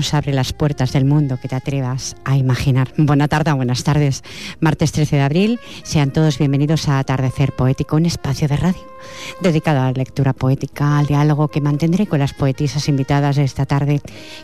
Nos 0.00 0.14
abre 0.14 0.32
las 0.32 0.54
puertas 0.54 0.94
del 0.94 1.04
mundo 1.04 1.36
que 1.36 1.46
te 1.46 1.56
atrevas 1.56 2.16
a 2.24 2.34
imaginar. 2.34 2.90
Buena 2.96 3.28
tarde, 3.28 3.52
buenas 3.52 3.84
tardes. 3.84 4.24
Martes 4.58 4.92
13 4.92 5.16
de 5.16 5.22
abril, 5.22 5.60
sean 5.82 6.10
todos 6.10 6.38
bienvenidos 6.38 6.88
a 6.88 6.98
Atardecer 6.98 7.52
Poético, 7.52 7.96
un 7.96 8.06
espacio 8.06 8.48
de 8.48 8.56
radio 8.56 8.90
dedicado 9.40 9.80
a 9.80 9.84
la 9.86 9.92
lectura 9.92 10.32
poética, 10.32 10.98
al 10.98 11.06
diálogo 11.06 11.48
que 11.48 11.60
mantendré 11.60 12.06
con 12.06 12.18
las 12.18 12.34
poetisas 12.34 12.88
invitadas 12.88 13.36
de 13.36 13.44
esta 13.44 13.66
tarde, 13.66 14.00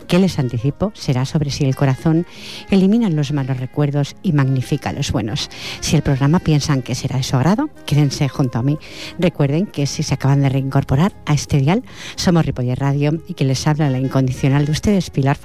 que 0.07 0.19
les 0.19 0.39
anticipo 0.39 0.91
será 0.95 1.25
sobre 1.25 1.51
si 1.51 1.65
el 1.65 1.75
corazón 1.75 2.25
elimina 2.69 3.09
los 3.09 3.31
malos 3.31 3.57
recuerdos 3.57 4.15
y 4.23 4.33
magnifica 4.33 4.93
los 4.93 5.11
buenos. 5.11 5.49
Si 5.79 5.95
el 5.95 6.01
programa 6.01 6.39
piensan 6.39 6.81
que 6.81 6.95
será 6.95 7.17
de 7.17 7.23
su 7.23 7.35
agrado, 7.35 7.69
quédense 7.85 8.27
junto 8.29 8.59
a 8.59 8.63
mí. 8.63 8.77
Recuerden 9.19 9.67
que 9.67 9.85
si 9.85 10.03
se 10.03 10.13
acaban 10.13 10.41
de 10.41 10.49
reincorporar 10.49 11.13
a 11.25 11.33
este 11.33 11.57
dial, 11.57 11.83
somos 12.15 12.45
Ripoller 12.45 12.79
Radio 12.79 13.21
y 13.27 13.33
que 13.33 13.45
les 13.45 13.65
habla 13.67 13.89
la 13.89 13.99
incondicional 13.99 14.65
de 14.65 14.71
ustedes, 14.71 15.09
Pilar 15.09 15.37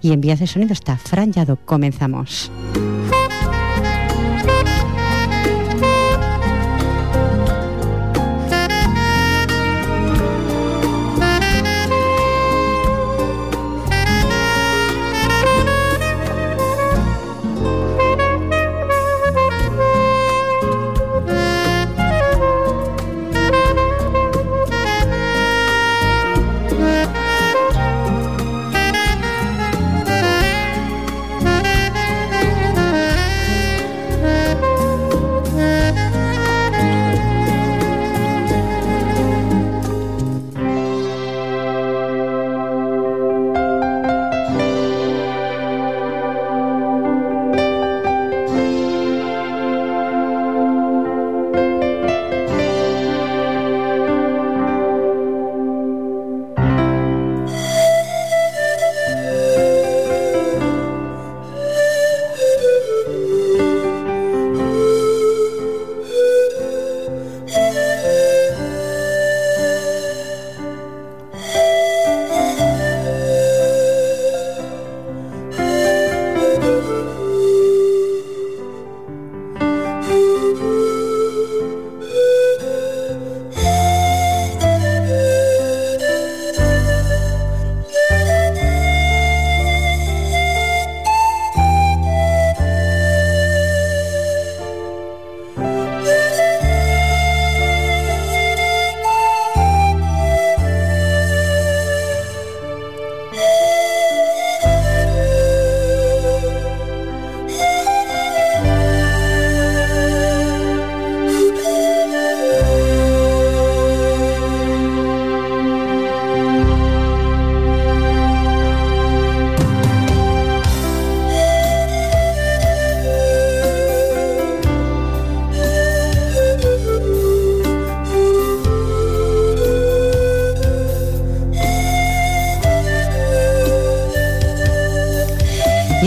Y 0.00 0.12
en 0.12 0.20
vías 0.20 0.40
de 0.40 0.46
sonido 0.46 0.72
está 0.72 0.96
Fran 0.96 1.32
Yado. 1.32 1.56
Comenzamos. 1.64 2.50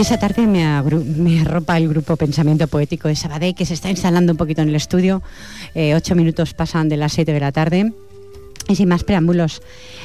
Esa 0.07 0.18
tarde 0.18 0.47
me, 0.47 1.41
arropa 1.41 1.75
el 1.75 1.90
grupo 1.90 2.16
Pensamiento 2.16 2.66
Poético 2.69 3.09
de 3.09 3.16
Sabadell, 3.18 3.53
que 3.53 3.66
se 3.66 3.73
está 3.73 3.90
instalando 3.90 4.31
un 4.31 4.38
poquito 4.38 4.62
en 4.62 4.69
el 4.69 4.75
estudio. 4.75 5.22
Eh, 5.75 5.95
ocho 5.95 6.16
minutos 6.16 6.53
pasan 6.53 6.88
de 6.88 6.95
las 6.95 7.12
siete 7.12 7.34
de 7.34 7.41
la 7.41 7.51
tarde. 7.51 7.91
Y 8.69 8.75
sin 8.75 8.89
más 8.89 9.03
preámbulos, 9.03 9.61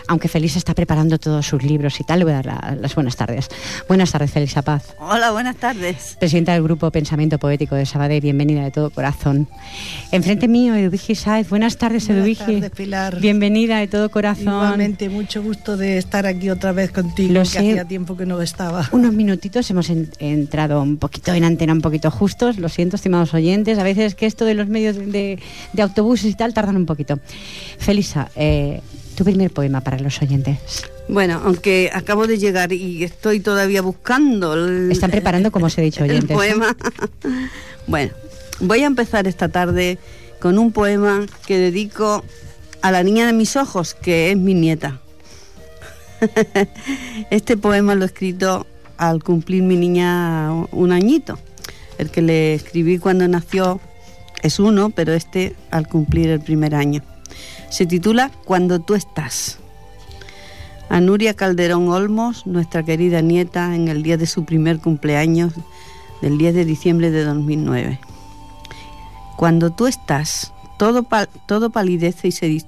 aunque 0.07 0.29
Felisa 0.29 0.59
está 0.59 0.75
preparando 0.75 1.19
todos 1.19 1.47
sus 1.47 1.65
libros 1.65 1.99
y 2.01 2.05
tal, 2.05 2.21
le 2.21 2.25
voy 2.25 2.35
a 2.35 2.43
dar 2.43 2.79
las 2.81 2.95
buenas 2.95 3.17
tardes. 3.17 3.49
Buenas 3.89 4.13
tardes, 4.13 4.31
Felisa 4.31 4.63
Paz. 4.63 4.95
Hola, 4.99 5.33
buenas 5.33 5.57
tardes. 5.57 6.17
Presidenta 6.21 6.53
del 6.53 6.63
Grupo 6.63 6.91
Pensamiento 6.93 7.39
Poético 7.39 7.75
de 7.75 7.87
Sabadell, 7.87 8.21
bienvenida 8.21 8.63
de 8.63 8.71
todo 8.71 8.91
corazón. 8.91 9.49
Enfrente 10.13 10.47
mío, 10.47 10.77
Eduvigi 10.77 11.17
Saez. 11.17 11.49
Buenas 11.49 11.77
tardes, 11.77 12.09
Eduvigi. 12.09 12.45
Buenas 12.45 12.61
tardes, 12.61 12.77
Pilar. 12.77 13.21
Bienvenida 13.21 13.79
de 13.79 13.89
todo 13.89 14.11
corazón. 14.11 14.45
Igualmente, 14.45 15.09
mucho 15.09 15.43
gusto 15.43 15.77
de 15.77 15.99
estar 15.99 16.27
aquí 16.27 16.49
otra 16.49 16.71
vez 16.71 16.93
contigo, 16.93 17.35
Lo 17.35 17.43
que 17.43 17.59
hacía 17.59 17.85
tiempo 17.85 18.17
que 18.17 18.27
no 18.27 18.41
estaba. 18.41 18.89
Unos 18.93 19.13
minutitos, 19.13 19.69
hemos 19.71 19.91
entrado 19.91 20.83
un 20.83 20.99
poquito 20.99 21.33
en 21.33 21.43
antena, 21.43 21.73
un 21.73 21.81
poquito 21.81 22.13
justos. 22.13 22.59
Lo 22.59 22.69
siento, 22.69 22.95
estimados 22.95 23.35
oyentes. 23.35 23.79
A 23.79 23.83
veces 23.83 24.15
que 24.15 24.27
esto 24.27 24.45
de 24.45 24.55
los 24.55 24.69
medios 24.69 24.97
de, 24.97 25.41
de 25.73 25.83
autobuses 25.83 26.31
y 26.31 26.35
tal 26.35 26.55
tardan 26.55 26.77
un 26.77 26.87
poquito. 26.87 27.19
Felisa, 27.79 28.31
eh, 28.37 28.52
tu 29.15 29.25
primer 29.25 29.51
poema 29.51 29.81
para 29.81 29.99
los 29.99 30.21
oyentes. 30.23 30.59
Bueno, 31.09 31.41
aunque 31.45 31.91
acabo 31.93 32.27
de 32.27 32.39
llegar 32.39 32.73
y 32.73 33.05
estoy 33.05 33.41
todavía 33.41 33.83
buscando. 33.83 34.55
Están 34.91 35.11
preparando, 35.11 35.51
como 35.51 35.67
os 35.67 35.79
he 35.79 35.83
dicho, 35.83 36.05
oyentes. 36.05 36.31
El 36.31 36.37
poema. 36.37 36.77
bueno, 37.87 38.13
voy 38.61 38.83
a 38.83 38.87
empezar 38.87 39.27
esta 39.27 39.49
tarde 39.49 39.99
con 40.41 40.59
un 40.59 40.73
poema 40.73 41.27
que 41.47 41.59
dedico 41.59 42.25
a 42.81 42.91
la 42.91 43.03
niña 43.03 43.27
de 43.27 43.33
mis 43.33 43.57
ojos, 43.57 43.95
que 43.95 44.33
es 44.33 44.37
mi 44.37 44.55
nieta. 44.55 45.01
este 47.31 47.57
poema 47.57 47.95
lo 47.95 48.03
he 48.05 48.07
escrito 48.07 48.67
al 48.97 49.23
cumplir 49.23 49.63
mi 49.63 49.77
niña 49.77 50.53
un 50.71 50.93
añito. 50.93 51.39
El 51.99 52.11
que 52.11 52.23
le 52.23 52.55
escribí 52.55 52.99
cuando 52.99 53.29
nació 53.29 53.81
es 54.43 54.59
uno, 54.59 54.91
pero 54.91 55.13
este 55.13 55.55
al 55.71 55.89
cumplir 55.89 56.31
el 56.31 56.41
primer 56.41 56.75
año. 56.75 57.03
Se 57.73 57.87
titula 57.87 58.31
Cuando 58.45 58.81
tú 58.81 58.95
estás. 58.95 59.59
A 60.91 61.01
Nuria 61.01 61.33
Calderón 61.33 61.89
Olmos, 61.89 62.47
nuestra 62.47 62.83
querida 62.83 63.23
nieta, 63.23 63.75
en 63.75 63.89
el 63.89 64.03
día 64.03 64.19
de 64.19 64.27
su 64.27 64.45
primer 64.45 64.79
cumpleaños, 64.79 65.55
del 66.21 66.37
10 66.37 66.55
de 66.55 66.65
diciembre 66.67 67.11
de 67.11 67.25
2009. 67.25 67.99
Cuando 69.39 69.71
tú 69.71 69.87
estás, 69.87 70.53
todo, 70.79 71.07
todo 71.47 71.71
palidece 71.71 72.29
y 72.29 72.33
se 72.33 72.63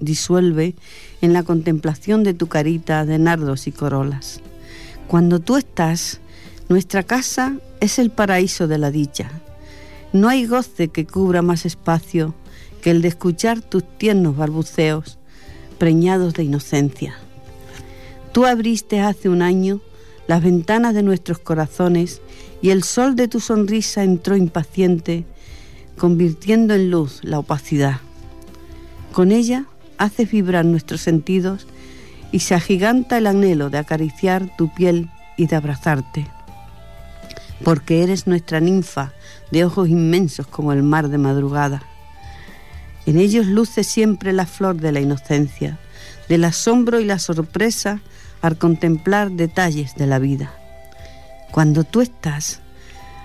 disuelve 0.00 0.74
en 1.20 1.32
la 1.32 1.44
contemplación 1.44 2.24
de 2.24 2.34
tu 2.34 2.48
carita 2.48 3.04
de 3.04 3.20
nardos 3.20 3.68
y 3.68 3.70
corolas. 3.70 4.40
Cuando 5.06 5.38
tú 5.38 5.56
estás, 5.56 6.18
nuestra 6.68 7.04
casa 7.04 7.54
es 7.78 8.00
el 8.00 8.10
paraíso 8.10 8.66
de 8.66 8.78
la 8.78 8.90
dicha. 8.90 9.30
No 10.12 10.28
hay 10.28 10.46
goce 10.46 10.88
que 10.88 11.06
cubra 11.06 11.42
más 11.42 11.64
espacio 11.64 12.34
que 12.80 12.90
el 12.90 13.02
de 13.02 13.08
escuchar 13.08 13.60
tus 13.60 13.84
tiernos 13.98 14.36
balbuceos, 14.36 15.18
preñados 15.78 16.34
de 16.34 16.44
inocencia. 16.44 17.14
Tú 18.32 18.46
abriste 18.46 19.00
hace 19.00 19.28
un 19.28 19.42
año 19.42 19.80
las 20.26 20.42
ventanas 20.42 20.94
de 20.94 21.02
nuestros 21.02 21.38
corazones 21.38 22.20
y 22.60 22.70
el 22.70 22.82
sol 22.82 23.16
de 23.16 23.28
tu 23.28 23.40
sonrisa 23.40 24.04
entró 24.04 24.36
impaciente, 24.36 25.24
convirtiendo 25.96 26.74
en 26.74 26.90
luz 26.90 27.20
la 27.22 27.38
opacidad. 27.38 28.00
Con 29.12 29.32
ella 29.32 29.64
haces 29.96 30.30
vibrar 30.30 30.64
nuestros 30.64 31.00
sentidos 31.00 31.66
y 32.30 32.40
se 32.40 32.54
agiganta 32.54 33.18
el 33.18 33.26
anhelo 33.26 33.70
de 33.70 33.78
acariciar 33.78 34.54
tu 34.56 34.72
piel 34.72 35.10
y 35.36 35.46
de 35.46 35.56
abrazarte. 35.56 36.26
Porque 37.64 38.02
eres 38.02 38.26
nuestra 38.26 38.60
ninfa 38.60 39.12
de 39.50 39.64
ojos 39.64 39.88
inmensos 39.88 40.46
como 40.46 40.72
el 40.72 40.82
mar 40.82 41.08
de 41.08 41.18
madrugada. 41.18 41.82
En 43.08 43.16
ellos 43.18 43.46
luce 43.46 43.84
siempre 43.84 44.34
la 44.34 44.44
flor 44.44 44.82
de 44.82 44.92
la 44.92 45.00
inocencia, 45.00 45.78
del 46.28 46.44
asombro 46.44 47.00
y 47.00 47.06
la 47.06 47.18
sorpresa 47.18 48.02
al 48.42 48.58
contemplar 48.58 49.30
detalles 49.30 49.94
de 49.94 50.06
la 50.06 50.18
vida. 50.18 50.52
Cuando 51.50 51.84
tú 51.84 52.02
estás, 52.02 52.60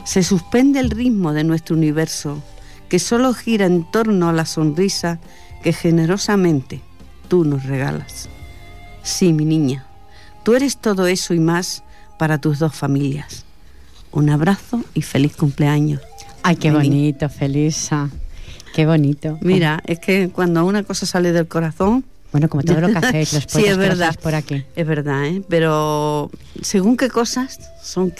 se 0.05 0.23
suspende 0.23 0.79
el 0.79 0.89
ritmo 0.89 1.33
de 1.33 1.43
nuestro 1.43 1.75
universo, 1.75 2.41
que 2.87 2.97
solo 2.97 3.33
gira 3.33 3.65
en 3.65 3.83
torno 3.91 4.29
a 4.29 4.31
la 4.31 4.45
sonrisa 4.45 5.19
que 5.63 5.73
generosamente 5.73 6.79
tú 7.27 7.43
nos 7.43 7.65
regalas. 7.65 8.29
Sí, 9.03 9.33
mi 9.33 9.43
niña, 9.43 9.85
tú 10.43 10.55
eres 10.55 10.77
todo 10.77 11.07
eso 11.07 11.33
y 11.33 11.41
más 11.41 11.83
para 12.17 12.37
tus 12.37 12.57
dos 12.57 12.73
familias. 12.73 13.43
Un 14.13 14.29
abrazo 14.29 14.81
y 14.93 15.01
feliz 15.01 15.35
cumpleaños. 15.35 15.99
Ay, 16.41 16.55
qué 16.55 16.71
bonito, 16.71 17.27
Felisa. 17.27 18.09
Qué 18.73 18.85
bonito. 18.85 19.37
Mira, 19.41 19.81
es 19.85 19.99
que 19.99 20.29
cuando 20.29 20.65
una 20.65 20.83
cosa 20.83 21.05
sale 21.05 21.31
del 21.31 21.47
corazón... 21.47 22.03
Bueno, 22.31 22.49
como 22.49 22.63
todo 22.63 22.81
lo 22.81 22.87
que 22.87 22.97
hacéis, 22.97 23.33
los 23.33 23.43
sí, 23.47 23.65
es 23.65 23.77
verdad. 23.77 24.15
por 24.19 24.33
aquí. 24.33 24.63
Es 24.75 24.87
verdad, 24.87 25.27
¿eh? 25.27 25.43
Pero 25.47 26.31
según 26.61 26.97
qué 26.97 27.09
cosas 27.09 27.59
son 27.83 28.11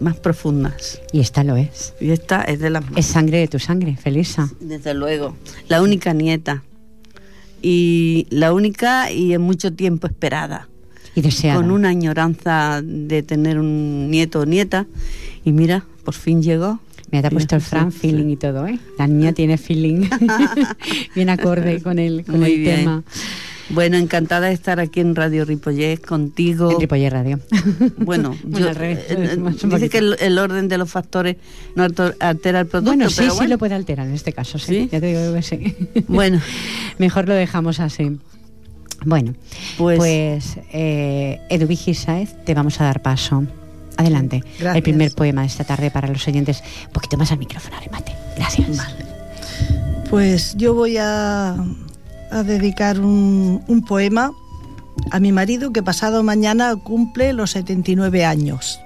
más 0.00 0.16
profundas. 0.16 1.02
Y 1.12 1.20
esta 1.20 1.44
lo 1.44 1.56
es. 1.56 1.92
Y 2.00 2.10
esta 2.10 2.42
es 2.42 2.60
de 2.60 2.70
la... 2.70 2.82
Es 2.96 3.04
sangre 3.04 3.38
de 3.38 3.48
tu 3.48 3.58
sangre, 3.58 3.96
Felisa. 3.96 4.48
Desde 4.60 4.94
luego. 4.94 5.36
La 5.68 5.82
única 5.82 6.14
nieta 6.14 6.62
y 7.60 8.26
la 8.30 8.52
única 8.52 9.10
y 9.10 9.34
en 9.34 9.42
mucho 9.42 9.72
tiempo 9.72 10.06
esperada. 10.06 10.68
Y 11.14 11.20
deseada. 11.20 11.60
Con 11.60 11.70
una 11.70 11.88
añoranza 11.88 12.80
de 12.82 13.22
tener 13.22 13.58
un 13.58 14.10
nieto 14.10 14.40
o 14.40 14.46
nieta. 14.46 14.86
Y 15.44 15.52
mira, 15.52 15.84
por 16.04 16.14
fin 16.14 16.42
llegó. 16.42 16.80
Me 17.10 17.18
ha 17.18 17.30
puesto 17.30 17.56
el 17.56 17.60
Fran 17.62 17.92
feeling 17.92 18.28
y 18.28 18.36
todo, 18.36 18.66
¿eh? 18.66 18.78
La 18.98 19.06
niña 19.06 19.32
tiene 19.32 19.58
feeling. 19.58 20.08
bien 21.14 21.30
acorde 21.30 21.80
con 21.82 21.98
el, 21.98 22.24
con 22.24 22.42
el 22.42 22.64
tema. 22.64 23.04
Bueno, 23.70 23.98
encantada 23.98 24.46
de 24.46 24.54
estar 24.54 24.80
aquí 24.80 25.00
en 25.00 25.14
Radio 25.14 25.44
Ripollés 25.44 26.00
contigo. 26.00 26.70
En 26.72 26.80
Ripollés 26.80 27.12
Radio. 27.12 27.40
Bueno, 27.98 28.34
yo, 28.44 28.68
eh, 28.70 29.04
eh, 29.08 29.38
dice 29.64 29.88
que 29.90 29.98
el, 29.98 30.38
orden 30.38 30.68
de 30.68 30.78
los 30.78 30.90
factores 30.90 31.36
no 31.74 31.84
altera 31.84 32.60
el 32.60 32.66
producto. 32.66 32.90
Bueno, 32.90 33.10
sí, 33.10 33.24
sí 33.30 33.46
lo 33.46 33.58
puede 33.58 33.74
alterar 33.74 34.06
en 34.06 34.14
este 34.14 34.32
caso, 34.32 34.58
sí. 34.58 34.88
Ya 34.90 35.00
te 35.00 35.06
digo 35.06 35.34
que 35.34 35.42
sí. 35.42 35.76
Bueno. 36.08 36.40
Mejor 36.98 37.28
lo 37.28 37.34
dejamos 37.34 37.80
así. 37.80 38.18
Bueno, 39.04 39.34
pues, 39.76 39.98
pues 39.98 40.58
eh, 40.72 41.40
Edu 41.50 41.68
Saez, 41.94 42.34
te 42.44 42.54
vamos 42.54 42.80
a 42.80 42.84
dar 42.84 43.00
paso. 43.00 43.46
Adelante. 43.98 44.42
El 44.60 44.82
primer 44.82 45.12
poema 45.12 45.42
de 45.42 45.48
esta 45.48 45.64
tarde 45.64 45.90
para 45.90 46.08
los 46.08 46.26
oyentes. 46.26 46.62
Un 46.86 46.92
poquito 46.92 47.18
más 47.18 47.30
al 47.30 47.38
micrófono, 47.38 47.76
remate. 47.84 48.14
Gracias. 48.36 48.78
Pues 50.08 50.54
yo 50.56 50.72
voy 50.72 50.96
a 50.96 51.54
a 52.30 52.42
dedicar 52.42 53.00
un, 53.00 53.62
un 53.66 53.84
poema 53.84 54.32
a 55.10 55.20
mi 55.20 55.32
marido 55.32 55.72
que 55.72 55.82
pasado 55.82 56.22
mañana 56.22 56.74
cumple 56.76 57.32
los 57.32 57.52
79 57.52 58.24
años. 58.24 58.80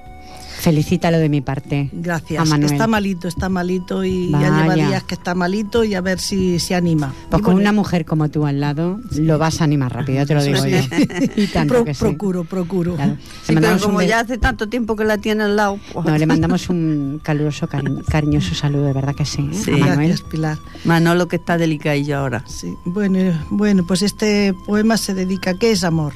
Felicítalo 0.63 1.19
de 1.19 1.29
mi 1.29 1.41
parte. 1.41 1.91
Gracias. 1.93 2.49
Está 2.53 2.87
malito, 2.87 3.27
está 3.27 3.49
malito 3.49 4.05
y 4.05 4.31
ya 4.31 4.63
lleva 4.63 4.75
días 4.77 5.03
que 5.03 5.15
está 5.15 5.35
malito 5.35 5.83
y 5.83 5.97
a 5.97 6.01
ver 6.01 6.21
si 6.21 6.61
se 6.61 6.77
anima. 6.77 7.13
Pues 7.31 7.43
con 7.43 7.57
una 7.57 7.73
mujer 7.73 8.05
como 8.05 8.29
tú 8.31 8.47
al 8.47 8.61
lado 8.61 9.01
lo 9.17 9.39
vas 9.39 9.61
a 9.61 9.65
animar 9.65 9.93
rápido, 9.93 10.25
te 10.25 10.35
lo 10.35 10.45
digo 10.45 10.65
yo. 10.65 10.79
y 11.37 11.49
tanto 11.49 11.85
que 11.85 11.95
Procuro, 11.95 12.45
procuro. 12.45 12.97
pero 13.45 13.81
como 13.81 14.03
ya 14.03 14.21
hace 14.21 14.39
tanto 14.39 14.69
tiempo 14.69 14.95
que 14.95 15.05
la 15.05 15.19
tiene 15.19 15.43
al 15.43 15.57
lado. 15.57 15.81
Pues 15.93 16.07
no, 16.07 16.17
le 16.17 16.27
mandamos 16.27 16.69
un 16.69 17.21
caluroso, 17.25 17.69
cariñoso 18.09 18.55
saludo, 18.55 18.85
de 18.85 18.93
verdad 18.93 19.17
que 19.17 19.25
sí. 19.25 19.51
¿eh? 19.53 19.55
sí 19.65 19.73
Gracias, 19.73 20.23
Pilar. 20.23 20.59
Manolo 20.85 21.27
que 21.27 21.37
está 21.37 21.59
delicadillo 21.59 22.19
ahora. 22.19 22.45
Sí, 22.47 22.73
bueno, 22.85 23.19
bueno, 23.51 23.85
pues 23.85 24.03
este 24.03 24.55
poema 24.65 24.97
se 24.97 25.13
dedica 25.13 25.51
a 25.51 25.55
¿qué 25.55 25.73
es 25.73 25.83
amor? 25.83 26.13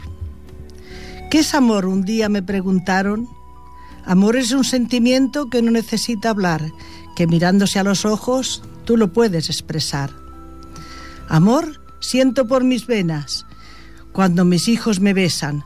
¿Qué 1.32 1.40
es 1.40 1.52
amor? 1.52 1.86
Un 1.86 2.04
día 2.04 2.28
me 2.28 2.44
preguntaron 2.44 3.28
Amor 4.06 4.36
es 4.36 4.52
un 4.52 4.62
sentimiento 4.62 5.50
que 5.50 5.62
no 5.62 5.72
necesita 5.72 6.30
hablar, 6.30 6.72
que 7.16 7.26
mirándose 7.26 7.80
a 7.80 7.84
los 7.84 8.04
ojos 8.04 8.62
tú 8.84 8.96
lo 8.96 9.12
puedes 9.12 9.50
expresar. 9.50 10.10
Amor 11.28 11.80
siento 11.98 12.46
por 12.46 12.62
mis 12.62 12.86
venas, 12.86 13.46
cuando 14.12 14.44
mis 14.44 14.68
hijos 14.68 15.00
me 15.00 15.12
besan, 15.12 15.64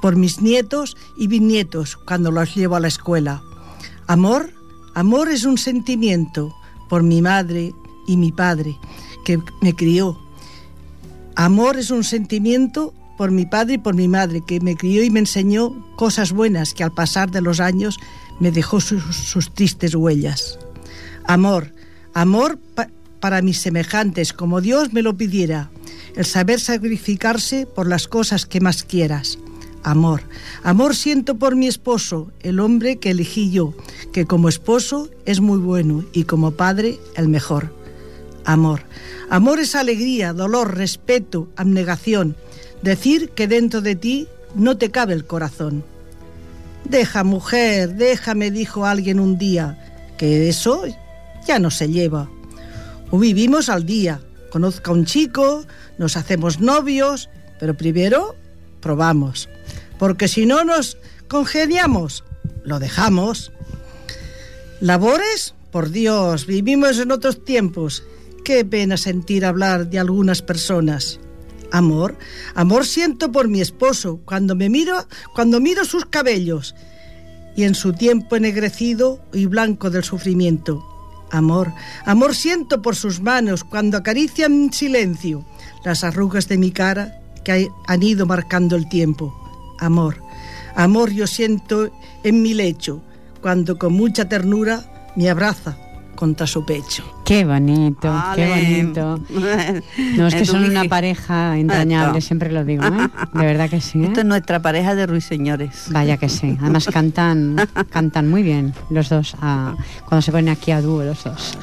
por, 0.00 0.14
mis 0.14 0.40
nietos 0.40 0.96
y 1.16 1.26
bisnietos 1.26 1.96
cuando 1.96 2.30
los 2.30 2.54
llevo 2.54 2.76
a 2.76 2.80
la 2.80 2.86
escuela. 2.86 3.42
Amor, 4.06 4.54
amor 4.94 5.28
es 5.28 5.44
un 5.44 5.58
sentimiento 5.58 6.54
por 6.88 7.02
mi 7.02 7.20
madre 7.20 7.74
y 8.06 8.16
mi 8.16 8.30
padre 8.30 8.78
que 9.24 9.40
me 9.60 9.74
crió. 9.74 10.16
Amor 11.34 11.78
es 11.78 11.90
un 11.90 12.04
sentimiento 12.04 12.94
por 13.18 13.32
mi 13.32 13.44
padre 13.44 13.74
y 13.74 13.78
por 13.78 13.96
mi 13.96 14.06
madre, 14.06 14.42
que 14.46 14.60
me 14.60 14.76
crió 14.76 15.02
y 15.02 15.10
me 15.10 15.18
enseñó 15.18 15.74
cosas 15.96 16.32
buenas 16.32 16.72
que 16.72 16.84
al 16.84 16.94
pasar 16.94 17.30
de 17.30 17.42
los 17.42 17.58
años 17.58 17.98
me 18.38 18.52
dejó 18.52 18.80
sus, 18.80 19.52
tristes 19.52 19.94
huellas. 19.96 20.58
Amor, 21.24 21.74
amor 22.14 22.58
para 23.20 23.42
mis 23.42 23.58
semejantes, 23.58 24.32
como 24.32 24.60
Dios 24.60 24.92
me 24.92 25.02
lo 25.02 25.16
pidiera, 25.16 25.68
el 26.14 26.24
saber 26.24 26.60
sacrificarse 26.60 27.66
por 27.66 27.88
las 27.88 28.06
cosas 28.06 28.46
que 28.46 28.60
más 28.60 28.84
quieras. 28.84 29.38
Amor, 29.82 30.22
amor 30.62 30.94
siento 30.94 31.38
por 31.38 31.56
mi 31.56 31.66
esposo, 31.66 32.30
el 32.40 32.60
hombre 32.60 32.98
que 32.98 33.10
elegí 33.10 33.50
yo, 33.50 33.74
que 34.12 34.26
como 34.26 34.48
esposo 34.48 35.08
es 35.26 35.40
muy 35.40 35.58
bueno 35.58 36.04
y 36.12 36.24
como 36.24 36.52
padre 36.52 37.00
el 37.16 37.28
mejor. 37.28 37.74
Amor, 38.44 38.82
amor 39.28 39.58
es 39.58 39.74
alegría, 39.74 40.32
dolor, 40.32 40.76
respeto, 40.76 41.48
abnegación, 41.56 42.36
Decir 42.82 43.30
que 43.30 43.48
dentro 43.48 43.80
de 43.80 43.96
ti 43.96 44.28
no 44.54 44.76
te 44.76 44.90
cabe 44.90 45.14
el 45.14 45.26
corazón. 45.26 45.84
Deja, 46.84 47.24
mujer, 47.24 47.94
déjame, 47.94 48.50
dijo 48.50 48.86
alguien 48.86 49.20
un 49.20 49.36
día, 49.36 50.14
que 50.16 50.48
eso 50.48 50.84
ya 51.46 51.58
no 51.58 51.70
se 51.70 51.88
lleva. 51.88 52.30
O 53.10 53.18
vivimos 53.18 53.68
al 53.68 53.84
día, 53.84 54.20
conozca 54.50 54.90
a 54.90 54.94
un 54.94 55.04
chico, 55.04 55.64
nos 55.98 56.16
hacemos 56.16 56.60
novios, 56.60 57.28
pero 57.58 57.76
primero 57.76 58.36
probamos. 58.80 59.48
Porque 59.98 60.28
si 60.28 60.46
no 60.46 60.64
nos 60.64 60.96
congeniamos, 61.26 62.24
lo 62.64 62.78
dejamos. 62.78 63.52
Labores, 64.80 65.54
por 65.72 65.90
Dios, 65.90 66.46
vivimos 66.46 66.98
en 66.98 67.12
otros 67.12 67.44
tiempos. 67.44 68.04
Qué 68.44 68.64
pena 68.64 68.96
sentir 68.96 69.44
hablar 69.44 69.90
de 69.90 69.98
algunas 69.98 70.40
personas. 70.40 71.20
Amor, 71.70 72.16
amor 72.54 72.86
siento 72.86 73.30
por 73.30 73.48
mi 73.48 73.60
esposo 73.60 74.20
cuando 74.24 74.54
me 74.54 74.70
miro, 74.70 75.06
cuando 75.34 75.60
miro 75.60 75.84
sus 75.84 76.06
cabellos 76.06 76.74
y 77.56 77.64
en 77.64 77.74
su 77.74 77.92
tiempo 77.92 78.36
ennegrecido 78.36 79.20
y 79.32 79.46
blanco 79.46 79.90
del 79.90 80.04
sufrimiento. 80.04 80.84
Amor, 81.30 81.72
amor 82.06 82.34
siento 82.34 82.80
por 82.80 82.96
sus 82.96 83.20
manos 83.20 83.64
cuando 83.64 83.98
acarician 83.98 84.52
en 84.52 84.72
silencio 84.72 85.44
las 85.84 86.04
arrugas 86.04 86.48
de 86.48 86.56
mi 86.56 86.70
cara 86.70 87.20
que 87.44 87.68
han 87.86 88.02
ido 88.02 88.24
marcando 88.24 88.76
el 88.76 88.88
tiempo. 88.88 89.34
Amor, 89.78 90.22
amor 90.74 91.10
yo 91.10 91.26
siento 91.26 91.92
en 92.24 92.42
mi 92.42 92.54
lecho 92.54 93.02
cuando 93.42 93.78
con 93.78 93.92
mucha 93.92 94.28
ternura 94.28 95.12
me 95.16 95.28
abraza 95.28 95.76
contra 96.18 96.48
su 96.48 96.64
pecho. 96.64 97.04
Qué 97.24 97.44
bonito, 97.44 98.12
qué 98.34 98.48
bonito. 98.48 99.20
No, 100.16 100.26
es 100.26 100.34
que 100.34 100.44
son 100.44 100.64
una 100.64 100.84
pareja 100.84 101.56
entrañable, 101.56 102.20
siempre 102.20 102.50
lo 102.50 102.64
digo, 102.64 102.82
¿eh? 102.84 103.08
De 103.34 103.46
verdad 103.46 103.70
que 103.70 103.80
sí. 103.80 104.00
¿eh? 104.00 104.06
Esto 104.06 104.20
es 104.20 104.26
nuestra 104.26 104.60
pareja 104.60 104.96
de 104.96 105.06
ruiseñores. 105.06 105.86
Vaya 105.90 106.16
que 106.16 106.28
sí. 106.28 106.56
Además 106.60 106.88
cantan, 106.92 107.56
cantan 107.90 108.28
muy 108.28 108.42
bien 108.42 108.74
los 108.90 109.08
dos, 109.10 109.36
cuando 109.38 110.22
se 110.22 110.32
ponen 110.32 110.48
aquí 110.48 110.72
a 110.72 110.80
dúo 110.80 111.04
los 111.04 111.22
dos. 111.22 111.56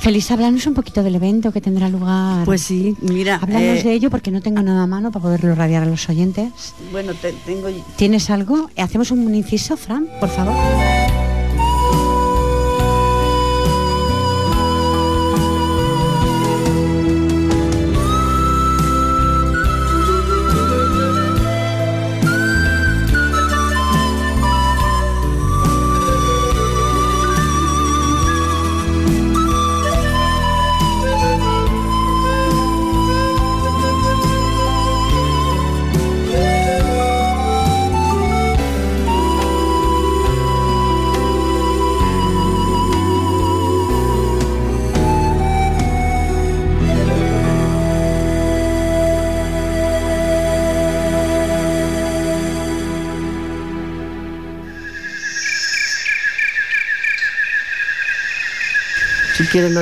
Feliz, 0.00 0.30
háblanos 0.30 0.66
un 0.66 0.74
poquito 0.74 1.02
del 1.02 1.14
evento 1.14 1.50
que 1.50 1.62
tendrá 1.62 1.88
lugar. 1.88 2.44
Pues 2.44 2.60
sí, 2.60 2.94
mira. 3.00 3.36
Háblanos 3.36 3.80
eh, 3.80 3.82
de 3.84 3.92
ello 3.94 4.10
porque 4.10 4.30
no 4.30 4.42
tengo 4.42 4.60
nada 4.60 4.82
a 4.82 4.86
mano 4.86 5.10
para 5.10 5.22
poderlo 5.22 5.54
radiar 5.54 5.82
a 5.82 5.86
los 5.86 6.06
oyentes. 6.10 6.74
Bueno, 6.92 7.12
tengo. 7.46 7.68
¿Tienes 7.96 8.28
algo? 8.28 8.68
¿Hacemos 8.76 9.10
un 9.10 9.34
inciso, 9.34 9.78
Fran, 9.78 10.06
por 10.20 10.28
favor? 10.28 10.54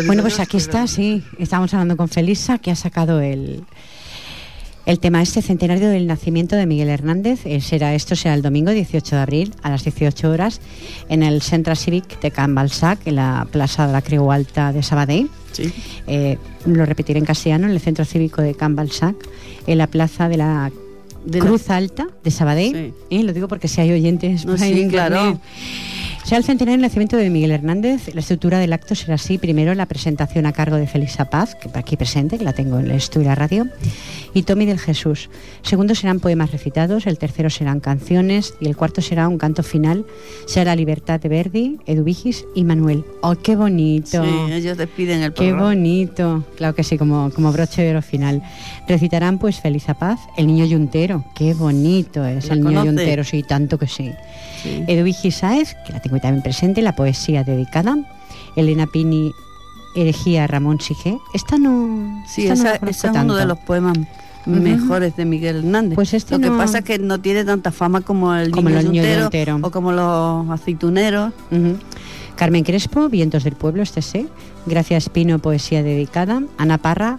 Bueno, 0.06 0.23
pues 0.23 0.40
aquí 0.40 0.56
está, 0.56 0.87
sí. 0.87 1.23
Estamos 1.38 1.73
hablando 1.75 1.97
con 1.97 2.09
Felisa, 2.09 2.59
que 2.59 2.71
ha 2.71 2.76
sacado 2.76 3.21
el, 3.21 3.64
el 4.87 5.00
tema 5.00 5.21
este 5.21 5.42
centenario 5.42 5.88
del 5.88 6.06
nacimiento 6.06 6.56
de 6.56 6.66
Miguel 6.66 6.88
Hernández. 6.88 7.40
Eh, 7.45 7.61
será, 7.61 7.95
esto 7.95 8.14
será 8.16 8.35
el 8.35 8.42
domingo 8.42 8.71
18 8.71 9.16
de 9.16 9.23
abril 9.23 9.54
a 9.62 9.71
las 9.71 9.85
18 9.85 10.30
horas 10.30 10.61
en 11.09 11.23
el 11.23 11.42
Centro 11.42 11.75
Civic 11.75 12.21
de 12.21 12.30
Can 12.30 12.54
Balsac, 12.54 13.04
en 13.06 13.16
la 13.16 13.47
Plaza 13.50 13.87
de 13.87 13.92
la 13.92 14.02
Creu 14.02 14.30
Alta 14.30 14.73
de 14.73 14.83
Sabadell. 14.83 15.28
Sí. 15.52 15.73
Eh, 16.06 16.38
lo 16.66 16.87
repetiré 16.87 17.18
en 17.18 17.25
castellano, 17.25 17.66
en 17.66 17.73
el 17.73 17.80
Centro 17.80 18.04
Cívico 18.04 18.42
de 18.42 18.54
Can 18.54 18.76
Balsac, 18.76 19.16
en 19.66 19.78
la 19.78 19.88
Plaza 19.88 20.28
de 20.28 20.37
la 20.37 20.71
Cruz 21.30 21.68
Alta 21.71 22.06
de 22.23 22.30
Sabadell. 22.30 22.92
Sí. 23.11 23.16
Eh, 23.18 23.23
lo 23.25 23.33
digo 23.33 23.49
porque 23.49 23.66
si 23.66 23.80
hay 23.80 23.92
oyentes 23.92 24.45
no, 24.45 24.56
sí, 24.56 24.87
claro. 24.88 25.40
Sea 26.26 26.38
el 26.38 26.42
centenario 26.42 26.73
del 26.73 26.83
nacimiento 26.83 27.16
de 27.16 27.30
Miguel 27.30 27.52
Hernández, 27.52 28.12
la 28.12 28.18
estructura 28.18 28.59
del 28.59 28.73
acto 28.73 28.97
será 28.97 29.14
así. 29.14 29.38
Primero 29.38 29.73
la 29.76 29.87
presentación 29.87 30.45
a 30.47 30.52
cargo 30.52 30.75
de 30.75 30.88
Felisa 30.88 31.30
Paz, 31.30 31.54
que 31.54 31.71
aquí 31.78 31.97
presente, 31.97 32.37
que 32.37 32.42
la 32.42 32.52
tengo 32.52 32.80
en 32.80 32.87
el 32.87 32.97
estudio 32.97 33.28
de 33.28 33.28
la 33.28 33.35
radio, 33.37 33.68
y 34.35 34.42
Tommy 34.42 34.66
del 34.66 34.80
Jesús. 34.80 35.30
Segundo 35.62 35.95
serán 35.95 36.18
poemas 36.18 36.50
recitados, 36.50 37.06
el 37.06 37.18
tercero 37.18 37.49
serán 37.49 37.78
canciones 37.78 38.54
y 38.61 38.66
el 38.66 38.76
cuarto 38.76 39.02
será 39.02 39.28
un 39.28 39.38
canto 39.38 39.62
final. 39.62 40.04
Será 40.49 40.73
La 40.73 40.75
Libertad 40.75 41.21
de 41.21 41.28
Verdi, 41.28 41.78
Eduvigis 41.87 42.45
y 42.56 42.64
Manuel. 42.64 43.04
¡Oh, 43.21 43.37
qué 43.37 43.54
bonito! 43.54 44.25
Sí, 44.25 44.52
ellos 44.52 44.76
despiden 44.76 45.23
el 45.23 45.33
programa. 45.33 45.59
Qué 45.59 45.64
bonito. 45.64 46.45
Claro 46.56 46.75
que 46.75 46.83
sí, 46.83 46.99
como, 46.99 47.30
como 47.30 47.52
broche 47.52 47.83
de 47.83 47.90
oro 47.90 48.02
final. 48.02 48.42
Recitarán 48.88 49.38
pues 49.38 49.61
Felisa 49.61 49.95
Paz, 49.95 50.18
El 50.37 50.49
Niño 50.49 50.64
Yuntero. 50.64 51.25
¡Qué 51.37 51.54
bonito 51.54 52.25
es 52.26 52.50
el 52.50 52.64
Niño 52.64 52.85
Yuntero! 52.85 53.23
Sí, 53.23 53.45
tanto 53.45 53.78
que 53.78 53.87
sí. 53.87 54.11
sí. 54.61 54.83
Eduvigis 54.88 55.37
Saez, 55.37 55.76
que 55.87 55.92
la 55.92 56.00
tengo 56.00 56.15
también 56.20 56.42
presente, 56.42 56.82
la 56.82 56.94
poesía 56.94 57.44
dedicada. 57.44 57.96
Elena 58.56 58.87
Pini, 58.87 59.32
Herejía 59.94 60.46
Ramón 60.46 60.80
Sige. 60.80 61.18
Esta 61.35 61.58
no. 61.58 62.25
Sí, 62.26 62.46
esa, 62.46 62.76
es 62.76 63.04
uno 63.04 63.35
de 63.35 63.46
los 63.46 63.58
poemas 63.58 63.96
mejores 64.46 65.16
de 65.16 65.25
Miguel 65.25 65.56
Hernández. 65.56 65.94
Pues 65.94 66.14
este 66.14 66.38
Lo 66.38 66.40
que 66.40 66.50
pasa 66.50 66.78
es 66.78 66.85
que 66.85 66.99
no 66.99 67.20
tiene 67.20 67.44
tanta 67.44 67.73
fama 67.73 68.00
como 68.00 68.35
el 68.35 68.50
como 68.50 68.70
niño, 68.70 69.02
entero, 69.02 69.58
o 69.62 69.70
como 69.70 69.92
los 69.92 70.49
aceituneros. 70.50 71.32
Carmen 72.37 72.64
Crespo, 72.64 73.08
Vientos 73.08 73.44
del 73.44 73.54
Pueblo, 73.54 73.82
este 73.82 74.02
sé. 74.02 74.26
Gracias 74.66 75.08
Pino, 75.08 75.38
poesía 75.38 75.82
dedicada. 75.82 76.42
Ana 76.58 76.78
Parra, 76.78 77.18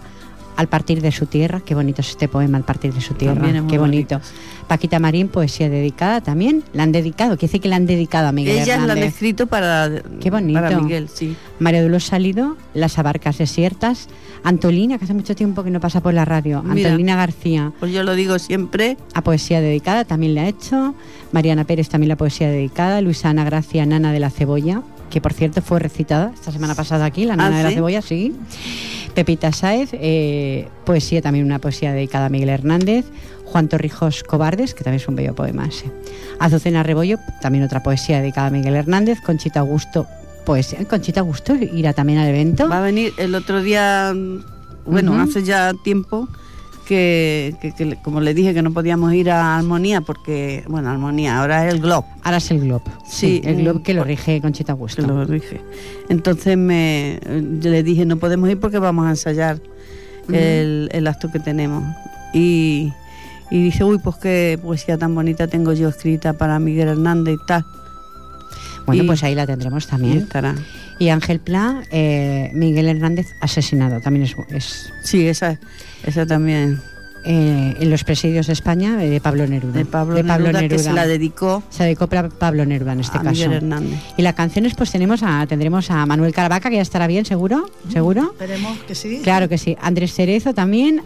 al 0.58 0.66
partir 0.66 1.00
de 1.00 1.12
su 1.12 1.26
tierra, 1.26 1.60
qué 1.64 1.76
bonito 1.76 2.00
es 2.00 2.10
este 2.10 2.26
poema, 2.26 2.58
Al 2.58 2.64
partir 2.64 2.92
de 2.92 3.00
su 3.00 3.14
tierra, 3.14 3.46
qué 3.70 3.78
bonito. 3.78 4.20
Paquita 4.66 4.98
Marín, 4.98 5.28
poesía 5.28 5.70
dedicada 5.70 6.20
también, 6.20 6.64
la 6.72 6.82
han 6.82 6.90
dedicado, 6.90 7.36
quiere 7.36 7.46
decir 7.46 7.60
que 7.60 7.68
la 7.68 7.76
han 7.76 7.86
dedicado 7.86 8.26
a 8.26 8.32
Miguel 8.32 8.58
Ellas 8.58 8.82
la 8.82 8.94
han 8.94 8.98
escrito 8.98 9.46
para, 9.46 10.02
qué 10.20 10.30
bonito. 10.30 10.60
para 10.60 10.80
Miguel, 10.80 11.08
sí. 11.08 11.36
María 11.60 11.80
Dolores 11.80 12.06
Salido, 12.06 12.56
Las 12.74 12.98
abarcas 12.98 13.38
desiertas, 13.38 14.08
Antolina, 14.42 14.98
que 14.98 15.04
hace 15.04 15.14
mucho 15.14 15.36
tiempo 15.36 15.62
que 15.62 15.70
no 15.70 15.78
pasa 15.78 16.02
por 16.02 16.12
la 16.12 16.24
radio, 16.24 16.64
Antolina 16.68 17.14
García. 17.14 17.72
Pues 17.78 17.92
yo 17.92 18.02
lo 18.02 18.16
digo 18.16 18.40
siempre. 18.40 18.96
A 19.14 19.22
poesía 19.22 19.60
dedicada 19.60 20.04
también 20.06 20.34
le 20.34 20.40
ha 20.40 20.48
hecho, 20.48 20.96
Mariana 21.30 21.62
Pérez 21.64 21.88
también 21.88 22.08
la 22.08 22.16
poesía 22.16 22.48
dedicada, 22.48 23.00
Luisa 23.00 23.28
Ana 23.28 23.44
Gracia, 23.44 23.86
Nana 23.86 24.12
de 24.12 24.18
la 24.18 24.30
Cebolla, 24.30 24.82
que 25.08 25.20
por 25.20 25.34
cierto 25.34 25.62
fue 25.62 25.78
recitada 25.78 26.32
esta 26.34 26.50
semana 26.50 26.74
pasada 26.74 27.04
aquí, 27.04 27.26
la 27.26 27.36
Nana 27.36 27.54
ah, 27.54 27.58
de 27.58 27.64
la 27.64 27.70
Cebolla, 27.70 28.02
sí. 28.02 28.34
Pepita 29.14 29.52
Sáez, 29.52 29.90
eh, 29.92 30.68
poesía, 30.84 31.22
también 31.22 31.44
una 31.44 31.58
poesía 31.58 31.92
dedicada 31.92 32.26
a 32.26 32.28
Miguel 32.28 32.48
Hernández. 32.48 33.06
Juan 33.44 33.68
Torrijos 33.68 34.22
Cobardes, 34.24 34.74
que 34.74 34.84
también 34.84 35.00
es 35.00 35.08
un 35.08 35.16
bello 35.16 35.34
poema 35.34 35.66
ese. 35.66 35.90
Azucena 36.38 36.82
Rebollo, 36.82 37.18
también 37.40 37.64
otra 37.64 37.82
poesía 37.82 38.20
dedicada 38.20 38.48
a 38.48 38.50
Miguel 38.50 38.76
Hernández. 38.76 39.20
Conchita 39.24 39.60
Augusto, 39.60 40.06
poesía. 40.44 40.84
Conchita 40.84 41.20
Augusto 41.20 41.54
irá 41.54 41.94
también 41.94 42.18
al 42.18 42.28
evento. 42.28 42.68
Va 42.68 42.78
a 42.78 42.82
venir 42.82 43.12
el 43.16 43.34
otro 43.34 43.62
día, 43.62 44.14
bueno, 44.84 45.18
hace 45.20 45.42
ya 45.44 45.72
tiempo, 45.82 46.28
que, 46.88 47.98
como 48.02 48.22
le 48.22 48.32
dije 48.32 48.54
que 48.54 48.62
no 48.62 48.72
podíamos 48.72 49.12
ir 49.12 49.30
a 49.30 49.58
Armonía 49.58 50.00
porque, 50.00 50.64
bueno, 50.68 50.88
Armonía, 50.88 51.38
ahora 51.38 51.66
es 51.66 51.74
el 51.74 51.80
Glob. 51.80 52.06
Ahora 52.22 52.38
es 52.38 52.50
el 52.50 52.60
Glob. 52.60 52.80
Sí, 53.06 53.42
el 53.44 53.56
Glob 53.56 53.82
que 53.82 53.92
lo 53.92 54.04
rige 54.04 54.40
Conchita 54.40 54.72
Augusto. 54.72 55.02
lo 55.02 55.26
rige. 55.26 55.60
Entonces 56.08 56.56
me, 56.56 57.20
yo 57.60 57.70
le 57.70 57.82
dije, 57.82 58.06
no 58.06 58.16
podemos 58.16 58.48
ir 58.48 58.58
porque 58.58 58.78
vamos 58.78 59.06
a 59.06 59.10
ensayar 59.10 59.60
el, 60.32 60.88
el, 60.90 61.06
acto 61.06 61.30
que 61.30 61.38
tenemos. 61.38 61.84
Y, 62.32 62.90
y 63.50 63.62
dice, 63.64 63.84
uy, 63.84 63.98
pues 63.98 64.16
qué 64.16 64.58
poesía 64.62 64.96
tan 64.96 65.14
bonita 65.14 65.46
tengo 65.46 65.74
yo 65.74 65.90
escrita 65.90 66.32
para 66.32 66.58
Miguel 66.58 66.88
Hernández 66.88 67.36
y 67.42 67.46
tal. 67.46 67.66
Bueno, 68.86 69.04
pues 69.04 69.22
ahí 69.22 69.34
la 69.34 69.46
tendremos 69.46 69.86
también. 69.86 70.14
Y 70.14 70.18
estará. 70.22 70.54
Y 70.98 71.10
Ángel 71.10 71.40
Pla, 71.40 71.82
eh, 71.90 72.50
Miguel 72.54 72.88
Hernández 72.88 73.26
asesinado, 73.42 74.00
también 74.00 74.24
es... 74.24 74.34
es 74.48 74.92
sí, 75.04 75.28
esa, 75.28 75.60
esa 76.04 76.26
también. 76.26 76.80
Eh, 77.24 77.76
en 77.80 77.90
los 77.90 78.04
presidios 78.04 78.46
de 78.46 78.52
España 78.52 79.02
eh, 79.02 79.10
de 79.10 79.20
Pablo 79.20 79.46
Neruda. 79.46 79.72
De 79.72 79.84
Pablo, 79.84 80.14
Neruda, 80.22 80.68
que 80.68 80.78
se 80.78 80.92
la 80.92 81.06
dedicó. 81.06 81.62
Se 81.68 81.82
dedicó 81.82 82.04
a 82.04 82.28
Pablo 82.28 82.64
Neruda 82.64 82.92
en 82.92 83.00
este 83.00 83.18
a 83.18 83.22
caso. 83.22 83.44
Hernández. 83.52 84.00
Y 84.16 84.22
las 84.22 84.34
canciones 84.34 84.74
pues 84.74 84.92
tenemos 84.92 85.22
a, 85.22 85.44
tendremos 85.46 85.90
a 85.90 86.06
Manuel 86.06 86.32
Caravaca, 86.32 86.70
que 86.70 86.76
ya 86.76 86.82
estará 86.82 87.06
bien, 87.06 87.24
seguro, 87.24 87.68
seguro. 87.92 88.30
Esperemos 88.32 88.78
que 88.86 88.94
sí. 88.94 89.20
Claro 89.24 89.48
que 89.48 89.58
sí. 89.58 89.76
Andrés 89.80 90.14
Cerezo 90.14 90.54
también. 90.54 91.02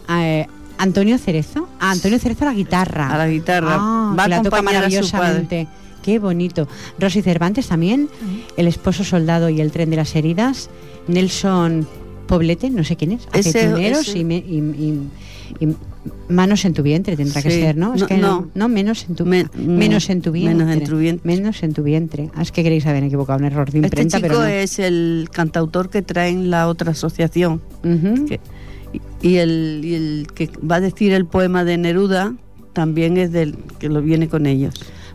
Antonio 0.79 1.17
Cerezo. 1.19 1.69
A 1.81 1.91
Antonio 1.91 2.19
Cerezo 2.19 2.45
a 2.45 2.49
la 2.49 2.55
guitarra. 2.55 3.09
A 3.09 3.17
la 3.17 3.29
guitarra. 3.29 3.77
Ah, 3.79 4.15
Va 4.17 4.25
a 4.25 4.29
la 4.29 4.43
toca 4.43 4.63
maravillosamente. 4.63 5.67
Qué 6.03 6.19
bonito. 6.19 6.69
Rosy 6.99 7.23
Cervantes 7.23 7.69
también, 7.69 8.09
El 8.57 8.67
esposo 8.67 9.05
soldado 9.05 9.49
y 9.49 9.61
el 9.61 9.71
tren 9.71 9.91
de 9.91 9.97
las 9.97 10.15
heridas. 10.17 10.69
Nelson 11.07 11.87
Poblete, 12.33 12.71
no 12.71 12.83
sé 12.83 12.97
quién 12.97 13.13
es. 13.13 13.29
Aceituneros 13.31 14.09
Y, 14.17 14.21
y, 14.21 15.77
manos 16.31 16.65
en 16.65 16.73
tu 16.73 16.83
vientre 16.83 17.15
tendrá 17.15 17.43
que 17.43 17.51
ser, 17.51 17.77
¿no? 17.77 17.93
Es 17.93 18.05
que 18.05 18.17
no, 18.17 18.49
no, 18.55 18.71
menos 18.71 19.05
en 19.07 19.17
tu 19.17 19.27
menos 19.27 20.09
en 20.09 20.23
tu 20.23 20.33
vientre. 20.33 20.65
Menos 20.65 20.73
en 20.73 20.85
tu 20.85 20.97
vientre. 20.97 21.37
Menos 21.37 21.63
en 21.63 21.75
tu 21.75 21.83
vientre. 21.83 22.31
Es 22.41 22.51
que 22.51 22.63
queréis 22.63 22.87
haber 22.87 23.05
equivocado, 23.05 23.39
un 23.39 23.45
error 23.45 23.71
de 23.71 23.81
este 23.81 23.87
imprenta, 23.87 24.17
este 24.17 24.29
chico 24.29 24.41
pero 24.41 24.47
es 24.47 24.79
el 24.79 25.29
cantautor 25.31 25.91
que 25.91 26.01
trae 26.01 26.31
en 26.31 26.49
la 26.49 26.69
otra 26.69 26.93
asociación. 26.93 27.61
y, 29.21 29.37
el, 29.37 29.81
y 29.85 29.95
el 29.95 30.27
que 30.35 30.49
va 30.59 30.77
a 30.77 30.81
decir 30.81 31.13
el 31.13 31.27
poema 31.27 31.65
de 31.65 31.77
Neruda 31.77 32.35
también 32.73 33.19
es 33.19 33.31
del 33.31 33.59
que 33.79 33.91
lo 33.91 34.01
viene 34.01 34.29
con 34.29 34.47
ellos. 34.47 34.73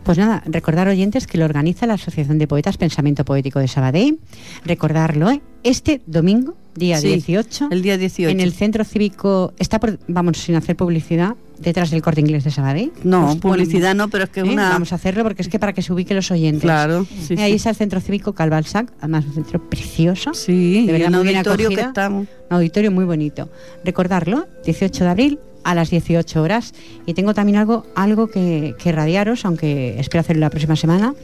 Pues 0.08 0.16
nada, 0.16 0.42
recordar 0.46 0.88
oyentes 0.88 1.26
que 1.26 1.36
lo 1.36 1.44
organiza 1.44 1.86
la 1.86 1.92
Asociación 1.92 2.38
de 2.38 2.46
Poetas 2.46 2.78
Pensamiento 2.78 3.26
Poético 3.26 3.58
de 3.58 3.68
Sabadell. 3.68 4.18
Recordarlo, 4.64 5.30
¿eh? 5.30 5.42
este 5.62 6.00
domingo, 6.06 6.56
día 6.74 6.98
Sí, 6.98 7.08
18, 7.08 7.68
El 7.70 7.82
día 7.82 7.98
18. 7.98 8.30
en 8.30 8.40
el 8.40 8.54
centro 8.54 8.84
cívico, 8.84 9.52
está 9.58 9.78
por, 9.78 9.98
vamos, 10.08 10.38
sin 10.38 10.54
hacer 10.54 10.76
publicidad, 10.76 11.34
detrás 11.58 11.90
del 11.90 12.00
corte 12.00 12.22
inglés 12.22 12.44
de 12.44 12.50
Sabadell. 12.50 12.90
No, 13.04 13.20
ponemos, 13.20 13.36
publicidad 13.36 13.94
no, 13.94 14.08
pero 14.08 14.24
es 14.24 14.30
que 14.30 14.40
¿eh? 14.40 14.44
una... 14.44 14.70
Vamos 14.70 14.92
a 14.92 14.94
hacerlo 14.94 15.24
porque 15.24 15.42
es 15.42 15.48
que 15.48 15.58
para 15.58 15.74
que 15.74 15.82
se 15.82 15.92
ubiquen 15.92 16.16
los 16.16 16.30
oyentes. 16.30 16.62
Claro, 16.62 17.04
sí, 17.04 17.34
Ahí 17.36 17.50
sí. 17.50 17.56
está 17.56 17.68
el 17.68 17.76
centro 17.76 18.00
cívico 18.00 18.32
Calvalsac, 18.32 18.90
además 19.00 19.26
un 19.26 19.34
centro 19.34 19.68
precioso. 19.68 20.32
Sí, 20.32 20.86
de 20.86 20.92
verdad 20.92 21.08
y 21.10 21.12
un 21.12 21.16
muy 21.16 21.24
bien 21.24 21.36
auditorio 21.36 21.68
que 21.68 21.82
estamos... 21.82 22.28
Un 22.48 22.56
auditorio 22.56 22.90
muy 22.90 23.04
bonito. 23.04 23.50
Recordarlo, 23.84 24.48
18 24.64 25.04
de 25.04 25.10
abril 25.10 25.38
a 25.64 25.74
las 25.74 25.90
18 25.90 26.42
horas. 26.42 26.74
Y 27.06 27.14
tengo 27.14 27.34
también 27.34 27.58
algo, 27.58 27.86
algo 27.94 28.28
que, 28.28 28.74
que 28.78 28.92
radiaros, 28.92 29.44
aunque 29.44 29.98
espero 29.98 30.20
hacerlo 30.20 30.40
la 30.40 30.50
próxima 30.50 30.76
semana, 30.76 31.14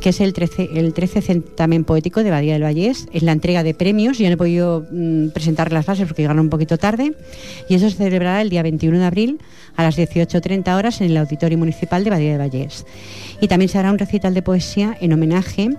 que 0.00 0.10
es 0.10 0.20
el 0.20 0.32
13, 0.32 0.70
el 0.74 0.92
13 0.92 1.22
certamen 1.22 1.84
poético 1.84 2.22
de 2.22 2.30
Badía 2.30 2.54
del 2.54 2.62
Vallés. 2.62 3.08
Es 3.12 3.22
la 3.22 3.32
entrega 3.32 3.62
de 3.62 3.74
premios. 3.74 4.18
Yo 4.18 4.26
no 4.26 4.34
he 4.34 4.36
podido 4.36 4.86
mm, 4.90 5.28
presentar 5.28 5.72
las 5.72 5.86
bases 5.86 6.06
porque 6.06 6.22
llegaron 6.22 6.40
un 6.40 6.50
poquito 6.50 6.78
tarde. 6.78 7.14
Y 7.68 7.74
eso 7.74 7.90
se 7.90 7.96
celebrará 7.96 8.42
el 8.42 8.50
día 8.50 8.62
21 8.62 8.98
de 8.98 9.04
abril 9.04 9.40
a 9.76 9.82
las 9.82 9.96
18.30 9.96 10.76
horas 10.76 11.00
en 11.00 11.10
el 11.10 11.16
Auditorio 11.16 11.58
Municipal 11.58 12.04
de 12.04 12.10
Badía 12.10 12.30
del 12.30 12.38
Vallés. 12.38 12.86
Y 13.40 13.48
también 13.48 13.68
se 13.68 13.78
hará 13.78 13.90
un 13.90 13.98
recital 13.98 14.34
de 14.34 14.42
poesía 14.42 14.96
en 15.00 15.12
homenaje 15.12 15.70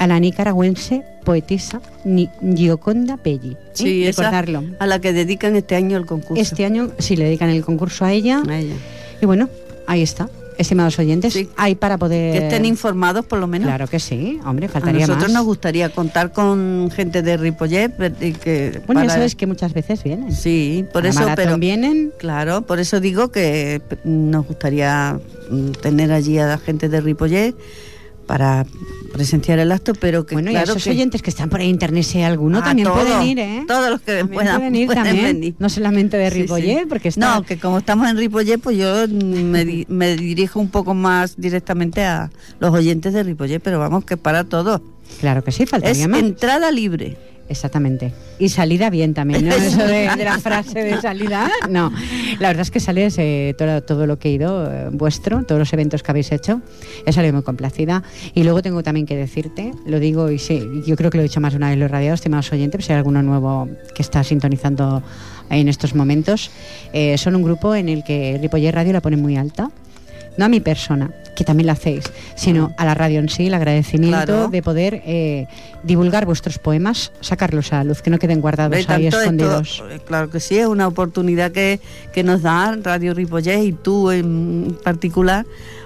a 0.00 0.06
la 0.06 0.18
nicaragüense 0.18 1.04
poetisa 1.24 1.80
Ni- 2.04 2.30
Gioconda 2.56 3.16
Pelli. 3.18 3.52
¿eh? 3.52 3.56
Sí, 3.74 4.06
esa 4.06 4.22
Recordarlo. 4.22 4.64
a 4.78 4.86
la 4.86 4.98
que 5.00 5.12
dedican 5.12 5.54
este 5.56 5.76
año 5.76 5.96
el 5.98 6.06
concurso. 6.06 6.40
Este 6.42 6.64
año 6.64 6.90
sí 6.98 7.14
le 7.16 7.24
dedican 7.26 7.50
el 7.50 7.62
concurso 7.64 8.04
a 8.06 8.12
ella. 8.12 8.42
A 8.48 8.58
ella. 8.58 8.74
Y 9.20 9.26
bueno, 9.26 9.48
ahí 9.86 10.02
está. 10.02 10.28
Estimados 10.56 10.98
oyentes, 10.98 11.32
Sí. 11.32 11.48
hay 11.56 11.74
para 11.74 11.96
poder... 11.96 12.32
Que 12.38 12.44
estén 12.46 12.66
informados 12.66 13.24
por 13.24 13.38
lo 13.38 13.46
menos. 13.46 13.66
Claro 13.66 13.86
que 13.86 13.98
sí, 13.98 14.38
hombre, 14.44 14.66
A 14.66 14.68
faltaría 14.68 15.06
nosotros 15.06 15.28
más. 15.30 15.32
nos 15.32 15.44
gustaría 15.46 15.88
contar 15.88 16.32
con 16.32 16.90
gente 16.94 17.22
de 17.22 17.36
Ripollet 17.38 17.90
y 18.20 18.32
que 18.32 18.80
Bueno, 18.86 19.00
ya 19.02 19.06
para- 19.06 19.14
sabes 19.20 19.34
que 19.36 19.46
muchas 19.46 19.72
veces 19.72 20.02
vienen. 20.02 20.32
Sí, 20.34 20.84
por 20.92 21.06
A 21.06 21.08
eso, 21.10 21.24
pero 21.34 21.56
vienen. 21.56 22.12
claro, 22.18 22.62
por 22.62 22.78
eso 22.78 23.00
digo 23.00 23.30
que 23.30 23.80
nos 24.04 24.46
gustaría 24.46 25.18
mm, 25.50 25.70
tener 25.80 26.12
allí 26.12 26.38
a 26.38 26.46
la 26.46 26.58
gente 26.58 26.88
de 26.90 27.00
Ripollet 27.00 27.54
para 28.30 28.64
presenciar 29.12 29.58
el 29.58 29.72
acto, 29.72 29.92
pero 29.92 30.24
que 30.24 30.36
Bueno, 30.36 30.52
y 30.52 30.54
a 30.54 30.60
claro 30.62 30.70
esos 30.78 30.84
que 30.84 30.90
oyentes 30.90 31.20
que 31.20 31.30
están 31.30 31.50
por 31.50 31.58
ahí 31.58 31.66
en 31.66 31.72
internet, 31.72 32.04
si 32.04 32.18
hay 32.18 32.24
alguno, 32.24 32.58
Ah, 32.60 32.62
también 32.64 32.86
todo, 32.86 32.94
pueden 33.02 33.22
ir, 33.24 33.38
¿eh? 33.40 33.64
Todos 33.66 33.90
los 33.90 34.00
que 34.02 34.18
También 34.18 34.28
puedan, 34.34 34.56
pueden 34.58 34.76
ir 34.76 34.86
pueden 34.86 35.02
también, 35.04 35.24
venir. 35.26 35.54
no 35.58 35.68
solamente 35.68 36.16
de 36.16 36.28
Sí, 36.30 36.36
sí. 36.36 36.42
Ripollet, 36.42 36.86
porque 36.88 37.08
está... 37.08 37.34
No, 37.34 37.42
que 37.42 37.58
como 37.58 37.78
estamos 37.78 38.08
en 38.08 38.16
Ripollet, 38.16 38.58
pues 38.60 38.78
yo 38.78 39.08
me, 39.08 39.64
di- 39.64 39.84
me 39.88 40.16
dirijo 40.16 40.60
un 40.60 40.68
poco 40.68 40.94
más 40.94 41.34
directamente 41.38 42.04
a 42.04 42.30
los 42.60 42.72
oyentes 42.72 43.12
de 43.12 43.24
Ripollet, 43.24 43.58
pero 43.58 43.80
vamos, 43.80 44.04
que 44.04 44.16
para 44.16 44.44
todos. 44.44 44.80
Claro 45.18 45.42
que 45.42 45.50
sí, 45.50 45.64
Es 45.64 45.70
faltaría 45.70 46.06
más. 46.06 46.20
entrada 46.20 46.70
libre. 46.70 47.16
Exactamente. 47.50 48.12
Y 48.38 48.48
salida 48.48 48.90
bien 48.90 49.12
también, 49.12 49.44
¿no? 49.44 49.52
Eso 49.54 49.84
de, 49.84 50.08
de 50.16 50.24
la 50.24 50.38
frase 50.38 50.84
de 50.84 51.00
salida, 51.00 51.50
no. 51.68 51.92
La 52.38 52.48
verdad 52.48 52.62
es 52.62 52.70
que 52.70 52.78
sales 52.78 53.16
eh, 53.18 53.56
todo, 53.58 53.82
todo 53.82 54.06
lo 54.06 54.20
que 54.20 54.28
he 54.28 54.32
ido 54.32 54.70
eh, 54.70 54.88
vuestro, 54.92 55.42
todos 55.42 55.58
los 55.58 55.72
eventos 55.72 56.04
que 56.04 56.12
habéis 56.12 56.30
hecho, 56.30 56.62
he 57.04 57.12
salido 57.12 57.34
muy 57.34 57.42
complacida. 57.42 58.04
Y 58.34 58.44
luego 58.44 58.62
tengo 58.62 58.84
también 58.84 59.04
que 59.04 59.16
decirte, 59.16 59.72
lo 59.84 59.98
digo 59.98 60.30
y 60.30 60.38
sí, 60.38 60.64
yo 60.86 60.94
creo 60.94 61.10
que 61.10 61.18
lo 61.18 61.22
he 61.22 61.26
dicho 61.26 61.40
más 61.40 61.52
de 61.52 61.56
una 61.56 61.70
vez 61.70 61.78
los 61.78 61.90
radiados, 61.90 62.20
estimados 62.20 62.52
oyentes, 62.52 62.78
pues 62.78 62.86
si 62.86 62.92
hay 62.92 62.98
alguno 62.98 63.20
nuevo 63.20 63.68
que 63.96 64.02
está 64.02 64.22
sintonizando 64.22 65.02
en 65.50 65.68
estos 65.68 65.96
momentos, 65.96 66.52
eh, 66.92 67.18
son 67.18 67.34
un 67.34 67.42
grupo 67.42 67.74
en 67.74 67.88
el 67.88 68.04
que 68.04 68.38
Ripoller 68.40 68.76
Radio 68.76 68.92
la 68.92 69.00
pone 69.00 69.16
muy 69.16 69.36
alta. 69.36 69.72
No 70.40 70.46
a 70.46 70.48
mi 70.48 70.60
persona, 70.60 71.10
que 71.36 71.44
también 71.44 71.66
la 71.66 71.74
hacéis, 71.74 72.04
sino 72.34 72.72
a 72.78 72.84
la 72.86 72.94
radio 72.94 73.20
en 73.20 73.28
sí, 73.28 73.46
el 73.48 73.54
agradecimiento 73.54 74.24
Claro. 74.24 74.48
de 74.48 74.62
poder 74.62 75.02
eh, 75.04 75.46
divulgar 75.84 76.24
vuestros 76.24 76.58
poemas, 76.58 77.12
sacarlos 77.20 77.72
a 77.74 77.76
la 77.76 77.84
luz, 77.84 78.00
que 78.00 78.08
no 78.08 78.18
queden 78.18 78.40
guardados 78.40 78.88
ahí 78.88 79.06
esto- 79.06 79.20
escondidos. 79.20 79.82
eh, 79.90 80.00
claro 80.06 80.30
que 80.30 80.40
sí, 80.40 80.56
es 80.58 80.66
una 80.66 80.86
oportunidad 80.88 81.52
que, 81.52 81.78
que 82.14 82.22
nos 82.24 82.40
da 82.40 82.74
Radio 82.82 83.12
Ripollet 83.12 83.62
y 83.64 83.72
tú 83.72 84.10
en 84.10 84.76
particular 84.82 85.44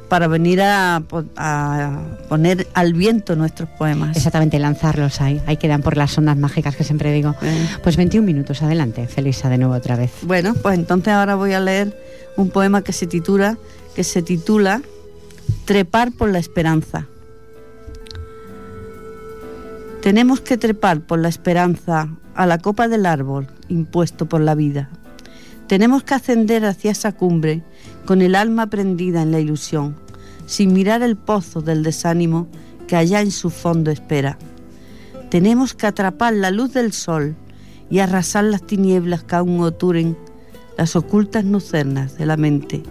para 0.08 0.28
venir 0.28 0.60
a, 0.62 1.02
po- 1.08 1.24
a 1.36 1.98
poner 2.28 2.68
al 2.74 2.92
viento 2.94 3.34
nuestros 3.34 3.68
poemas. 3.70 4.16
Exactamente, 4.16 4.58
lanzarlos 4.60 5.20
ahí. 5.20 5.40
Ahí 5.46 5.56
quedan 5.56 5.82
por 5.82 5.96
las 5.96 6.16
ondas 6.16 6.36
mágicas 6.36 6.76
que 6.76 6.84
siempre 6.84 7.12
digo. 7.12 7.34
Pues 7.82 7.96
21 7.96 8.24
minutos, 8.24 8.62
adelante, 8.62 9.08
Felisa, 9.08 9.48
de 9.48 9.58
nuevo 9.58 9.74
otra 9.74 9.96
vez. 9.96 10.12
Bueno, 10.22 10.54
pues 10.62 10.78
entonces 10.78 11.12
ahora 11.12 11.34
voy 11.34 11.54
a 11.54 11.60
leer 11.60 11.98
un 12.36 12.50
poema 12.50 12.82
que 12.82 12.92
se 12.92 13.06
titula, 13.06 13.56
que 13.94 14.04
se 14.04 14.22
titula 14.22 14.82
Trepar 15.64 16.12
por 16.12 16.30
la 16.30 16.38
esperanza. 16.38 17.06
Tenemos 20.02 20.40
que 20.40 20.58
trepar 20.58 21.00
por 21.00 21.18
la 21.18 21.28
esperanza 21.28 22.08
a 22.34 22.46
la 22.46 22.58
copa 22.58 22.88
del 22.88 23.06
árbol 23.06 23.46
impuesto 23.68 24.26
por 24.26 24.40
la 24.40 24.54
vida. 24.54 24.90
Tenemos 25.66 26.02
que 26.02 26.14
ascender 26.14 26.66
hacia 26.66 26.90
esa 26.90 27.12
cumbre 27.12 27.62
con 28.04 28.20
el 28.20 28.34
alma 28.34 28.66
prendida 28.66 29.22
en 29.22 29.32
la 29.32 29.40
ilusión, 29.40 29.96
sin 30.46 30.74
mirar 30.74 31.02
el 31.02 31.16
pozo 31.16 31.62
del 31.62 31.82
desánimo 31.82 32.48
que 32.86 32.96
allá 32.96 33.22
en 33.22 33.30
su 33.30 33.48
fondo 33.48 33.90
espera. 33.90 34.38
Tenemos 35.30 35.72
que 35.72 35.86
atrapar 35.86 36.34
la 36.34 36.50
luz 36.50 36.74
del 36.74 36.92
sol 36.92 37.34
y 37.88 38.00
arrasar 38.00 38.44
las 38.44 38.66
tinieblas 38.66 39.24
que 39.24 39.36
aún 39.36 39.60
oturen 39.60 40.18
las 40.76 40.96
ocultas 40.96 41.44
lucernas 41.44 42.18
de 42.18 42.26
la 42.26 42.36
mente. 42.36 42.82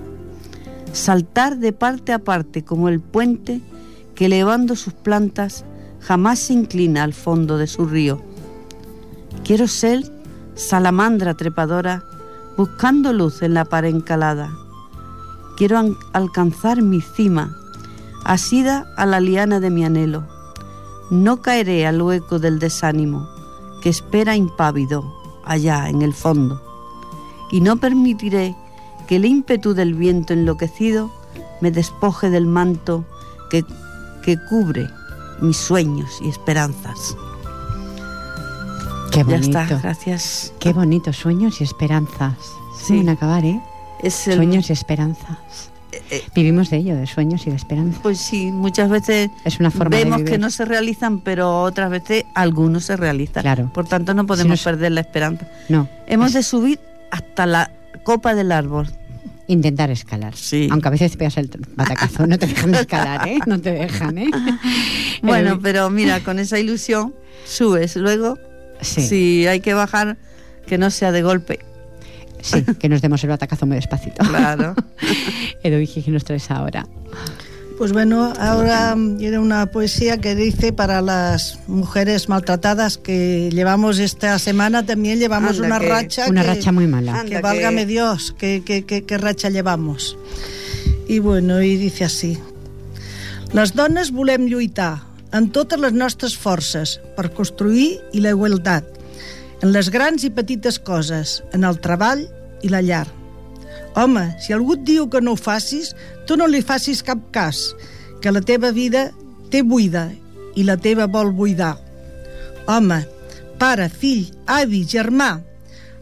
Saltar 0.93 1.57
de 1.57 1.73
parte 1.73 2.13
a 2.13 2.19
parte 2.19 2.63
como 2.63 2.87
el 2.87 2.99
puente 3.01 3.61
que 4.15 4.27
elevando 4.27 4.75
sus 4.75 4.93
plantas 4.93 5.65
jamás 5.99 6.39
se 6.39 6.53
inclina 6.53 7.03
al 7.03 7.13
fondo 7.13 7.57
de 7.57 7.67
su 7.67 7.85
río. 7.85 8.21
Quiero 9.43 9.67
ser 9.67 10.03
salamandra 10.55 11.33
trepadora 11.33 12.03
buscando 12.57 13.11
luz 13.11 13.41
en 13.41 13.55
la 13.55 13.65
pared 13.65 13.89
encalada. 13.89 14.51
Quiero 15.57 15.79
an- 15.79 15.97
alcanzar 16.13 16.81
mi 16.81 17.01
cima, 17.01 17.57
asida 18.23 18.85
a 18.95 19.05
la 19.07 19.19
liana 19.19 19.59
de 19.59 19.71
mi 19.71 19.83
anhelo. 19.83 20.23
No 21.09 21.41
caeré 21.41 21.87
al 21.87 22.01
hueco 22.01 22.37
del 22.39 22.59
desánimo 22.59 23.27
que 23.81 23.89
espera 23.89 24.35
impávido 24.35 25.03
allá 25.43 25.89
en 25.89 26.01
el 26.03 26.13
fondo. 26.13 26.61
Y 27.51 27.61
no 27.61 27.77
permitiré 27.77 28.55
que 29.07 29.15
el 29.17 29.25
ímpetu 29.25 29.73
del 29.73 29.93
viento 29.93 30.33
enloquecido 30.33 31.11
me 31.61 31.71
despoje 31.71 32.29
del 32.29 32.45
manto 32.45 33.05
que, 33.49 33.63
que 34.23 34.37
cubre 34.49 34.87
mis 35.41 35.57
sueños 35.57 36.09
y 36.21 36.29
esperanzas. 36.29 37.15
Qué 39.11 39.19
Ya 39.19 39.23
bonito. 39.25 39.59
está, 39.59 39.77
gracias. 39.79 40.53
Qué 40.59 40.73
bonito, 40.73 41.13
sueños 41.13 41.61
y 41.61 41.63
esperanzas. 41.63 42.33
Sí. 42.77 43.01
Sí. 43.03 43.07
acabar, 43.09 43.45
¿eh? 43.45 43.61
Es 44.01 44.27
el- 44.27 44.35
Sueños 44.35 44.69
y 44.69 44.73
esperanzas. 44.73 45.37
eh, 46.09 46.23
Vivimos 46.33 46.69
de 46.71 46.77
ello, 46.77 46.95
de 46.95 47.05
sueños 47.07 47.45
y 47.45 47.51
de 47.51 47.55
esperanzas. 47.55 47.99
Pues 48.01 48.17
sí, 48.17 48.51
muchas 48.51 48.89
veces 48.89 49.29
Es 49.45 49.59
una 49.59 49.69
forma 49.71 49.95
vemos 49.95 50.23
que 50.23 50.37
no 50.39 50.49
se 50.49 50.65
realizan, 50.65 51.19
pero 51.19 51.61
otras 51.61 51.89
veces 51.91 52.25
algunos 52.33 52.85
se 52.85 52.97
realizan. 52.97 53.43
Claro. 53.43 53.69
Por 53.71 53.85
tanto, 53.87 54.13
no 54.15 54.25
podemos 54.25 54.59
Si 54.59 54.65
perder 54.65 54.91
la 54.91 55.01
esperanza. 55.01 55.45
No, 55.69 55.87
Hemos 56.07 56.33
de 56.33 56.41
subir 56.43 56.79
hasta 57.11 57.45
la 57.45 57.69
copa 58.03 58.35
del 58.35 58.51
árbol. 58.51 58.87
intentar 59.47 59.89
escalar. 59.91 60.35
Sí. 60.35 60.67
Aunque 60.71 60.87
a 60.87 60.91
veces 60.91 61.15
pegas 61.17 61.37
el 61.37 61.49
batacazo, 61.75 62.25
no 62.27 62.37
te 62.39 62.47
dejan 62.47 62.73
escalar, 62.75 63.27
¿eh? 63.27 63.39
No 63.45 63.59
te 63.59 63.71
dejan, 63.71 64.17
¿eh? 64.17 64.31
Bueno, 65.21 65.59
pero 65.61 65.89
mira, 65.89 66.21
con 66.21 66.39
esa 66.39 66.59
ilusión 66.59 67.13
subes. 67.45 67.95
Luego, 67.95 68.37
sí, 68.81 69.01
si 69.01 69.47
hay 69.47 69.59
que 69.61 69.73
bajar, 69.73 70.17
que 70.67 70.77
no 70.77 70.89
sea 70.91 71.11
de 71.11 71.21
golpe. 71.21 71.59
sí, 72.41 72.63
que 72.79 72.89
nos 72.89 73.01
demos 73.01 73.23
el 73.23 73.29
batacazo 73.29 73.65
muy 73.65 73.75
despacito. 73.75 74.23
Claro. 74.25 74.75
Edu 75.63 75.85
¿qué 76.03 76.11
nos 76.11 76.23
traes 76.25 76.49
ahora? 76.51 76.85
Pues 77.83 77.91
bueno, 77.91 78.31
ahora 78.39 78.95
mm, 78.95 79.19
era 79.19 79.41
una 79.41 79.65
poesía 79.65 80.17
que 80.21 80.35
dice 80.35 80.71
para 80.71 81.01
las 81.01 81.59
mujeres 81.67 82.29
maltratadas 82.29 82.97
que 82.97 83.49
llevamos 83.51 83.99
esta 83.99 84.39
semana 84.39 84.85
también 84.85 85.19
llevamos 85.19 85.57
Anda, 85.57 85.67
una 85.67 85.79
que- 85.81 85.89
racha 85.89 86.29
Una 86.29 86.43
que- 86.43 86.47
racha 86.47 86.71
muy 86.71 86.87
mala. 86.87 87.11
Anda, 87.11 87.23
que 87.25 87.35
que- 87.35 87.41
válgame 87.41 87.85
Dios, 87.85 88.33
que, 88.37 88.63
que, 88.65 88.85
que, 88.85 89.03
que 89.03 89.17
racha 89.17 89.49
llevamos. 89.49 90.15
I 91.09 91.19
bueno, 91.19 91.61
i 91.61 91.75
dice 91.75 92.05
així. 92.05 92.37
Les 93.51 93.75
dones 93.75 94.13
volem 94.15 94.47
lluitar 94.47 95.01
en 95.33 95.51
totes 95.51 95.77
les 95.77 95.91
nostres 95.91 96.37
forces 96.37 97.01
per 97.17 97.33
construir 97.35 97.99
i 98.13 98.21
la 98.23 98.29
igualtat, 98.31 98.87
en 99.59 99.73
les 99.75 99.91
grans 99.91 100.23
i 100.23 100.29
petites 100.31 100.79
coses, 100.79 101.43
en 101.51 101.65
el 101.67 101.81
treball 101.83 102.29
i 102.63 102.69
la 102.71 102.79
llar. 102.81 103.09
Home, 103.95 104.25
si 104.41 104.53
algú 104.53 104.77
et 104.77 104.85
diu 104.87 105.07
que 105.09 105.21
no 105.21 105.35
ho 105.35 105.39
facis, 105.39 105.93
tu 106.27 106.37
no 106.37 106.47
li 106.49 106.63
facis 106.65 107.03
cap 107.05 107.19
cas, 107.35 107.73
que 108.21 108.31
la 108.33 108.41
teva 108.41 108.71
vida 108.73 109.11
té 109.53 109.61
buida 109.61 110.07
i 110.57 110.65
la 110.65 110.77
teva 110.81 111.05
vol 111.07 111.33
buidar. 111.37 111.75
Home, 112.67 113.03
pare, 113.61 113.89
fill, 113.89 114.25
avi, 114.49 114.81
germà, 114.89 115.35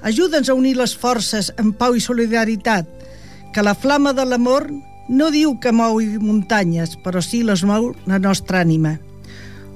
ajuda'ns 0.08 0.49
a 0.49 0.56
unir 0.56 0.77
les 0.80 0.95
forces 0.97 1.51
en 1.60 1.73
pau 1.77 1.97
i 1.97 2.04
solidaritat, 2.04 2.88
que 3.51 3.63
la 3.65 3.75
flama 3.75 4.15
de 4.15 4.25
l'amor 4.25 4.69
no 5.12 5.32
diu 5.34 5.58
que 5.60 5.73
mou 5.75 5.99
muntanyes, 6.23 6.95
però 7.04 7.19
sí 7.19 7.43
les 7.43 7.65
mou 7.67 7.91
la 8.08 8.19
nostra 8.19 8.63
ànima. 8.63 8.95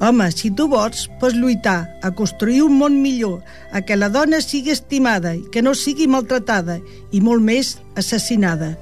Home, 0.04 0.28
si 0.32 0.50
tu 0.52 0.68
vols, 0.68 1.06
pots 1.22 1.38
lluitar 1.40 1.86
a 2.04 2.12
construir 2.12 2.66
un 2.66 2.76
món 2.76 2.98
millor, 3.00 3.40
a 3.72 3.80
que 3.82 3.96
la 3.96 4.10
dona 4.12 4.42
sigui 4.44 4.74
estimada 4.74 5.32
i 5.38 5.46
que 5.52 5.64
no 5.64 5.72
sigui 5.72 6.08
maltratada 6.12 6.82
i 7.16 7.22
molt 7.24 7.44
més 7.44 7.78
assassinada. 7.96 8.74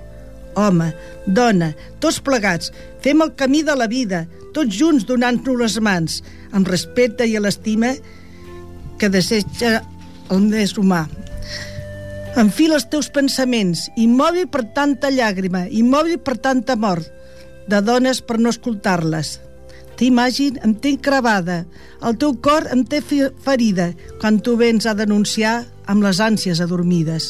Home, 0.58 0.90
dona, 1.26 1.72
tots 2.02 2.20
plegats, 2.22 2.74
fem 3.06 3.22
el 3.22 3.34
camí 3.38 3.62
de 3.66 3.78
la 3.78 3.88
vida, 3.90 4.26
tots 4.58 4.74
junts 4.74 5.06
donant-nos 5.10 5.62
les 5.62 5.78
mans, 5.86 6.20
amb 6.52 6.70
respecte 6.70 7.30
i 7.30 7.38
l'estima 7.38 7.94
que 8.98 9.10
desitja 9.14 9.82
el 10.34 10.50
més 10.50 10.78
humà. 10.82 11.06
Enfila 12.42 12.80
els 12.80 12.90
teus 12.90 13.12
pensaments, 13.14 13.86
immòbil 14.02 14.50
per 14.50 14.66
tanta 14.74 15.14
llàgrima, 15.14 15.68
immòbil 15.70 16.18
per 16.26 16.40
tanta 16.42 16.74
mort, 16.76 17.06
de 17.70 17.82
dones 17.86 18.22
per 18.26 18.40
no 18.42 18.50
escoltar-les. 18.50 19.38
T'imagin, 20.04 20.58
em 20.68 20.74
té 20.76 20.98
cravada, 21.00 21.62
el 22.04 22.18
teu 22.20 22.34
cor 22.44 22.66
em 22.76 22.82
té 22.84 22.98
ferida 23.00 23.86
quan 24.20 24.42
tu 24.44 24.58
vens 24.60 24.84
a 24.84 24.92
denunciar 25.00 25.62
amb 25.88 26.04
les 26.04 26.18
ànsies 26.20 26.60
adormides. 26.60 27.30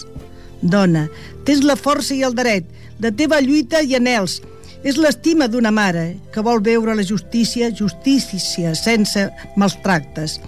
Dona, 0.73 1.03
tens 1.45 1.62
la 1.69 1.75
força 1.77 2.15
i 2.15 2.23
el 2.25 2.33
dret 2.33 2.65
de 2.97 3.12
teva 3.13 3.38
lluita 3.45 3.83
i 3.86 3.93
anels. 3.93 4.39
És 4.81 4.97
l'estima 4.97 5.45
d'una 5.45 5.69
mare 5.69 6.15
que 6.33 6.41
vol 6.41 6.63
veure 6.65 6.95
la 6.97 7.05
justícia, 7.05 7.69
justícia 7.69 8.73
sense 8.73 9.27
maltractes. 9.55 10.39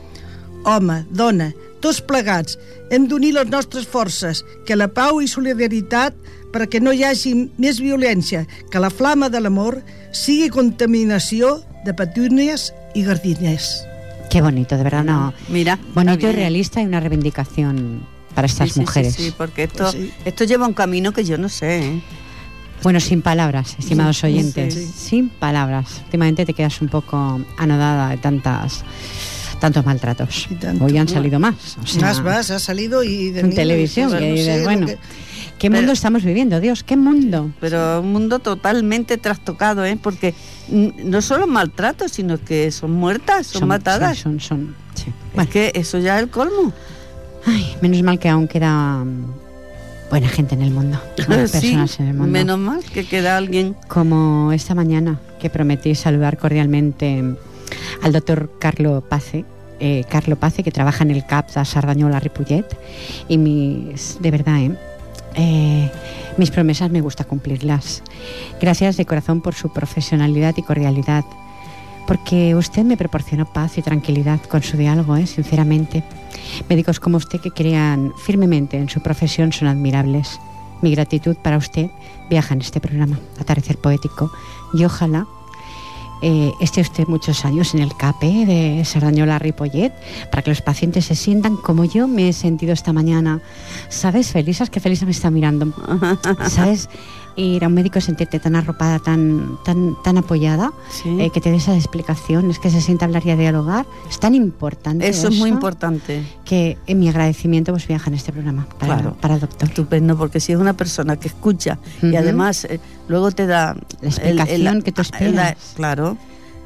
Home, 0.66 1.04
dona, 1.14 1.52
tots 1.86 2.02
plegats, 2.02 2.58
hem 2.90 3.06
d'unir 3.06 3.36
les 3.38 3.54
nostres 3.54 3.86
forces, 3.86 4.42
que 4.66 4.74
la 4.74 4.90
pau 4.90 5.22
i 5.22 5.30
solidaritat 5.30 6.18
perquè 6.58 6.82
no 6.82 6.90
hi 6.90 7.06
hagi 7.06 7.38
més 7.62 7.78
violència, 7.78 8.48
que 8.74 8.82
la 8.82 8.90
flama 8.90 9.30
de 9.30 9.46
l'amor 9.46 9.84
sigui 10.10 10.50
contaminació 10.50 11.60
de 11.86 11.94
petunias 11.94 12.74
y 12.94 13.04
jardines. 13.04 13.86
Qué 14.30 14.42
bonito, 14.42 14.76
de 14.76 14.84
verdad, 14.84 15.04
no. 15.04 15.34
Mira. 15.48 15.80
Bonito 15.94 16.28
y 16.28 16.34
realista 16.34 16.82
y 16.82 16.86
una 16.86 17.00
reivindicación 17.00 18.06
para 18.34 18.48
estas 18.48 18.72
sí, 18.72 18.80
mujeres. 18.82 19.14
Sí, 19.14 19.26
sí, 19.26 19.34
porque 19.38 19.64
esto, 19.64 19.92
sí. 19.92 20.12
esto 20.26 20.44
lleva 20.44 20.68
un 20.68 20.74
camino 20.74 21.14
que 21.14 21.24
yo 21.24 21.38
no 21.38 21.48
sé. 21.48 21.86
¿eh? 21.86 22.02
Bueno, 22.82 23.00
sin 23.00 23.22
palabras, 23.22 23.76
estimados 23.80 24.24
oyentes, 24.24 24.74
sin 24.74 25.30
palabras. 25.30 26.02
Últimamente 26.06 26.46
te 26.46 26.54
quedas 26.54 26.82
un 26.82 26.90
poco 26.90 27.40
anodada 27.58 28.10
de 28.10 28.18
tantas 28.18 28.84
tantos 29.60 29.86
maltratos. 29.86 30.50
Hoy 30.82 30.98
han 30.98 31.08
salido 31.08 31.40
más. 31.40 31.78
O 31.82 31.88
sea, 31.88 32.02
más, 32.02 32.22
más, 32.22 32.52
ha 32.52 32.60
salido 32.60 33.04
y 33.04 33.30
de 33.30 33.40
en 33.40 33.56
televisión. 33.56 34.12
Que, 34.12 34.32
no 34.32 34.38
sé, 34.38 34.64
bueno, 34.64 34.88
que... 34.88 34.98
¿Qué 35.66 35.72
mundo 35.72 35.94
estamos 35.94 36.24
viviendo, 36.24 36.60
Dios? 36.60 36.84
¿Qué 36.84 36.96
mundo? 36.96 37.52
Pero 37.60 38.02
un 38.02 38.14
mundo 38.14 38.38
totalmente 38.38 39.18
trastocado, 39.18 39.84
¿eh? 39.84 39.98
Porque 40.00 40.36
no 40.70 41.24
solo 41.24 41.48
maltratos, 41.48 42.12
sino 42.12 42.38
que 42.38 42.70
son 42.70 42.92
muertas, 42.92 43.48
son, 43.48 43.68
matadas. 43.68 44.20
Son, 44.20 44.40
son, 44.40 44.76
sí. 44.94 45.12
Es 45.36 45.48
que 45.48 45.72
eso 45.74 45.98
ya 45.98 46.18
es 46.18 46.24
el 46.24 46.30
colmo. 46.30 46.72
Ay, 47.48 47.76
menos 47.82 48.04
mal 48.04 48.20
que 48.20 48.30
aún 48.30 48.48
queda 48.48 49.04
mm, 49.04 49.26
buena 50.12 50.28
gente 50.28 50.54
en 50.54 50.62
el 50.62 50.70
mundo. 50.70 51.02
personas 51.16 51.90
sí, 51.90 52.04
en 52.04 52.10
el 52.10 52.14
mundo. 52.14 52.32
Menos 52.32 52.60
mal 52.60 52.84
que 52.84 53.04
queda 53.04 53.36
alguien. 53.36 53.76
Como 53.88 54.52
esta 54.52 54.76
mañana, 54.76 55.20
que 55.40 55.50
prometí 55.50 55.96
saludar 55.96 56.38
cordialmente 56.38 57.24
al 58.04 58.12
doctor 58.12 58.52
Carlo 58.60 59.02
Pace, 59.02 59.46
eh, 59.80 60.04
Carlo 60.12 60.36
Pace, 60.36 60.62
que 60.62 60.70
trabaja 60.70 61.04
en 61.04 61.10
el 61.10 61.26
CAP 61.26 61.50
de 61.56 61.66
Sardañola 61.66 62.20
Ripollet. 62.20 62.68
Y 63.28 63.40
mis, 63.40 64.20
de 64.22 64.30
verdad, 64.30 64.60
¿eh? 64.62 64.72
Eh, 65.36 65.92
mis 66.38 66.52
promesas 66.52 66.92
me 66.92 67.02
gusta 67.02 67.24
cumplirlas. 67.24 68.04
Gracias 68.60 68.98
de 68.98 69.06
corazón 69.06 69.42
por 69.42 69.54
su 69.54 69.72
profesionalidad 69.72 70.54
y 70.58 70.64
cordialidad, 70.64 71.24
porque 72.08 72.56
usted 72.56 72.84
me 72.84 72.98
proporcionó 72.98 73.46
paz 73.46 73.78
y 73.78 73.82
tranquilidad 73.82 74.42
con 74.42 74.64
su 74.64 74.78
diálogo, 74.78 75.16
¿eh? 75.16 75.28
sinceramente. 75.28 76.04
Médicos 76.70 77.00
como 77.00 77.18
usted 77.18 77.40
que 77.40 77.52
crean 77.52 78.14
firmemente 78.26 78.78
en 78.78 78.90
su 78.90 79.02
profesión 79.02 79.52
son 79.52 79.68
admirables. 79.68 80.40
Mi 80.82 80.92
gratitud 80.92 81.36
para 81.42 81.58
usted 81.58 81.90
viaja 82.30 82.54
en 82.54 82.62
este 82.62 82.80
programa, 82.80 83.20
Atardecer 83.40 83.78
Poético, 83.78 84.32
y 84.74 84.84
ojalá 84.84 85.26
eh, 86.28 86.54
esté 86.60 86.82
usted 86.82 87.08
muchos 87.08 87.46
años 87.46 87.76
en 87.76 87.82
el 87.82 87.96
CAPE 87.96 88.48
de 88.48 88.84
Sardañola 88.84 89.38
Ripollet 89.38 89.94
para 90.32 90.42
que 90.42 90.50
los 90.50 90.64
pacientes 90.64 91.06
se 91.06 91.14
sientan 91.14 91.56
como 91.56 91.86
yo 91.86 92.08
me 92.08 92.30
he 92.30 92.34
sentido 92.34 92.74
esta 92.74 92.94
mañana. 92.94 93.42
¿Sabes, 93.90 94.32
Felisa? 94.32 94.66
que 94.66 94.80
Felisa 94.80 95.06
me 95.06 95.12
está 95.12 95.30
mirando. 95.30 95.72
¿Sabes? 96.50 96.90
Ir 97.36 97.64
a 97.64 97.68
un 97.68 97.74
médico 97.74 98.00
sentirte 98.00 98.40
tan 98.40 98.56
arropada, 98.56 99.00
tan, 99.00 99.58
tan, 99.64 99.96
tan 100.04 100.18
apoyada, 100.18 100.72
sí. 100.90 101.18
eh, 101.20 101.30
que 101.30 101.42
te 101.42 101.52
dé 101.52 101.58
esas 101.58 101.76
explicaciones, 101.78 102.60
que 102.60 102.70
se 102.70 102.82
sienta 102.82 103.06
a 103.06 103.08
hablar 103.08 103.26
y 103.26 103.32
a 103.32 103.36
dialogar. 103.36 103.86
Es 104.10 104.20
tan 104.20 104.36
importante. 104.36 105.08
Eso, 105.08 105.28
es 105.28 105.38
muy 105.38 105.50
importante. 105.50 106.24
Que 106.46 106.78
en 106.88 107.00
mi 107.00 107.10
agradecimiento 107.10 107.72
pues 107.72 107.88
viaja 107.88 108.10
en 108.10 108.16
este 108.16 108.32
programa 108.32 108.68
para, 108.80 108.96
claro. 108.96 109.18
para 109.20 109.36
el 109.36 109.42
doctor. 109.42 109.68
Estupendo, 109.68 110.18
porque 110.18 110.40
si 110.40 110.54
es 110.54 110.60
una 110.60 110.74
persona 110.74 111.18
que 111.18 111.28
escucha 111.28 111.80
uh 112.02 112.06
-huh. 112.06 112.14
y 112.14 112.16
además 112.16 112.66
eh, 112.66 112.80
luego 113.08 113.32
te 113.32 113.48
da 113.48 113.76
la 114.02 114.10
explicación 114.10 114.62
el, 114.62 114.68
el, 114.68 114.84
que 114.84 114.92
tú 114.92 115.02
esperas. 115.02 115.36
La, 115.36 115.58
claro, 115.76 116.18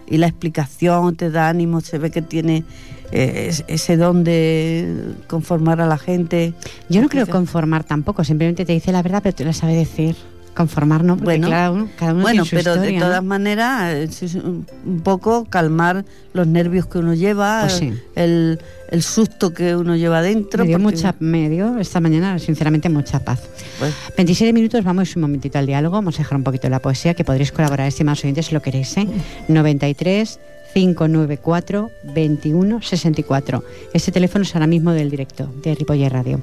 y 0.07 0.17
la 0.17 0.27
explicación 0.27 1.15
te 1.15 1.29
da 1.29 1.49
ánimo, 1.49 1.81
se 1.81 1.97
ve 1.99 2.09
que 2.09 2.21
tiene 2.21 2.63
eh, 3.11 3.53
ese 3.67 3.97
don 3.97 4.23
de 4.23 5.13
conformar 5.27 5.81
a 5.81 5.87
la 5.87 5.97
gente. 5.97 6.53
Yo 6.89 7.01
no 7.01 7.09
creo 7.09 7.27
conformar 7.27 7.83
tampoco, 7.83 8.23
simplemente 8.23 8.65
te 8.65 8.73
dice 8.73 8.91
la 8.91 9.01
verdad, 9.01 9.21
pero 9.23 9.35
tú 9.35 9.43
la 9.43 9.53
sabes 9.53 9.77
decir 9.77 10.15
conformar, 10.55 11.03
¿no? 11.03 11.13
Porque 11.15 11.25
bueno, 11.37 11.49
cada 11.49 11.71
uno, 11.71 11.89
cada 11.97 12.13
uno 12.13 12.21
bueno 12.21 12.43
tiene 12.43 12.49
su 12.49 12.55
pero 12.69 12.75
historia, 12.75 12.99
de 12.99 13.05
todas 13.05 13.23
¿no? 13.23 13.29
maneras, 13.29 14.21
es 14.21 14.35
un 14.35 14.65
poco 15.03 15.45
calmar 15.45 16.03
los 16.33 16.47
nervios 16.47 16.85
que 16.87 16.97
uno 16.97 17.13
lleva, 17.13 17.61
Pues 17.61 17.73
sí. 17.73 17.93
el, 18.15 18.59
el, 18.91 19.03
susto 19.03 19.53
que 19.53 19.75
uno 19.75 19.95
lleva 19.95 20.21
dentro. 20.21 20.63
Me 20.63 20.67
dio, 20.69 20.79
porque- 20.79 20.95
mucha, 20.97 21.15
me 21.19 21.49
dio 21.49 21.77
esta 21.79 21.99
mañana, 21.99 22.37
sinceramente, 22.39 22.89
mucha 22.89 23.19
paz. 23.19 23.41
Pues, 23.79 23.93
27 24.17 24.51
minutos, 24.53 24.83
vamos 24.83 25.15
un 25.15 25.21
momentito 25.21 25.57
al 25.57 25.65
diálogo, 25.65 25.95
vamos 25.95 26.15
a 26.15 26.17
dejar 26.19 26.37
un 26.37 26.43
poquito 26.43 26.67
la 26.69 26.79
poesía, 26.79 27.13
que 27.13 27.23
podréis 27.23 27.51
colaborar, 27.51 27.87
estimados 27.87 28.23
oyentes, 28.23 28.47
si 28.47 28.53
lo 28.53 28.61
queréis, 28.61 28.95
¿eh? 28.97 29.07
93 29.47 30.39
594 30.73 31.89
21 32.13 32.81
64. 32.81 33.63
Este 33.93 34.11
teléfono 34.11 34.43
es 34.43 34.53
ahora 34.55 34.67
mismo 34.67 34.91
del 34.91 35.09
directo 35.09 35.51
de 35.63 35.73
Ripoller 35.73 36.11
Radio. 36.13 36.41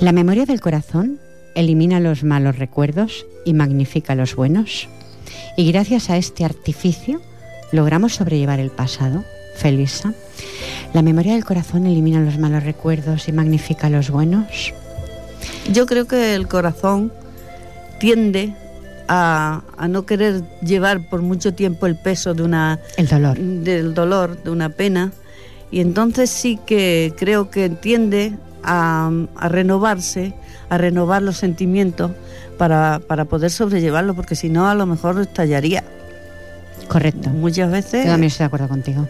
La 0.00 0.12
memoria 0.12 0.46
del 0.46 0.60
corazón 0.60 1.18
elimina 1.54 2.00
los 2.00 2.24
malos 2.24 2.58
recuerdos 2.58 3.26
y 3.44 3.54
magnifica 3.54 4.14
los 4.14 4.34
buenos. 4.36 4.88
Y 5.56 5.70
gracias 5.70 6.10
a 6.10 6.16
este 6.16 6.44
artificio 6.44 7.20
logramos 7.72 8.14
sobrellevar 8.14 8.60
el 8.60 8.70
pasado. 8.70 9.24
Felisa, 9.56 10.14
la 10.94 11.02
memoria 11.02 11.34
del 11.34 11.44
corazón 11.44 11.86
elimina 11.86 12.20
los 12.20 12.38
malos 12.38 12.64
recuerdos 12.64 13.28
y 13.28 13.32
magnifica 13.32 13.90
los 13.90 14.10
buenos. 14.10 14.72
yo 15.72 15.86
creo 15.86 16.06
que 16.06 16.34
el 16.34 16.48
corazón 16.48 17.12
tiende 18.00 18.54
a, 19.08 19.62
a 19.76 19.88
no 19.88 20.06
querer 20.06 20.42
llevar 20.62 21.08
por 21.10 21.20
mucho 21.20 21.52
tiempo 21.52 21.86
el 21.86 21.96
peso 21.96 22.32
de 22.34 22.42
una 22.42 22.80
El 22.96 23.08
dolor. 23.08 23.38
del 23.38 23.92
dolor, 23.94 24.42
de 24.42 24.50
una 24.50 24.70
pena, 24.70 25.12
y 25.70 25.80
entonces 25.80 26.30
sí 26.30 26.58
que 26.66 27.12
creo 27.18 27.50
que 27.50 27.68
tiende 27.68 28.32
a, 28.62 29.10
a 29.36 29.48
renovarse, 29.48 30.34
a 30.68 30.78
renovar 30.78 31.22
los 31.22 31.36
sentimientos 31.36 32.12
para, 32.58 33.00
para 33.06 33.24
poder 33.24 33.50
sobrellevarlo, 33.50 34.14
porque 34.14 34.34
si 34.36 34.48
no 34.48 34.68
a 34.68 34.74
lo 34.74 34.86
mejor 34.86 35.20
estallaría. 35.20 35.84
Correcto. 36.88 37.30
Muchas 37.30 37.70
veces. 37.70 38.04
Yo 38.04 38.10
también 38.10 38.28
estoy 38.28 38.44
de 38.44 38.46
acuerdo 38.46 38.68
contigo. 38.68 39.08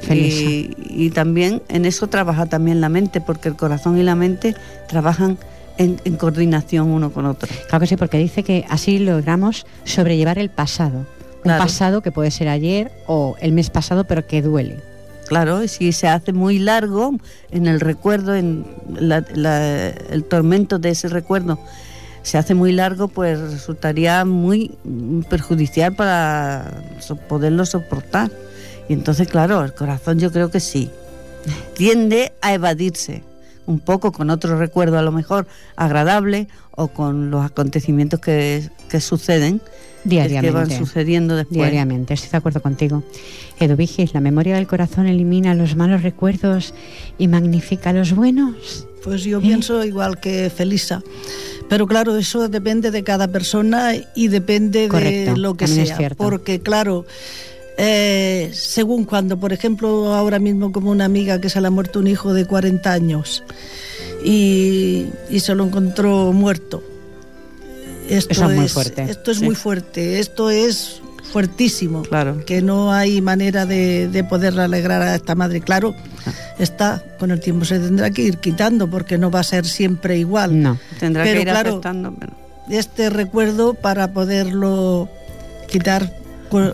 Felisa. 0.00 0.42
Y, 0.42 0.74
y 0.90 1.10
también 1.10 1.62
en 1.68 1.84
eso 1.84 2.06
trabaja 2.08 2.46
también 2.46 2.80
la 2.80 2.88
mente, 2.88 3.20
porque 3.20 3.48
el 3.48 3.56
corazón 3.56 3.98
y 3.98 4.02
la 4.02 4.14
mente 4.14 4.54
trabajan 4.88 5.38
en, 5.78 6.00
en 6.04 6.16
coordinación 6.16 6.88
uno 6.88 7.12
con 7.12 7.26
otro. 7.26 7.48
Claro 7.68 7.80
que 7.80 7.86
sí, 7.86 7.96
porque 7.96 8.18
dice 8.18 8.42
que 8.42 8.64
así 8.68 8.98
logramos 8.98 9.66
sobrellevar 9.84 10.38
el 10.38 10.50
pasado. 10.50 11.06
Un 11.44 11.58
pasado 11.58 12.00
que 12.00 12.10
puede 12.10 12.30
ser 12.30 12.48
ayer 12.48 12.90
o 13.06 13.36
el 13.40 13.52
mes 13.52 13.68
pasado, 13.68 14.04
pero 14.04 14.26
que 14.26 14.40
duele. 14.40 14.93
Claro, 15.26 15.66
si 15.68 15.92
se 15.92 16.06
hace 16.08 16.32
muy 16.32 16.58
largo 16.58 17.12
en 17.50 17.66
el 17.66 17.80
recuerdo, 17.80 18.34
en 18.34 18.66
la- 18.94 19.24
la- 19.34 19.88
el 19.88 20.24
tormento 20.24 20.78
de 20.78 20.90
ese 20.90 21.08
recuerdo, 21.08 21.58
se 22.22 22.38
hace 22.38 22.54
muy 22.54 22.72
largo, 22.72 23.08
pues 23.08 23.38
resultaría 23.38 24.24
muy 24.24 24.76
perjudicial 25.28 25.94
para 25.94 26.82
poderlo 27.28 27.66
soportar. 27.66 28.30
Y 28.88 28.92
entonces, 28.92 29.28
claro, 29.28 29.62
el 29.64 29.74
corazón 29.74 30.18
yo 30.18 30.30
creo 30.30 30.50
que 30.50 30.60
sí. 30.60 30.90
Tiende 31.74 32.32
a 32.40 32.54
evadirse 32.54 33.22
un 33.66 33.80
poco 33.80 34.12
con 34.12 34.30
otro 34.30 34.58
recuerdo 34.58 34.98
a 34.98 35.02
lo 35.02 35.12
mejor 35.12 35.46
agradable 35.76 36.48
o 36.72 36.88
con 36.88 37.30
los 37.30 37.44
acontecimientos 37.44 38.20
que, 38.20 38.68
que 38.88 39.00
suceden, 39.00 39.58
que 39.58 40.18
van 40.18 40.28
Diariamente. 40.28 40.78
sucediendo 40.78 41.36
después. 41.36 41.56
Diariamente, 41.58 42.14
estoy 42.14 42.30
de 42.30 42.36
acuerdo 42.36 42.60
contigo. 42.60 43.02
Edu 43.58 43.76
Vigis, 43.76 44.12
la 44.12 44.20
memoria 44.20 44.56
del 44.56 44.66
corazón 44.66 45.06
elimina 45.06 45.54
los 45.54 45.76
malos 45.76 46.02
recuerdos 46.02 46.74
y 47.18 47.28
magnifica 47.28 47.92
los 47.92 48.12
buenos. 48.14 48.86
Pues 49.02 49.22
yo 49.24 49.38
¿Eh? 49.38 49.42
pienso 49.42 49.84
igual 49.84 50.20
que 50.20 50.50
Felisa. 50.54 51.02
Pero 51.68 51.86
claro, 51.86 52.16
eso 52.16 52.48
depende 52.48 52.90
de 52.90 53.02
cada 53.02 53.28
persona 53.28 53.92
y 54.14 54.28
depende 54.28 54.88
Correcto, 54.88 55.32
de 55.32 55.38
lo 55.38 55.54
que 55.54 55.66
sea. 55.66 55.96
cierto. 55.96 56.22
Porque 56.22 56.60
claro, 56.60 57.06
eh, 57.76 58.50
según 58.52 59.04
cuando, 59.04 59.36
por 59.38 59.52
ejemplo, 59.52 60.14
ahora 60.14 60.38
mismo 60.38 60.72
como 60.72 60.90
una 60.90 61.04
amiga 61.04 61.40
que 61.40 61.50
se 61.50 61.60
le 61.60 61.66
ha 61.66 61.70
muerto 61.70 61.98
un 62.00 62.06
hijo 62.06 62.32
de 62.34 62.44
40 62.46 62.92
años 62.92 63.42
y, 64.24 65.06
y 65.30 65.40
se 65.40 65.54
lo 65.54 65.64
encontró 65.64 66.32
muerto. 66.32 66.82
Esto 68.08 68.32
Eso 68.32 68.44
es 68.44 68.50
es 68.50 68.56
muy 68.56 68.68
fuerte, 68.68 69.02
Esto 69.10 69.30
es 69.30 69.38
sí. 69.38 69.44
muy 69.44 69.54
fuerte. 69.54 70.18
Esto 70.20 70.50
es 70.50 71.00
fuertísimo. 71.32 72.02
Claro. 72.02 72.44
Que 72.44 72.60
no 72.62 72.92
hay 72.92 73.20
manera 73.22 73.64
de, 73.66 74.08
de 74.08 74.24
poder 74.24 74.58
alegrar 74.60 75.02
a 75.02 75.14
esta 75.14 75.34
madre. 75.34 75.60
Claro, 75.62 75.94
está, 76.58 77.02
con 77.18 77.30
el 77.30 77.40
tiempo 77.40 77.64
se 77.64 77.78
tendrá 77.80 78.10
que 78.10 78.22
ir 78.22 78.38
quitando 78.38 78.88
porque 78.88 79.16
no 79.18 79.30
va 79.30 79.40
a 79.40 79.44
ser 79.44 79.64
siempre 79.66 80.18
igual. 80.18 80.62
No. 80.62 80.78
Tendrá 81.00 81.24
Pero 81.24 81.34
que 81.36 81.42
ir 81.42 81.48
claro, 81.48 81.80
pero- 81.80 82.32
Este 82.70 83.08
recuerdo 83.10 83.74
para 83.74 84.12
poderlo 84.12 85.08
quitar 85.66 86.12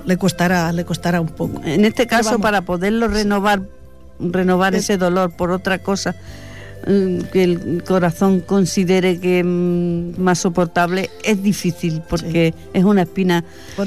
le 0.05 0.17
costará, 0.17 0.73
le 0.73 0.85
costará 0.85 1.21
un 1.21 1.29
poco. 1.29 1.61
En 1.65 1.85
este 1.85 2.07
caso, 2.07 2.39
para 2.39 2.63
poderlo 2.63 3.09
renovar, 3.09 3.63
renovar 4.19 4.75
ese 4.75 4.97
dolor 4.97 5.31
por 5.31 5.51
otra 5.51 5.79
cosa 5.79 6.15
que 6.85 7.45
el 7.45 7.85
corazón 7.87 8.41
considere 8.41 9.19
que 9.21 9.45
mm, 9.45 10.21
más 10.21 10.39
soportable, 10.41 11.11
es 11.23 11.43
difícil 11.43 12.03
porque 12.09 12.55
es 12.73 12.85
una 12.85 13.03
espina 13.03 13.45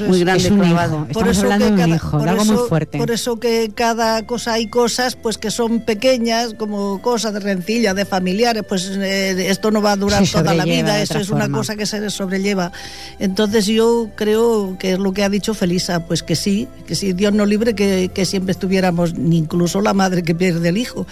muy 0.08 0.19
grande 0.21 0.43
Es 0.45 0.51
un 0.51 0.60
clavada. 0.60 0.88
hijo. 0.95 1.08
Estamos 1.10 1.39
hablando 1.39 1.65
de 1.71 1.84
un 1.84 1.95
hijo, 1.95 2.19
de 2.19 2.25
por 2.25 2.45
muy 2.45 2.56
eso- 2.56 2.67
fuerte. 2.67 2.97
Por 2.97 3.12
eso 3.12 3.39
que 3.39 3.71
cada 3.73 4.25
cosa 4.25 4.53
hay 4.53 4.67
cosas 4.67 5.15
pues 5.15 5.38
que 5.38 5.51
son 5.51 5.82
pequeñas, 5.82 6.53
como 6.53 7.01
cosas 7.01 7.34
de 7.34 7.39
rencilla, 7.39 7.93
de 7.93 8.06
familiares, 8.06 8.63
pues 8.67 8.89
eh, 8.93 9.49
esto 9.49 9.71
no 9.71 9.82
va 9.82 9.93
a 9.93 9.95
durar 9.95 10.25
Se 10.25 10.38
toda 10.39 10.53
la 10.53 10.65
vida, 10.65 11.01
eso 11.01 11.17
es 11.19 11.29
una 11.29 11.49
cosa 11.49 11.75
que 11.75 11.86
se 11.86 12.10
sobrelleva. 12.10 12.71
Entonces 13.19 13.65
yo 13.65 14.10
creo 14.15 14.77
que 14.79 14.93
es 14.93 14.99
lo 14.99 15.13
que 15.13 15.23
ha 15.23 15.29
dicho 15.29 15.53
Felisa, 15.53 16.06
pues 16.06 16.23
que 16.23 16.36
sí, 16.36 16.67
que 16.88 16.95
si 16.95 17.13
Dios 17.13 17.34
no 17.34 17.45
libre 17.45 17.73
que, 17.75 18.12
que 18.13 18.25
siempre 18.25 18.51
estuviéramos, 18.51 19.15
ni 19.17 19.38
incluso 19.38 19.82
la 19.82 19.93
madre 19.93 20.23
que 20.23 20.36
pierde 20.36 20.69
el 20.69 20.77
hijo, 20.77 21.06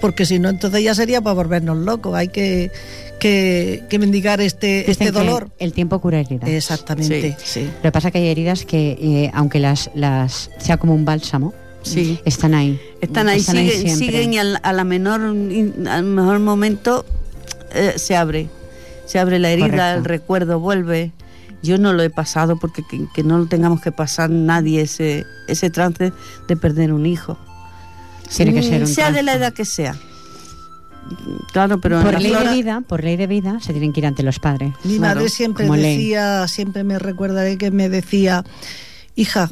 porque 0.00 0.26
si 0.26 0.38
no 0.38 0.48
entonces 0.48 0.82
ya 0.82 0.94
sería 0.94 1.20
para 1.28 1.42
volvernos 1.42 1.76
locos, 1.78 2.14
hay 2.14 2.28
que, 2.28 2.70
que, 3.20 3.84
que 3.88 3.98
mendigar 3.98 4.40
este, 4.40 4.78
Dicen 4.78 4.90
este 4.92 5.04
que 5.06 5.10
dolor. 5.12 5.50
El 5.58 5.72
tiempo 5.72 5.98
cura 6.00 6.20
heridas. 6.20 6.48
Exactamente, 6.48 7.36
sí. 7.44 7.64
Lo 7.64 7.82
que 7.82 7.92
pasa 7.92 8.08
es 8.08 8.12
que 8.12 8.18
hay 8.18 8.28
heridas 8.28 8.64
que, 8.64 8.98
eh, 9.00 9.30
aunque 9.34 9.58
las, 9.60 9.90
las 9.94 10.50
sea 10.58 10.76
como 10.76 10.94
un 10.94 11.04
bálsamo, 11.04 11.52
Sí. 11.82 12.18
están 12.24 12.54
ahí. 12.54 12.78
Están 13.00 13.28
ahí, 13.28 13.40
siguen, 13.40 13.70
siempre. 13.70 13.94
siguen 13.94 14.32
y 14.34 14.38
al, 14.38 14.58
a 14.62 14.72
la 14.72 14.84
menor, 14.84 15.20
al 15.20 16.02
mejor 16.04 16.38
momento 16.40 17.06
eh, 17.72 17.94
se 17.96 18.16
abre. 18.16 18.48
Se 19.06 19.18
abre 19.18 19.38
la 19.38 19.50
herida, 19.50 19.68
Correcto. 19.68 19.98
el 19.98 20.04
recuerdo 20.04 20.60
vuelve. 20.60 21.12
Yo 21.62 21.78
no 21.78 21.92
lo 21.92 22.02
he 22.02 22.10
pasado 22.10 22.58
porque 22.58 22.82
que, 22.88 23.06
que 23.14 23.22
no 23.22 23.38
lo 23.38 23.46
tengamos 23.46 23.80
que 23.80 23.90
pasar 23.90 24.28
nadie 24.28 24.82
ese, 24.82 25.24
ese 25.46 25.70
trance 25.70 26.12
de 26.46 26.56
perder 26.56 26.92
un 26.92 27.06
hijo. 27.06 27.38
Tiene 28.36 28.52
que 28.52 28.62
ser 28.62 28.82
un 28.82 28.86
sea 28.86 29.10
de 29.10 29.22
la 29.22 29.34
edad 29.34 29.52
que 29.54 29.64
sea. 29.64 29.96
Claro, 31.52 31.80
pero 31.80 32.02
por 32.02 32.20
ley 32.20 32.30
flora- 32.32 32.50
de 32.50 32.56
vida, 32.56 32.82
por 32.86 33.02
ley 33.04 33.16
de 33.16 33.26
vida, 33.26 33.58
se 33.60 33.72
tienen 33.72 33.92
que 33.92 34.00
ir 34.00 34.06
ante 34.06 34.22
los 34.22 34.38
padres. 34.38 34.72
Mi 34.84 34.98
Claro, 34.98 35.16
madre 35.20 35.28
siempre 35.30 35.68
ley. 35.68 35.96
decía, 35.96 36.46
siempre 36.48 36.84
me 36.84 36.98
recordaré 36.98 37.56
que 37.58 37.70
me 37.70 37.88
decía, 37.88 38.44
hija, 39.16 39.50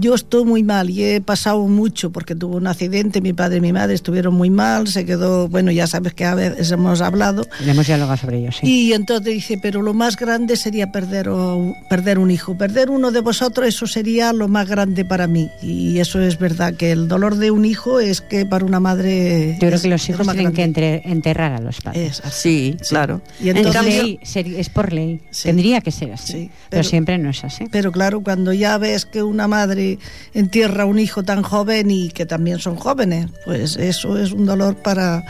yo 0.00 0.14
estoy 0.14 0.44
muy 0.44 0.62
mal 0.62 0.90
y 0.90 1.02
he 1.04 1.20
pasado 1.20 1.66
mucho 1.66 2.10
porque 2.10 2.34
tuvo 2.34 2.56
un 2.56 2.66
accidente, 2.66 3.20
mi 3.20 3.32
padre 3.32 3.58
y 3.58 3.60
mi 3.60 3.72
madre 3.72 3.94
estuvieron 3.94 4.34
muy 4.34 4.50
mal, 4.50 4.88
se 4.88 5.04
quedó, 5.04 5.48
bueno, 5.48 5.70
ya 5.70 5.86
sabes 5.86 6.14
que 6.14 6.24
a 6.24 6.34
veces 6.34 6.70
hemos 6.70 7.00
hablado. 7.00 7.46
Le 7.64 7.72
hemos 7.72 7.86
dialogado 7.86 8.16
sobre 8.16 8.38
ello, 8.38 8.52
sí. 8.52 8.66
Y 8.66 8.92
entonces 8.92 9.34
dice, 9.34 9.58
pero 9.60 9.82
lo 9.82 9.94
más 9.94 10.16
grande 10.16 10.56
sería 10.56 10.92
perder, 10.92 11.28
o- 11.28 11.74
perder 11.88 12.18
un 12.18 12.30
hijo. 12.30 12.56
Perder 12.56 12.90
uno 12.90 13.10
de 13.10 13.20
vosotros, 13.20 13.66
eso 13.68 13.86
sería 13.86 14.32
lo 14.32 14.48
más 14.48 14.68
grande 14.68 15.04
para 15.04 15.26
mí. 15.26 15.48
Y 15.62 15.98
eso 15.98 16.20
es 16.20 16.38
verdad, 16.38 16.74
que 16.74 16.92
el 16.92 17.08
dolor 17.08 17.36
de 17.36 17.50
un 17.50 17.64
hijo 17.64 18.00
es 18.00 18.20
que 18.20 18.46
para 18.46 18.64
una 18.64 18.80
madre... 18.80 19.52
Yo 19.54 19.58
creo 19.60 19.74
es- 19.74 19.82
que 19.82 19.88
los 19.88 20.08
hijos 20.08 20.26
tienen 20.26 20.52
que 20.52 20.62
grande. 20.62 20.62
entre- 20.62 21.02
enterrar 21.12 21.52
a 21.52 21.60
los 21.60 21.80
padres. 21.80 22.18
Es 22.18 22.24
así. 22.24 22.76
Sí, 22.78 22.88
claro. 22.88 23.20
Y 23.40 23.48
en 23.50 23.56
Es 23.58 23.66
entonces- 23.66 24.02
ley, 24.04 24.18
es 24.56 24.68
por 24.68 24.92
ley. 24.92 25.20
Sí. 25.30 25.44
Tendría 25.48 25.80
que 25.80 25.90
ser 25.90 26.12
así. 26.12 26.32
Sí, 26.32 26.38
pero, 26.48 26.54
pero- 26.70 26.84
siempre 26.84 27.18
no 27.18 27.30
es 27.30 27.44
así. 27.44 27.64
Pero 27.70 27.92
claro, 27.92 28.20
cuando 28.22 28.52
ya 28.52 28.76
ves 28.78 29.04
que 29.06 29.22
una 29.22 29.48
madre 29.48 29.87
entierra 30.34 30.84
un 30.84 30.98
hijo 30.98 31.22
tan 31.22 31.42
joven 31.42 31.90
y 31.90 32.08
que 32.10 32.26
también 32.26 32.58
son 32.58 32.76
jóvenes, 32.76 33.26
pues 33.44 33.76
eso 33.76 34.18
es 34.18 34.32
un 34.32 34.44
dolor 34.46 34.74
para, 34.76 35.24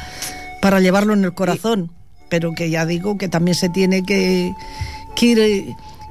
para 0.62 0.80
llevarlo 0.80 1.12
en 1.14 1.24
el 1.24 1.34
corazón. 1.34 1.92
Pero 2.30 2.52
que 2.54 2.68
ya 2.70 2.84
digo 2.86 3.16
que 3.18 3.28
también 3.28 3.54
se 3.54 3.68
tiene 3.68 4.02
que, 4.04 4.52
que 5.16 5.26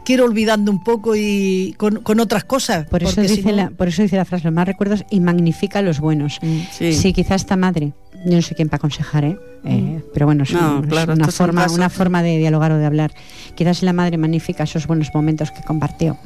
ir, 0.08 0.22
olvidando 0.22 0.72
un 0.72 0.84
poco 0.84 1.16
y 1.16 1.76
con, 1.78 1.98
con 2.02 2.20
otras 2.20 2.44
cosas. 2.46 2.88
Por 2.88 3.04
eso, 3.04 3.22
si 3.22 3.28
dice 3.36 3.50
no- 3.52 3.56
la, 3.56 3.70
por 3.72 3.88
eso 3.90 4.02
dice 4.02 4.16
la 4.16 4.26
frase, 4.26 4.46
los 4.46 4.54
más 4.54 4.66
recuerdos 4.66 5.04
y 5.12 5.20
magnifica 5.20 5.82
los 5.82 6.00
buenos. 6.00 6.40
sí. 6.72 6.94
Sí, 6.94 7.14
quizá 7.14 7.36
esta 7.36 7.56
madre, 7.58 7.92
yo 8.26 8.36
no 8.36 8.42
sé 8.42 8.56
quién 8.56 8.68
para 8.70 8.78
aconsejar, 8.78 9.24
¿eh? 9.26 9.38
Eh, 9.66 10.02
pero 10.14 10.26
bueno, 10.26 10.44
es, 10.44 10.52
No, 10.54 10.78
un- 10.80 10.84
es 10.86 10.90
claro, 10.90 11.14
una, 11.14 11.28
forma, 11.28 11.68
una 11.72 11.90
forma 11.90 12.24
de 12.24 12.38
dialogar 12.38 12.72
o 12.72 12.78
de 12.78 12.86
hablar. 12.86 13.12
Quizás 13.56 13.84
la 13.84 13.94
madre 13.94 14.18
magnifica 14.18 14.64
esos 14.64 14.88
buenos 14.88 15.10
momentos 15.14 15.52
que 15.52 15.62
compartió. 15.62 16.18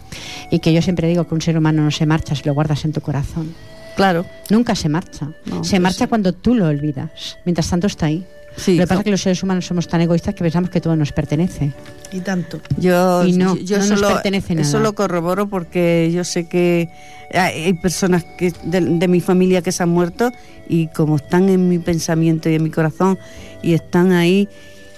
Y 0.51 0.59
que 0.59 0.73
yo 0.73 0.81
siempre 0.81 1.07
digo 1.07 1.27
que 1.27 1.33
un 1.33 1.41
ser 1.41 1.57
humano 1.57 1.81
no 1.83 1.91
se 1.91 2.05
marcha 2.05 2.35
si 2.35 2.43
lo 2.45 2.53
guardas 2.53 2.85
en 2.85 2.93
tu 2.93 3.01
corazón. 3.01 3.53
claro. 3.95 4.25
Nunca 4.49 4.75
se 4.75 4.89
marcha. 4.89 5.27
No, 5.45 5.63
se 5.63 5.71
pues 5.71 5.81
marcha 5.81 6.05
sí. 6.05 6.07
cuando 6.07 6.33
tú 6.33 6.53
lo 6.55 6.67
olvidas. 6.67 7.37
Mientras 7.45 7.69
tanto 7.69 7.87
está 7.87 8.07
ahí. 8.07 8.25
Sí, 8.57 8.75
lo 8.75 8.83
que 8.83 8.87
pasa 8.87 8.99
es 9.01 9.05
que 9.05 9.11
los 9.11 9.21
seres 9.21 9.41
humanos 9.43 9.65
somos 9.65 9.87
tan 9.87 10.01
egoístas 10.01 10.35
que 10.35 10.43
pensamos 10.43 10.69
que 10.69 10.81
todo 10.81 10.95
nos 10.95 11.11
pertenece. 11.11 11.71
Y 12.11 12.19
tanto. 12.19 12.59
Yo, 12.77 13.25
Y 13.25 13.33
no, 13.33 13.55
yo 13.55 13.77
no 13.79 13.85
nos 13.85 13.99
solo, 13.99 14.13
pertenece 14.13 14.53
eso 14.53 14.73
nada. 14.73 14.83
lo 14.83 14.93
corroboro 14.93 15.47
porque 15.47 16.11
yo 16.13 16.23
sé 16.23 16.47
que 16.47 16.89
hay 17.33 17.73
personas 17.73 18.25
que 18.37 18.51
de, 18.63 18.81
de 18.81 19.07
mi 19.07 19.21
familia 19.21 19.61
que 19.61 19.71
se 19.71 19.83
han 19.83 19.89
muerto 19.89 20.31
y 20.67 20.87
como 20.87 21.15
están 21.15 21.47
en 21.49 21.69
mi 21.69 21.79
pensamiento 21.79 22.49
y 22.49 22.55
en 22.55 22.63
mi 22.63 22.69
corazón 22.71 23.17
y 23.63 23.73
están 23.73 24.11
ahí, 24.11 24.49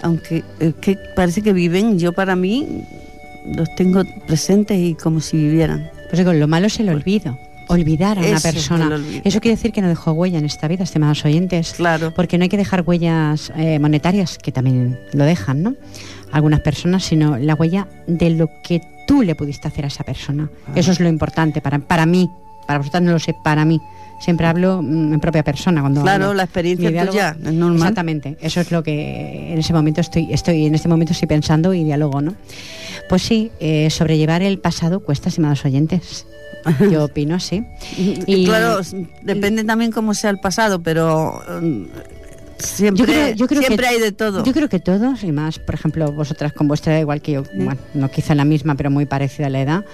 aunque 0.01 0.43
es 0.59 0.73
que 0.75 0.97
parece 1.15 1.41
que 1.43 1.53
viven, 1.53 1.99
yo 1.99 2.11
para 2.13 2.35
mí 2.35 2.83
los 3.55 3.73
tengo 3.75 4.03
presentes 4.25 4.77
y 4.79 4.95
como 4.95 5.21
si 5.21 5.37
vivieran. 5.37 5.89
Pues 6.09 6.17
digo, 6.17 6.33
lo 6.33 6.47
malo 6.47 6.67
es 6.67 6.79
el 6.79 6.89
olvido. 6.89 7.37
Olvidar 7.67 8.17
a 8.17 8.21
una 8.21 8.37
Eso 8.37 8.51
persona. 8.51 9.01
Eso 9.23 9.39
quiere 9.39 9.55
decir 9.55 9.71
que 9.71 9.81
no 9.81 9.87
dejó 9.87 10.11
huella 10.11 10.39
en 10.39 10.45
esta 10.45 10.67
vida, 10.67 10.83
estimados 10.83 11.23
oyentes. 11.25 11.73
Claro. 11.73 12.13
Porque 12.13 12.37
no 12.37 12.43
hay 12.43 12.49
que 12.49 12.57
dejar 12.57 12.83
huellas 12.85 13.51
eh, 13.55 13.79
monetarias, 13.79 14.37
que 14.37 14.51
también 14.51 14.99
lo 15.13 15.25
dejan, 15.25 15.63
¿no? 15.63 15.75
Algunas 16.31 16.61
personas, 16.61 17.03
sino 17.03 17.37
la 17.37 17.55
huella 17.55 17.87
de 18.07 18.31
lo 18.31 18.49
que 18.63 18.81
tú 19.07 19.21
le 19.21 19.35
pudiste 19.35 19.67
hacer 19.67 19.85
a 19.85 19.87
esa 19.87 20.03
persona. 20.03 20.49
Ah. 20.67 20.71
Eso 20.75 20.91
es 20.91 20.99
lo 20.99 21.07
importante 21.07 21.61
para, 21.61 21.79
para 21.79 22.05
mí. 22.05 22.29
Para 22.67 22.79
vosotras 22.79 23.03
no 23.03 23.11
lo 23.11 23.19
sé, 23.19 23.35
para 23.43 23.65
mí. 23.65 23.79
Siempre 24.19 24.47
hablo 24.47 24.81
mm, 24.81 25.13
en 25.13 25.19
propia 25.19 25.43
persona. 25.43 25.81
Cuando 25.81 26.01
Claro, 26.01 26.25
hablo. 26.25 26.35
la 26.35 26.43
experiencia 26.43 26.89
diálogo- 26.89 27.11
tuya, 27.11 27.35
es 27.43 27.53
normal. 27.53 27.75
Exactamente, 27.77 28.37
eso 28.41 28.61
es 28.61 28.71
lo 28.71 28.81
que 28.83 29.51
en 29.51 29.59
ese 29.59 29.73
momento 29.73 29.99
estoy, 30.01 30.31
estoy 30.31 30.65
en 30.65 30.75
este 30.75 30.87
momento 30.87 31.11
estoy 31.13 31.27
pensando 31.27 31.73
y 31.73 31.83
diálogo, 31.83 32.21
¿no? 32.21 32.33
Pues 33.09 33.21
sí, 33.21 33.51
eh, 33.59 33.89
sobrellevar 33.89 34.41
el 34.41 34.59
pasado 34.59 35.01
cuesta, 35.01 35.27
estimados 35.29 35.65
oyentes. 35.65 36.25
Yo 36.89 37.03
opino 37.03 37.35
así. 37.35 37.65
Y- 37.97 38.45
claro, 38.45 38.79
depende 39.23 39.65
también 39.65 39.91
cómo 39.91 40.13
sea 40.13 40.29
el 40.29 40.39
pasado, 40.39 40.81
pero 40.81 41.41
mm, 41.61 41.83
siempre, 42.59 43.05
Yo 43.05 43.05
creo- 43.05 43.35
yo 43.35 43.47
creo 43.47 43.61
siempre 43.61 43.87
que- 43.87 43.93
hay 43.95 43.99
de 43.99 44.11
todo. 44.13 44.43
Yo 44.45 44.53
creo 44.53 44.69
que 44.69 44.79
todos, 44.79 45.21
y 45.25 45.33
más, 45.33 45.59
por 45.59 45.75
ejemplo, 45.75 46.09
vosotras 46.13 46.53
con 46.53 46.69
vuestra 46.69 46.93
edad, 46.93 47.01
igual 47.01 47.21
que 47.21 47.33
yo, 47.33 47.43
bueno, 47.55 47.75
no 47.93 48.09
quizá 48.09 48.33
la 48.35 48.45
misma, 48.45 48.75
pero 48.75 48.89
muy 48.89 49.05
parecida 49.05 49.47
a 49.47 49.49
la 49.49 49.59
edad, 49.61 49.85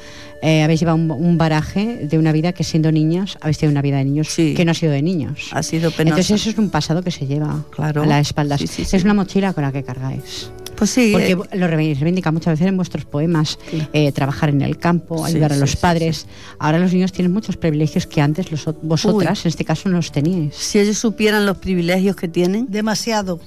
eh, 0.41 0.63
habéis 0.63 0.79
llevado 0.79 0.97
un, 0.97 1.11
un 1.11 1.37
baraje 1.37 2.07
de 2.09 2.17
una 2.17 2.31
vida 2.31 2.53
que 2.53 2.63
siendo 2.63 2.91
niños, 2.91 3.37
habéis 3.41 3.57
tenido 3.57 3.71
una 3.73 3.81
vida 3.81 3.97
de 3.97 4.05
niños 4.05 4.29
Sí. 4.29 4.53
que 4.55 4.63
no 4.65 4.71
ha 4.71 4.73
sido 4.73 4.91
de 4.91 5.01
niños. 5.01 5.49
ha 5.51 5.63
sido 5.63 5.91
penoso. 5.91 6.15
Entonces 6.17 6.41
eso 6.41 6.49
es 6.51 6.57
un 6.57 6.69
pasado 6.69 7.01
que 7.03 7.11
se 7.11 7.27
lleva 7.27 7.65
Claro. 7.71 8.03
a 8.03 8.05
la 8.05 8.19
espalda. 8.19 8.57
Sí, 8.57 8.67
sí, 8.67 8.85
sí. 8.85 8.95
Es 8.95 9.03
una 9.03 9.13
mochila 9.13 9.53
con 9.53 9.63
la 9.63 9.71
que 9.71 9.83
cargáis. 9.83 10.49
pues 10.75 10.91
sí, 10.91 11.09
Porque 11.11 11.31
eh, 11.33 11.57
lo 11.57 11.67
reivindica 11.67 12.31
muchas 12.31 12.53
veces 12.53 12.67
en 12.67 12.77
vuestros 12.77 13.03
poemas, 13.03 13.59
eh, 13.91 14.11
trabajar 14.13 14.47
en 14.49 14.61
el 14.61 14.77
campo, 14.77 15.25
Sí, 15.27 15.33
ayudar 15.33 15.51
a 15.51 15.55
sí, 15.55 15.59
los 15.61 15.71
sí, 15.71 15.77
padres. 15.81 16.25
Ahora 16.57 16.79
los 16.79 16.93
niños 16.93 17.11
tienen 17.11 17.33
muchos 17.33 17.57
privilegios 17.57 18.07
que 18.07 18.21
antes 18.21 18.49
los, 18.49 18.63
vosotras, 18.81 19.43
en 19.45 19.49
este 19.49 19.65
caso, 19.65 19.89
no 19.89 19.97
los 19.97 20.11
teníais. 20.13 20.55
si 20.55 20.79
ellos 20.79 20.97
supieran 20.97 21.45
los 21.45 21.57
privilegios 21.57 22.15
que 22.15 22.29
tienen, 22.29 22.67
Demasiado. 22.69 23.41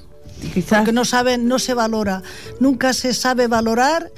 quizás 0.53 0.79
Porque 0.79 0.91
no 0.91 1.05
saben, 1.05 1.47
no 1.47 1.57
se 1.57 1.73
valora. 1.73 2.21
Nunca 2.59 2.93
se 2.93 3.15
sabe 3.15 3.47
valorar. 3.47 4.11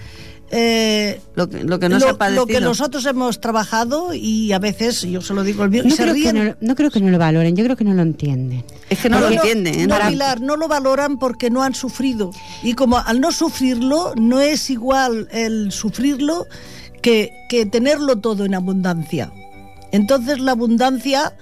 Eh, 0.51 1.21
lo 1.35 1.49
que, 1.49 1.63
lo 1.63 1.79
que 1.79 1.89
no 1.89 1.95
lo, 1.95 2.01
se 2.01 2.15
ha 2.19 2.29
lo 2.29 2.45
que 2.45 2.61
nosotros 2.61 3.05
hemos 3.05 3.41
trabajado 3.41 4.13
y 4.13 4.51
a 4.53 4.59
veces, 4.59 5.01
yo 5.01 5.21
se 5.21 5.33
lo 5.33 5.43
digo 5.43 5.63
al 5.63 5.69
mío, 5.71 5.83
No 5.83 5.89
se 5.89 6.03
creo, 6.03 6.13
que 6.13 6.19
ríen. 6.31 6.35
no, 6.49 6.55
no 6.61 6.75
creo 6.75 6.91
que 6.91 6.99
no 7.01 7.09
lo 7.09 7.17
valoren, 7.17 7.55
yo 7.55 7.63
creo 7.63 7.75
que 7.75 7.83
no 7.83 7.93
lo 7.93 8.01
entienden. 8.03 8.63
es 8.89 8.99
que 8.99 9.09
no 9.09 9.19
lo 9.19 9.29
entienden. 9.29 9.73
¿eh? 9.79 9.87
No, 9.87 9.95
Para- 9.95 10.09
Pilar, 10.09 10.41
no 10.41 10.55
lo 10.55 10.67
valoran 10.67 11.17
porque 11.17 11.49
no 11.49 11.63
han 11.63 11.73
sufrido. 11.75 12.31
Y 12.63 12.73
como 12.73 12.97
al 12.99 13.19
no 13.21 13.31
sufrirlo, 13.31 14.13
no 14.15 14.39
es 14.39 14.69
igual 14.69 15.27
el 15.31 15.71
sufrirlo 15.71 16.45
que, 17.01 17.31
que 17.49 17.65
tenerlo 17.65 18.17
todo 18.17 18.45
en 18.45 18.53
abundancia. 18.55 19.31
Entonces 19.91 20.39
la 20.39 20.51
abundancia 20.51 21.35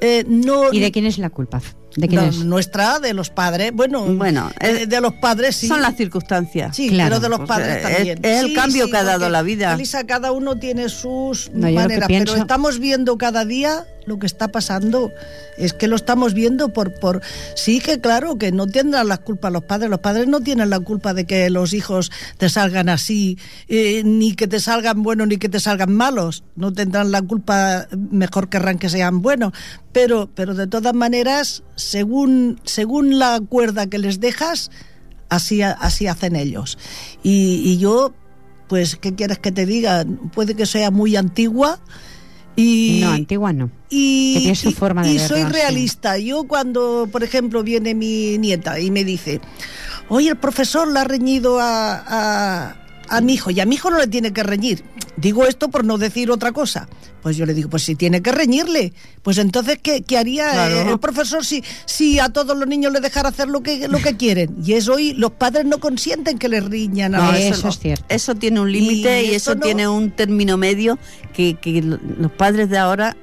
eh, 0.00 0.24
no... 0.26 0.72
¿Y 0.72 0.80
de 0.80 0.90
quién 0.92 1.06
es 1.06 1.18
la 1.18 1.30
culpa? 1.30 1.60
¿De 1.96 2.08
quién 2.08 2.22
es? 2.24 2.36
Nuestra, 2.44 2.98
de 3.00 3.14
los 3.14 3.30
padres. 3.30 3.72
Bueno, 3.74 4.04
Bueno, 4.04 4.50
eh, 4.60 4.86
de 4.86 5.00
los 5.00 5.14
padres 5.14 5.56
sí. 5.56 5.66
Son 5.68 5.82
las 5.82 5.96
circunstancias. 5.96 6.76
Sí, 6.76 6.88
Claro. 6.90 7.08
pero 7.16 7.20
de 7.20 7.28
los 7.28 7.38
Pues, 7.38 7.48
padres 7.48 7.76
eh, 7.76 7.80
también. 7.82 8.18
es- 8.22 8.30
es 8.32 8.40
el 8.42 8.46
Sí, 8.48 8.54
cambio 8.54 8.84
sí, 8.86 8.90
que 8.90 8.96
ha 8.96 9.04
dado 9.04 9.28
la 9.28 9.42
vida. 9.42 9.74
Elisa, 9.74 10.04
cada 10.06 10.32
uno 10.32 10.58
tiene 10.58 10.88
sus 10.88 11.50
No, 11.52 11.70
maneras, 11.70 12.06
pienso- 12.08 12.32
pero 12.32 12.42
estamos 12.42 12.78
viendo 12.78 13.18
cada 13.18 13.44
día 13.44 13.86
lo 14.06 14.18
que 14.18 14.26
está 14.26 14.48
pasando. 14.48 15.12
Es 15.56 15.72
que 15.72 15.88
lo 15.88 15.96
estamos 15.96 16.34
viendo 16.34 16.72
por, 16.72 16.94
por... 16.98 17.20
Sí 17.54 17.80
que 17.80 18.00
claro, 18.00 18.38
que 18.38 18.52
no 18.52 18.66
tendrán 18.66 19.08
la 19.08 19.18
culpa 19.18 19.50
los 19.50 19.64
padres. 19.64 19.90
Los 19.90 20.00
padres 20.00 20.26
no 20.28 20.40
tienen 20.40 20.70
la 20.70 20.80
culpa 20.80 21.14
de 21.14 21.26
que 21.26 21.50
los 21.50 21.72
hijos 21.72 22.10
te 22.38 22.48
salgan 22.48 22.88
así, 22.88 23.38
eh, 23.68 24.02
ni 24.04 24.34
que 24.34 24.46
te 24.46 24.60
salgan 24.60 25.02
buenos 25.02 25.28
ni 25.28 25.36
que 25.36 25.48
te 25.48 25.60
salgan 25.60 25.92
malos. 25.92 26.44
No 26.56 26.72
tendrán 26.72 27.10
la 27.10 27.22
culpa, 27.22 27.88
mejor 27.96 28.48
querrán 28.48 28.78
que 28.78 28.88
sean 28.88 29.22
buenos. 29.22 29.52
Pero, 29.92 30.30
pero 30.34 30.54
de 30.54 30.66
todas 30.66 30.94
maneras, 30.94 31.62
según, 31.76 32.60
según 32.64 33.18
la 33.18 33.40
cuerda 33.40 33.88
que 33.88 33.98
les 33.98 34.20
dejas, 34.20 34.70
así, 35.28 35.62
así 35.62 36.06
hacen 36.06 36.36
ellos. 36.36 36.78
Y, 37.22 37.62
y 37.64 37.78
yo, 37.78 38.14
pues, 38.68 38.96
¿qué 38.96 39.14
quieres 39.14 39.38
que 39.38 39.52
te 39.52 39.66
diga? 39.66 40.04
Puede 40.34 40.54
que 40.54 40.66
sea 40.66 40.90
muy 40.90 41.16
antigua. 41.16 41.80
Y, 42.60 43.00
No, 43.02 43.10
antigua 43.10 43.52
no. 43.52 43.70
y, 43.88 44.34
Que 44.34 44.40
tiene 44.40 44.54
su 44.54 44.72
forma 44.72 45.02
de 45.02 45.12
y 45.14 45.18
soy 45.18 45.42
sí. 45.42 45.48
realista. 45.48 46.18
Yo 46.18 46.44
cuando, 46.44 47.08
por 47.10 47.22
ejemplo, 47.24 47.62
viene 47.62 47.94
mi 47.94 48.38
nieta 48.38 48.78
y 48.80 48.90
me 48.90 49.04
dice, 49.04 49.40
oye, 50.08 50.30
el 50.30 50.36
profesor 50.36 50.86
le 50.92 50.98
ha 51.00 51.04
reñido 51.04 51.58
a, 51.60 52.02
a, 52.06 52.79
a 53.10 53.20
mi 53.20 53.34
hijo 53.34 53.50
y 53.50 53.60
a 53.60 53.66
mi 53.66 53.74
hijo 53.74 53.90
no 53.90 53.98
le 53.98 54.06
tiene 54.06 54.32
que 54.32 54.42
reñir. 54.42 54.82
Digo 55.16 55.44
esto 55.46 55.68
por 55.68 55.84
no 55.84 55.98
decir 55.98 56.30
otra 56.30 56.52
cosa. 56.52 56.88
Pues 57.22 57.36
yo 57.36 57.44
le 57.44 57.52
digo, 57.52 57.68
pues 57.68 57.82
si 57.82 57.94
tiene 57.96 58.22
que 58.22 58.32
reñirle, 58.32 58.94
pues 59.22 59.36
entonces, 59.36 59.78
¿qué, 59.82 60.00
qué 60.02 60.16
haría 60.16 60.50
Claro. 60.52 60.74
eh, 60.76 60.92
el 60.92 60.98
profesor 60.98 61.44
si, 61.44 61.62
si 61.84 62.18
a 62.18 62.30
todos 62.30 62.56
los 62.56 62.66
niños 62.66 62.92
les 62.94 63.02
dejara 63.02 63.28
hacer 63.28 63.48
lo 63.48 63.62
que, 63.62 63.88
lo 63.88 63.98
que 63.98 64.16
quieren? 64.16 64.56
Y 64.64 64.72
eso 64.72 64.94
hoy 64.94 65.12
los 65.12 65.32
padres 65.32 65.66
no 65.66 65.78
consienten 65.80 66.38
que 66.38 66.48
les 66.48 66.64
riñan 66.64 67.14
a 67.14 67.18
No, 67.18 67.32
los 67.32 67.40
eso 67.40 67.58
hijos. 67.60 67.74
es 67.76 67.80
cierto. 67.82 68.04
Eso 68.08 68.34
tiene 68.36 68.60
un 68.60 68.72
límite 68.72 69.24
Y 69.24 69.34
eso 69.34 69.54
no- 69.54 69.60
tiene 69.60 69.86
un 69.86 70.10
término 70.12 70.56
medio 70.56 70.98
que, 71.34 71.54
que 71.60 71.82
lo- 71.82 71.98
los 72.18 72.32
padres 72.32 72.70
de 72.70 72.78
ahora, 72.78 73.14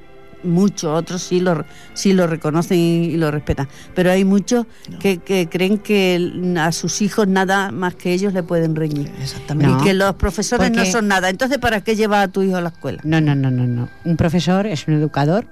muchos, 0.42 0.96
otros 0.96 1.22
sí 1.22 1.40
lo, 1.40 1.64
sí 1.94 2.12
lo 2.12 2.26
reconocen 2.26 2.78
y, 2.78 3.16
lo 3.16 3.30
respetan. 3.30 3.68
Pero 3.94 4.10
hay 4.10 4.24
muchos 4.24 4.66
que, 5.00 5.18
que 5.18 5.48
creen 5.48 5.78
que 5.78 6.56
a 6.58 6.72
sus 6.72 7.02
hijos 7.02 7.28
nada 7.28 7.70
más 7.70 7.94
que 7.94 8.12
ellos 8.12 8.32
le 8.32 8.42
pueden 8.42 8.76
reñir. 8.76 9.10
Exactamente. 9.20 9.72
No. 9.72 9.80
Y 9.80 9.84
que 9.84 9.94
los 9.94 10.14
profesores 10.14 10.68
Porque- 10.68 10.84
no 10.84 10.90
son 10.90 11.08
nada. 11.08 11.30
Entonces, 11.30 11.58
¿para 11.58 11.80
qué 11.82 11.96
lleva 11.96 12.22
a 12.22 12.28
tu 12.28 12.42
hijo 12.42 12.56
a 12.56 12.60
la 12.60 12.68
escuela? 12.70 13.00
No, 13.04 13.20
no, 13.20 13.34
no, 13.34 13.50
no, 13.50 13.66
no. 13.66 13.88
Un 14.04 14.16
profesor 14.16 14.66
es 14.66 14.86
un 14.88 14.94
educador. 14.94 15.46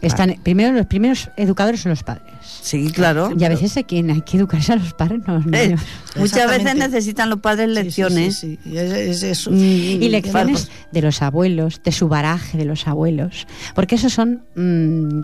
Están, 0.00 0.36
primero, 0.42 0.72
los 0.72 0.86
primeros 0.86 1.30
educadores 1.36 1.80
son 1.80 1.90
los 1.90 2.02
padres. 2.02 2.35
Sí, 2.62 2.90
claro. 2.92 3.30
Y 3.38 3.44
a 3.44 3.48
veces 3.48 3.76
hay 3.76 3.84
quien 3.84 4.10
hay 4.10 4.22
que 4.22 4.36
educarse 4.38 4.72
a 4.72 4.76
los 4.76 4.92
padres, 4.94 5.20
no 5.26 5.36
Eh, 5.52 5.66
niños. 5.68 5.80
muchas 6.16 6.48
veces 6.50 6.74
necesitan 6.76 7.30
los 7.30 7.40
padres 7.40 7.68
Sí, 7.68 7.74
sí, 7.74 7.82
lecciones. 7.82 8.38
sí, 8.38 8.58
sí. 8.64 8.76
Es- 8.76 8.92
es 8.92 9.22
eso. 9.22 9.50
Mm, 9.50 9.56
Y 10.02 10.08
lecciones 10.08 10.68
de 10.92 11.02
los 11.02 11.22
abuelos, 11.22 11.80
de 11.84 11.92
su 11.92 12.08
baraje 12.08 12.58
de 12.58 12.64
los 12.64 12.86
abuelos. 12.88 13.46
Porque 13.74 13.94
esos 13.96 14.12
son 14.12 14.42
mm, 14.56 15.20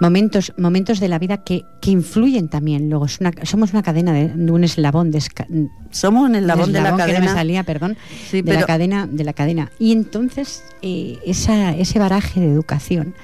momentos, 0.00 0.52
momentos 0.58 1.00
de 1.00 1.08
la 1.08 1.18
vida 1.18 1.38
que, 1.38 1.64
que 1.80 1.90
influyen 1.90 2.48
también. 2.48 2.90
Luego 2.90 3.06
una- 3.20 3.32
somos 3.44 3.72
una 3.72 3.82
cadena 3.82 4.12
de, 4.12 4.28
de 4.28 4.52
un 4.52 4.64
eslabón 4.64 5.10
de, 5.10 5.18
esca- 5.18 5.46
Somos 5.90 6.28
un 6.28 6.34
eslabón 6.34 6.72
de 6.72 6.80
la 6.80 6.86
que 6.86 6.90
no 6.92 6.96
cadena. 6.98 7.20
me 7.20 7.28
salía, 7.28 7.62
perdón, 7.64 7.96
Sí, 8.30 8.42
de 8.42 8.52
la 8.54 8.64
cadena, 8.64 9.06
de 9.10 9.24
la 9.24 9.32
cadena. 9.32 9.70
Y 9.78 9.92
entonces 9.92 10.62
eh, 10.82 11.18
esa, 11.24 11.74
ese 11.76 11.98
baraje 11.98 12.40
de 12.40 12.50
educación 12.50 13.14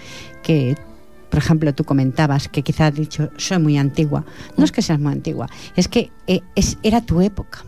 que 0.43 0.77
por 1.33 1.39
ejemplo, 1.39 1.75
tú 1.75 1.85
comentabas 1.85 2.49
que 2.49 2.63
quizás 2.63 2.93
has 2.93 2.95
dicho, 2.95 3.31
soy 3.39 3.59
muy 3.59 3.79
antigua. 3.79 4.23
No 4.59 4.67
es 4.67 4.71
que 4.71 4.83
seas 4.83 5.01
muy 5.01 5.13
antigua, 5.13 5.49
es 5.75 5.89
que 5.89 6.11
eh, 6.27 6.43
es, 6.55 6.77
era 6.83 7.01
tu 7.01 7.23
época. 7.23 7.65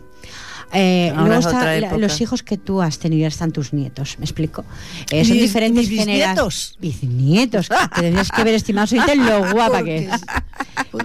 Eh, 0.73 1.13
luego 1.15 1.39
es 1.39 1.45
está 1.45 1.79
la- 1.79 1.97
los 1.97 2.19
hijos 2.21 2.43
que 2.43 2.57
tú 2.57 2.81
has 2.81 2.99
tenido 2.99 3.19
y 3.19 3.23
ahora 3.23 3.33
están 3.33 3.51
tus 3.51 3.71
nietos, 3.73 4.15
¿me 4.19 4.25
explico? 4.25 4.65
Eh, 5.11 5.23
son 5.23 5.37
diferentes 5.37 5.87
generaciones. 5.87 6.75
Bisnietos. 6.79 7.69
Te 7.95 8.01
tendrías 8.01 8.29
que 8.31 8.43
ver, 8.43 8.53
estimado 8.55 8.87
Soite, 8.87 9.15
lo 9.15 9.51
guapa 9.53 9.83
que 9.83 10.09
es. 10.09 10.21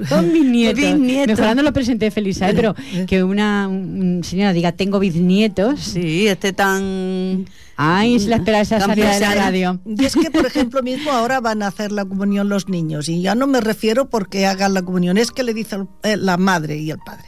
Con 0.08 0.32
bisnietos. 0.32 0.82
Bisnietos. 0.82 1.36
Mejorando 1.38 1.62
lo 1.62 1.72
presente 1.72 2.10
Felisa, 2.10 2.50
¿eh? 2.50 2.54
pero 2.54 2.74
que 3.06 3.22
una 3.22 3.68
un- 3.68 4.22
señora 4.24 4.52
diga, 4.52 4.72
tengo 4.72 4.98
bisnietos. 4.98 5.80
Sí, 5.80 6.26
este 6.26 6.52
tan... 6.52 7.46
Ay, 7.82 8.20
se 8.20 8.28
la 8.28 8.36
espera 8.36 8.60
esa 8.60 8.78
salida 8.78 9.14
de 9.14 9.20
la 9.20 9.34
radio. 9.34 9.80
Y 9.86 10.04
es 10.04 10.14
que, 10.14 10.30
por 10.30 10.44
ejemplo, 10.44 10.82
mismo 10.82 11.12
ahora 11.12 11.40
van 11.40 11.62
a 11.62 11.68
hacer 11.68 11.92
la 11.92 12.04
comunión 12.04 12.50
los 12.50 12.68
niños. 12.68 13.08
Y 13.08 13.22
ya 13.22 13.34
no 13.34 13.46
me 13.46 13.60
refiero 13.62 14.10
porque 14.10 14.44
hagan 14.46 14.74
la 14.74 14.82
comunión, 14.82 15.16
es 15.16 15.30
que 15.30 15.42
le 15.44 15.54
dice 15.54 15.76
eh, 16.02 16.16
la 16.18 16.36
madre 16.36 16.76
y 16.76 16.90
el 16.90 16.98
padre. 16.98 17.24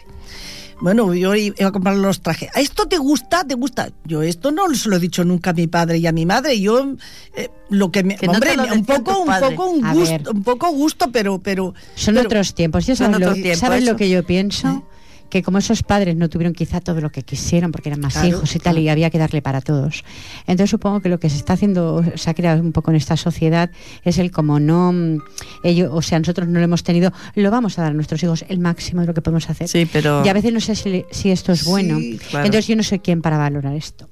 Bueno, 0.83 1.15
yo 1.15 1.33
iba 1.37 1.55
a 1.69 1.71
comprar 1.71 1.97
los 1.97 2.21
trajes. 2.23 2.51
¿A 2.57 2.61
esto 2.61 2.87
te 2.89 2.99
gusta? 2.99 3.45
¿Te 3.45 3.55
gusta? 3.55 3.91
Yo 4.05 4.23
esto 4.23 4.51
no 4.51 4.75
se 4.75 4.89
lo 4.89 4.97
he 4.97 4.99
dicho 4.99 5.23
nunca 5.25 5.51
a 5.51 5.53
mi 5.53 5.69
padre 5.69 5.99
y 5.99 6.07
a 6.09 6.13
mi 6.13 6.27
madre. 6.27 6.61
Yo 6.61 6.95
eh, 7.37 7.51
lo 7.71 7.93
que 7.93 8.03
me 8.03 8.17
Que 8.17 8.27
no 8.27 8.33
hombre, 8.33 8.57
lo 8.57 8.65
un 8.65 8.85
poco, 8.85 9.21
un 9.21 9.41
poco 9.41 9.67
un 9.71 9.85
A 9.85 9.95
gusto, 9.95 10.11
ver. 10.13 10.29
un 10.35 10.43
poco 10.43 10.71
gusto, 10.73 11.13
pero 11.13 11.39
pero 11.39 11.73
Son 11.95 12.15
pero- 12.17 12.27
otros 12.27 12.55
tiempos. 12.55 12.85
Yo 12.85 12.97
sabes, 12.97 13.21
lo, 13.21 13.55
¿sabes 13.57 13.85
lo 13.85 13.95
que 13.95 14.11
yo 14.11 14.25
pienso? 14.25 14.85
Que 15.33 15.43
como 15.43 15.57
esos 15.57 15.83
padres 15.83 16.15
no 16.15 16.29
tuvieron 16.29 16.53
quizá 16.53 16.83
todo 16.83 17.01
lo 17.01 17.09
que 17.11 17.23
quisieron 17.23 17.73
porque 17.73 17.89
eran 17.89 18.01
más 18.01 18.13
Claro, 18.13 18.29
hijos 18.29 18.55
y 18.55 18.59
tal, 18.59 18.79
y 18.79 18.91
había 18.91 19.09
que 19.09 19.17
darle 19.17 19.41
para 19.41 19.63
todos. 19.63 20.05
Entonces 20.47 20.69
supongo 20.69 21.01
que 21.01 21.09
lo 21.09 21.19
que 21.19 21.31
se 21.31 21.39
está 21.39 21.55
haciendo, 21.55 22.05
se 22.17 22.29
ha 22.29 22.35
creado 22.35 22.61
un 22.61 22.73
poco 22.73 22.91
en 22.91 22.99
esta 22.99 23.17
sociedad, 23.17 23.71
es 24.05 24.19
el 24.19 24.31
como 24.31 24.61
no, 24.61 24.93
mm, 24.93 25.21
ellos, 25.65 25.89
o 25.91 26.03
sea, 26.03 26.19
nosotros 26.19 26.49
no 26.49 26.59
lo 26.59 26.65
hemos 26.67 26.83
tenido, 26.83 27.15
lo 27.35 27.51
vamos 27.51 27.79
a 27.79 27.83
dar 27.83 27.93
a 27.93 27.95
nuestros 27.95 28.23
hijos 28.23 28.45
el 28.51 28.59
máximo 28.59 29.01
de 29.01 29.07
lo 29.07 29.15
que 29.15 29.23
podemos 29.23 29.49
hacer. 29.49 29.69
Sí, 29.69 29.89
pero... 29.91 30.23
Y 30.23 30.29
a 30.29 30.35
veces 30.35 30.53
no 30.53 30.61
sé 30.61 30.75
si, 30.77 31.07
si 31.11 31.31
esto 31.31 31.53
es 31.53 31.61
Sí, 31.61 31.71
bueno. 31.71 31.99
claro. 32.29 32.45
Entonces 32.45 32.67
yo 32.67 32.77
no 32.77 32.83
soy 32.83 32.99
quien 32.99 33.23
para 33.23 33.39
valorar 33.39 33.75
esto. 33.75 34.11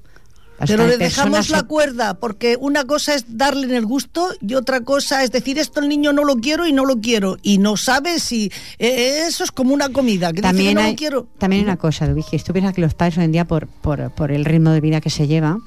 Pero 0.67 0.87
le 0.87 0.97
dejamos 0.97 1.49
la 1.49 1.63
cuerda, 1.63 2.13
porque 2.15 2.57
una 2.59 2.83
cosa 2.85 3.15
es 3.15 3.25
darle 3.37 3.65
en 3.67 3.73
el 3.73 3.85
gusto 3.85 4.29
y 4.41 4.53
otra 4.55 4.81
cosa 4.81 5.23
es 5.23 5.31
decir 5.31 5.57
esto 5.59 5.79
el 5.79 5.89
niño 5.89 6.13
no 6.13 6.23
lo 6.23 6.35
quiero 6.37 6.65
y 6.67 6.73
no 6.73 6.85
lo 6.85 6.97
quiero. 6.99 7.37
Y 7.41 7.57
no 7.57 7.77
sabe 7.77 8.19
si 8.19 8.51
eh, 8.79 9.23
eso 9.27 9.43
es 9.43 9.51
como 9.51 9.73
una 9.73 9.89
comida, 9.89 10.27
que 10.33 10.41
dice 10.41 10.41
que 10.41 10.47
También 10.47 10.73
no 10.75 10.81
hay, 10.81 10.91
lo 10.91 10.95
quiero. 10.97 11.27
también 11.37 11.61
hay 11.61 11.65
una 11.65 11.77
cosa, 11.77 12.07
Dubigi, 12.07 12.37
tú 12.39 12.53
piensas 12.53 12.73
que 12.73 12.81
los 12.81 12.93
padres 12.93 13.17
hoy 13.17 13.25
en 13.25 13.31
día, 13.31 13.45
por, 13.45 13.67
por, 13.67 14.11
por 14.11 14.31
el 14.31 14.45
ritmo 14.45 14.71
de 14.71 14.81
vida 14.81 15.01
que 15.01 15.09
se 15.09 15.27
lleva, 15.27 15.59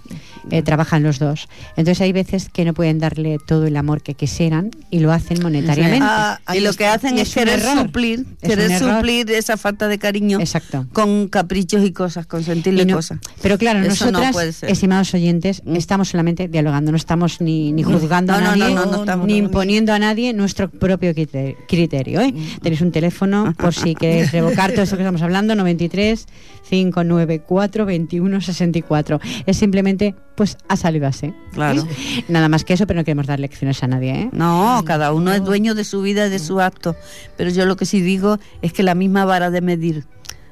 eh, 0.50 0.62
trabajan 0.62 1.02
los 1.02 1.18
dos. 1.18 1.48
Entonces 1.76 2.00
hay 2.00 2.12
veces 2.12 2.48
que 2.48 2.64
no 2.64 2.74
pueden 2.74 2.98
darle 2.98 3.38
todo 3.46 3.66
el 3.66 3.76
amor 3.76 4.02
que 4.02 4.14
quisieran 4.14 4.70
y 4.90 4.98
lo 5.00 5.12
hacen 5.12 5.42
monetariamente. 5.42 6.04
Ah, 6.08 6.38
y 6.54 6.60
lo 6.60 6.72
que 6.74 6.86
hacen 6.86 7.18
es, 7.18 7.32
querer 7.34 7.60
error. 7.60 7.78
suplir, 7.86 8.26
Es 8.40 8.48
querer 8.50 8.78
suplir 8.78 9.30
esa 9.30 9.56
falta 9.56 9.88
de 9.88 9.98
cariño 9.98 10.40
Exacto. 10.40 10.86
con 10.92 11.28
caprichos 11.28 11.84
y 11.84 11.92
cosas, 11.92 12.26
con 12.26 12.44
sentirle 12.44 12.84
no- 12.84 12.96
cosas. 12.96 13.18
Pero 13.42 13.58
claro, 13.58 13.80
Eso 13.84 14.10
no 14.10 14.20
puede 14.32 14.52
ser. 14.52 14.70
Estimados 14.84 15.14
oyentes, 15.14 15.62
Mm. 15.64 15.76
estamos 15.76 16.08
solamente 16.10 16.46
dialogando, 16.46 16.90
no 16.90 16.98
estamos 16.98 17.40
ni, 17.40 17.72
ni 17.72 17.82
juzgando 17.82 18.32
No, 18.34 18.38
a 18.38 18.42
nadie, 18.42 18.74
no, 18.74 18.84
no, 18.84 18.92
no 18.92 18.96
estamos- 18.98 19.26
ni 19.26 19.38
imponiendo 19.38 19.94
a 19.94 19.98
nadie 19.98 20.34
nuestro 20.34 20.68
propio 20.68 21.14
crite- 21.14 21.56
criterio. 21.66 22.20
¿eh? 22.20 22.32
Mm. 22.32 22.60
Tenéis 22.60 22.82
un 22.82 22.92
teléfono 22.92 23.54
por 23.56 23.72
si 23.72 23.94
queréis 23.94 24.30
revocar 24.30 24.72
todo 24.72 24.82
esto 24.82 24.96
que 24.96 25.02
estamos 25.02 25.22
hablando, 25.22 25.54
93 25.54 26.26
594 26.68 27.86
21 27.86 28.40
64. 28.42 29.20
Es 29.46 29.56
simplemente, 29.56 30.14
pues 30.36 30.58
ha 30.68 30.76
salido 30.76 31.06
así. 31.06 31.32
Claro. 31.54 31.86
Nada 32.28 32.50
más 32.50 32.64
que 32.64 32.74
eso, 32.74 32.86
pero 32.86 33.00
no 33.00 33.04
queremos 33.04 33.26
dar 33.26 33.40
lecciones 33.40 33.82
a 33.82 33.86
nadie. 33.86 34.10
¿eh? 34.12 34.28
No, 34.32 34.82
cada 34.84 35.14
uno 35.14 35.32
es 35.32 35.42
dueño 35.42 35.74
de 35.74 35.84
su 35.84 36.02
vida 36.02 36.26
y 36.26 36.30
de 36.30 36.38
sus 36.38 36.60
actos. 36.60 36.94
Pero 37.38 37.48
yo 37.48 37.64
lo 37.64 37.76
que 37.76 37.86
sí 37.86 38.02
digo 38.02 38.38
es 38.60 38.74
que 38.74 38.82
la 38.82 38.94
misma 38.94 39.24
vara 39.24 39.50
de 39.50 39.62
medir 39.62 40.04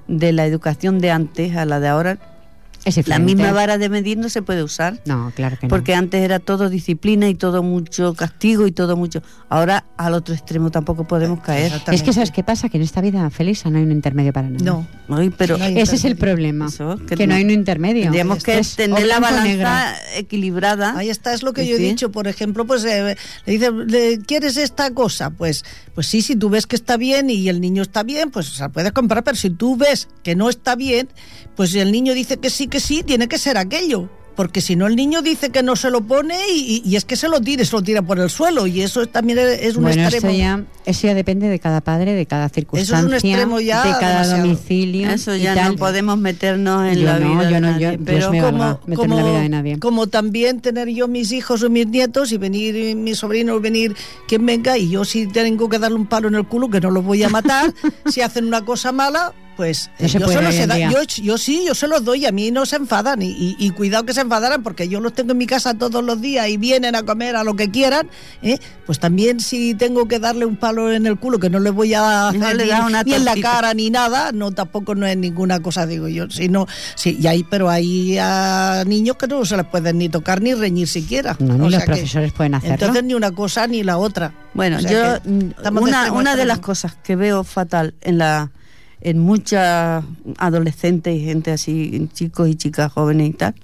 de 0.09 0.33
la 0.33 0.47
educación 0.47 0.99
de 1.01 1.11
antes 1.11 1.55
a 1.55 1.66
la 1.66 1.81
de 1.81 1.88
ahora, 1.88 2.18
la 3.07 3.18
misma 3.18 3.53
vara 3.53 3.79
de 3.79 3.88
medir 3.88 4.18
no 4.18 4.29
se 4.29 4.42
puede 4.42 4.62
usar. 4.62 5.01
No, 5.07 5.33
claro 5.35 5.57
que 5.59 5.66
no. 5.66 5.71
Porque 5.71 5.95
antes 5.95 6.21
era 6.23 6.38
todo 6.38 6.68
disciplina 6.68 7.29
y 7.29 7.35
todo 7.35 7.62
mucho 7.62 8.14
castigo 8.14 8.66
y 8.66 8.73
todo 8.73 8.97
mucho. 8.97 9.23
Ahora 9.49 9.85
al 9.97 10.14
otro 10.14 10.35
extremo 10.35 10.71
tampoco 10.71 11.07
podemos 11.07 11.40
caer. 11.40 11.66
Exactamente. 11.66 11.95
Es 11.97 12.03
que 12.03 12.12
¿sabes 12.12 12.31
qué 12.31 12.42
pasa? 12.42 12.68
Que 12.68 12.77
en 12.79 12.83
esta 12.83 13.01
vida 13.01 13.29
feliz 13.31 13.64
no 13.66 13.77
hay 13.79 13.85
un 13.85 13.92
intermedio 13.92 14.33
para 14.33 14.49
nada. 14.51 14.64
No. 14.64 14.87
Ay, 15.09 15.31
pero 15.37 15.59
No 15.59 15.64
hay 15.64 15.79
Ese 15.79 15.97
es 15.97 16.05
el 16.05 16.16
problema. 16.16 16.66
Eso, 16.66 16.97
que, 17.07 17.16
que 17.16 17.27
no 17.27 17.33
no- 17.33 17.38
hay 17.38 17.45
un 17.45 17.51
intermedio. 17.51 18.03
tendríamos 18.05 18.42
que 18.42 18.59
Es 18.59 18.73
o 18.75 18.77
tener 18.77 19.07
la 19.07 19.18
o 19.18 19.21
balanza 19.21 19.95
equilibrada. 20.16 20.97
Ahí 20.97 21.11
está, 21.11 21.35
es 21.35 21.42
lo 21.42 21.53
que 21.53 21.66
yo 21.66 21.77
he 21.77 21.79
dicho. 21.79 22.11
Por 22.11 22.29
ejemplo, 22.29 22.66
pues 22.66 22.85
eh, 22.85 23.16
le 23.47 23.53
dice, 23.53 23.71
"¿Le- 23.71 24.18
¿quieres 24.21 24.57
esta 24.57 24.92
cosa? 24.92 25.31
Pues, 25.31 25.64
pues 25.95 26.07
sí, 26.07 26.23
si 26.23 26.37
tú 26.37 26.49
ves 26.51 26.66
que 26.66 26.77
está 26.77 26.97
bien 26.97 27.31
y 27.31 27.49
el 27.49 27.61
niño 27.61 27.83
está 27.83 28.03
bien, 28.03 28.31
pues 28.31 28.47
se 28.47 28.61
la 28.62 28.68
puedes 28.71 28.92
comprar. 28.92 29.25
Pero 29.25 29.37
si 29.37 29.51
tú 29.51 29.77
ves 29.77 30.09
que 30.23 30.35
no 30.35 30.49
está 30.49 30.75
bien, 30.77 31.09
pues 31.57 31.75
el 31.75 31.92
niño 31.92 32.14
dice 32.14 32.38
que 32.38 32.49
sí, 32.51 32.66
que 32.73 32.81
sí, 32.81 33.03
tiene 33.03 33.29
que 33.29 33.37
ser 33.37 33.59
aquello. 33.59 34.09
porque 34.35 34.63
si 34.63 34.77
no 34.77 34.87
el 34.87 34.97
niño 34.97 35.21
dice 35.21 35.51
que 35.51 35.63
no 35.63 35.77
se 35.77 35.91
lo 35.91 36.01
pone 36.01 36.39
y, 36.51 36.97
es 36.97 37.05
que 37.05 37.17
se 37.17 37.29
lo 37.29 37.43
tira, 37.43 37.63
se 37.67 37.73
lo 37.73 37.83
tira 37.83 38.01
por 38.01 38.19
el 38.19 38.31
suelo 38.31 38.67
y 38.67 38.81
eso 38.81 39.07
también 39.07 39.39
es 39.39 39.77
un 39.77 39.83
bueno, 39.83 40.03
extremo. 40.03 40.29
Eso 40.29 40.38
ya, 40.38 40.65
eso 40.87 41.07
ya 41.07 41.13
depende 41.13 41.49
de 41.49 41.59
cada 41.59 41.83
padre, 41.83 42.15
de 42.15 42.25
cada 42.25 42.49
circunstancia, 42.49 42.96
eso 42.96 43.07
es 43.07 43.09
un 43.11 43.31
extremo 43.31 43.61
ya 43.61 43.85
de 43.85 43.90
cada 43.90 44.38
domicilio. 44.38 45.11
Eso 45.11 45.37
ya 45.37 45.69
no 45.69 45.77
podemos 45.77 46.17
meternos 46.17 46.90
en 46.90 47.05
la 47.05 47.19
vida 47.19 47.44
de 47.44 47.61
nadie, 47.61 47.99
pero 48.03 48.31
como, 48.31 48.81
como, 48.96 49.17
la 49.17 49.23
vida 49.23 49.40
de 49.42 49.49
nadie. 49.51 49.79
como 49.79 50.07
también 50.07 50.63
tener 50.63 50.88
yo 50.88 51.09
mis 51.09 51.31
hijos 51.31 51.63
o 51.63 51.69
mis 51.69 51.87
nietos 51.87 52.33
y 52.33 52.38
venir 52.38 52.96
mis 52.96 53.19
sobrinos, 53.19 53.61
venir 53.61 53.94
quien 54.27 54.46
venga 54.46 54.79
y 54.79 54.88
yo 54.88 55.05
si 55.05 55.27
tengo 55.27 55.69
que 55.69 55.79
darle 55.79 55.99
un 55.99 56.07
palo 56.07 56.29
en 56.29 56.37
el 56.37 56.46
culo 56.46 56.71
que 56.71 56.81
no 56.81 56.90
los 56.90 57.05
voy 57.05 57.23
a 57.23 57.29
matar, 57.29 57.75
si 58.07 58.23
hacen 58.23 58.46
una 58.46 58.65
cosa 58.65 58.92
mala, 58.92 59.35
pues 59.63 59.90
yo, 59.98 61.23
yo, 61.23 61.38
sí, 61.38 61.65
yo 61.67 61.75
se 61.75 61.87
los 61.87 62.04
doy, 62.04 62.27
a 62.27 62.33
mí 62.33 62.50
no 62.50 62.67
se 62.67 62.77
enfadan 62.77 63.21
y, 63.23 63.71
cuidado 63.71 64.04
que 64.04 64.13
se 64.13 64.21
enfadaran 64.21 64.63
porque 64.63 64.88
yo 64.88 65.00
los 65.00 65.15
tengo 65.15 65.33
en 65.33 65.38
mi 65.38 65.46
casa 65.46 65.75
todos 65.75 66.04
los 66.04 66.21
días 66.21 66.48
y 66.48 66.56
vienen 66.56 66.94
a 66.94 67.04
comer 67.04 67.37
a 67.37 67.44
lo 67.44 67.54
que 67.54 67.71
quieran, 67.71 68.08
¿eh? 68.42 68.58
pues 68.85 68.98
también 68.98 69.40
si 69.40 69.75
tengo 69.75 70.06
que 70.08 70.19
darle 70.19 70.44
un 70.44 70.56
palo 70.56 70.92
en 70.92 71.06
el 71.06 71.19
culo 71.19 71.38
que 71.38 71.48
no 71.48 71.60
les 71.60 71.73
voy 71.73 71.94
a 71.94 72.29
hacer 72.29 72.56
ni, 73.06 73.15
en 73.15 73.25
la 73.25 73.35
cara 73.37 73.73
ni 73.73 73.90
nada, 73.90 74.33
no 74.33 74.52
tampoco 74.52 74.94
no 74.94 75.06
es 75.06 75.17
ninguna 75.17 75.60
cosa, 75.60 75.87
digo 75.87 76.08
yo, 76.08 76.29
sino, 76.29 76.67
sí, 76.94 77.17
y 77.21 77.27
ahí, 77.27 77.44
pero 77.44 77.71
hay 77.71 78.19
a 78.19 78.85
niños 78.87 79.17
que 79.17 79.27
no 79.27 79.44
se 79.44 79.56
les 79.56 79.67
pueden 79.67 79.98
ni 79.98 80.08
tocar 80.08 80.42
ni 80.42 80.54
reñir 80.54 80.88
siquiera. 80.88 81.37
No, 81.38 81.56
ni 81.56 81.71
los 81.71 81.83
profesores 81.85 82.33
pueden 82.33 82.54
hacerlo. 82.54 82.75
Entonces 82.75 83.04
ni 83.04 83.15
una 83.15 83.31
cosa 83.31 83.67
ni 83.67 83.83
la 83.83 83.98
otra. 83.98 84.33
Bueno, 84.54 84.81
yo, 84.81 85.19
una, 85.71 86.13
una 86.13 86.37
de 86.37 86.44
las 86.44 86.58
cosas 86.58 86.94
que 87.02 87.17
veo 87.17 87.44
fatal 87.44 87.94
en 88.00 88.19
la 88.19 88.50
en 89.03 89.19
muchas 89.19 90.05
adolescentes 90.38 91.15
y 91.15 91.25
gente 91.25 91.50
así, 91.50 92.09
chicos 92.13 92.48
y 92.48 92.55
chicas 92.55 92.92
jóvenes 92.92 93.31
y 93.31 93.33
tal, 93.33 93.55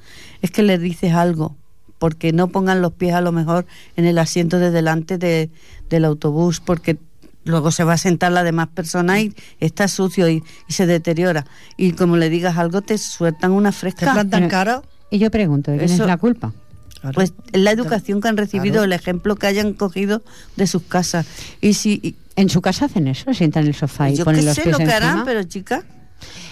es 0.43 0.51
que 0.51 0.62
les 0.62 0.80
dices 0.80 1.14
algo, 1.14 1.57
porque 1.99 2.32
no 2.32 2.49
pongan 2.49 2.82
los 2.82 2.93
pies 2.93 3.14
a 3.14 3.20
lo 3.20 3.30
mejor 3.32 3.64
en 3.97 4.05
el 4.05 4.18
asiento 4.18 4.59
de 4.59 4.70
delante 4.70 5.16
de, 5.16 5.51
del 5.89 6.05
autobús, 6.05 6.61
porque 6.61 6.99
luego 7.45 7.70
se 7.70 7.84
va 7.84 7.95
a 7.95 7.99
sentar 7.99 8.32
la 8.32 8.43
demás 8.43 8.68
persona 8.68 9.20
y 9.20 9.34
está 9.61 9.86
sucio 9.86 10.28
y, 10.28 10.43
se 10.68 10.86
deteriora. 10.86 11.47
Y 11.76 11.93
como 11.93 12.16
le 12.16 12.30
digas 12.30 12.59
algo, 12.59 12.82
te 12.82 12.99
sueltan 12.99 13.53
una 13.53 13.70
fresca. 13.70 14.07
¿Te 14.07 14.12
plantan 14.12 14.49
cara? 14.49 14.82
Y 15.11 15.18
yo 15.18 15.30
pregunto, 15.30 15.70
¿de 15.70 15.78
quién 15.78 15.91
es 15.91 15.99
la 15.99 16.18
culpa? 16.18 16.53
Pues 17.14 17.32
la 17.53 17.70
educación 17.70 18.20
que 18.20 18.26
han 18.26 18.36
recibido, 18.36 18.82
el 18.82 18.93
ejemplo 18.93 19.36
que 19.36 19.47
hayan 19.47 19.72
cogido 19.72 20.22
de 20.57 20.66
sus 20.66 20.82
casas. 20.82 21.26
Y 21.61 21.74
si 21.74 22.16
en 22.39 22.49
su 22.49 22.61
casa 22.62 22.84
hacen 22.84 23.09
eso, 23.09 23.34
sientan 23.34 23.64
en 23.64 23.70
el 23.70 23.74
sofá 23.74 24.11
y 24.11 24.16
Yo 24.16 24.24
ponen 24.24 24.47
los 24.47 24.55
sé 24.55 24.62
pies 24.62 24.78
lo 24.78 24.84
que 24.84 24.93
harán, 24.93 25.24
pero 25.24 25.43
chica. 25.43 25.84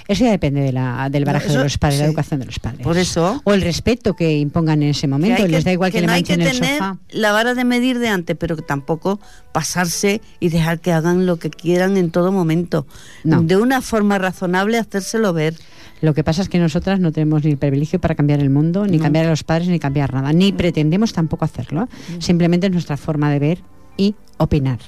Eso 0.09 0.25
ya 0.25 0.31
depende 0.31 0.61
de 0.61 0.73
la, 0.73 1.09
del 1.11 1.25
baraje 1.25 1.49
de 1.49 1.63
los 1.63 1.79
padres, 1.79 2.01
la 2.01 2.07
educación 2.07 2.41
de 2.41 2.47
los 2.47 2.59
padres. 2.59 2.83
Por 2.83 2.99
eso. 2.99 3.41
O 3.45 3.53
el 3.53 3.63
respeto 3.63 4.15
que 4.15 4.39
impongan 4.39 4.83
en 4.83 4.91
ese 4.91 5.07
momento. 5.07 5.47
les 5.47 5.65
da 5.65 5.73
igual 5.73 5.93
que, 5.93 6.01
le 6.01 6.07
manchen 6.09 6.41
hay 6.41 6.47
que 6.47 6.61
tener 6.61 6.83
la 7.11 7.33
vara 7.33 7.55
de 7.55 7.65
medir 7.65 7.99
de 8.01 8.09
antes, 8.09 8.37
pero 8.37 8.57
que 8.57 8.63
tampoco 8.63 9.21
pasarse 9.53 10.21
y 10.41 10.49
dejar 10.49 10.81
que 10.81 10.93
hagan 10.93 11.27
lo 11.27 11.39
que 11.39 11.51
quieran 11.51 11.97
en 11.97 12.11
todo 12.11 12.33
momento. 12.33 12.87
De 13.25 13.57
una 13.57 13.81
forma 13.81 14.19
razonable, 14.19 14.79
hacérselo 14.79 15.33
ver. 15.33 15.55
Lo 16.01 16.15
que 16.15 16.23
pasa 16.23 16.43
es 16.43 16.49
que 16.49 16.59
nosotras 16.59 17.01
no 17.01 17.11
tenemos 17.11 17.45
ni 17.45 17.53
el 17.53 17.59
privilegio 17.59 18.01
para 18.01 18.15
cambiar 18.15 18.41
el 18.41 18.51
mundo, 18.51 18.87
ni 18.87 18.99
cambiar 18.99 19.27
a 19.27 19.31
los 19.31 19.45
padres, 19.45 19.69
ni 19.69 19.79
cambiar 19.79 20.13
nada. 20.15 20.33
Ni 20.33 20.53
pretendemos 20.53 21.13
tampoco 21.13 21.45
hacerlo. 21.45 21.89
Simplemente 22.19 22.67
es 22.67 22.73
nuestra 22.73 22.97
forma 22.97 23.31
de 23.31 23.39
ver 23.39 23.76
y 23.97 24.15
opinar. 24.39 24.79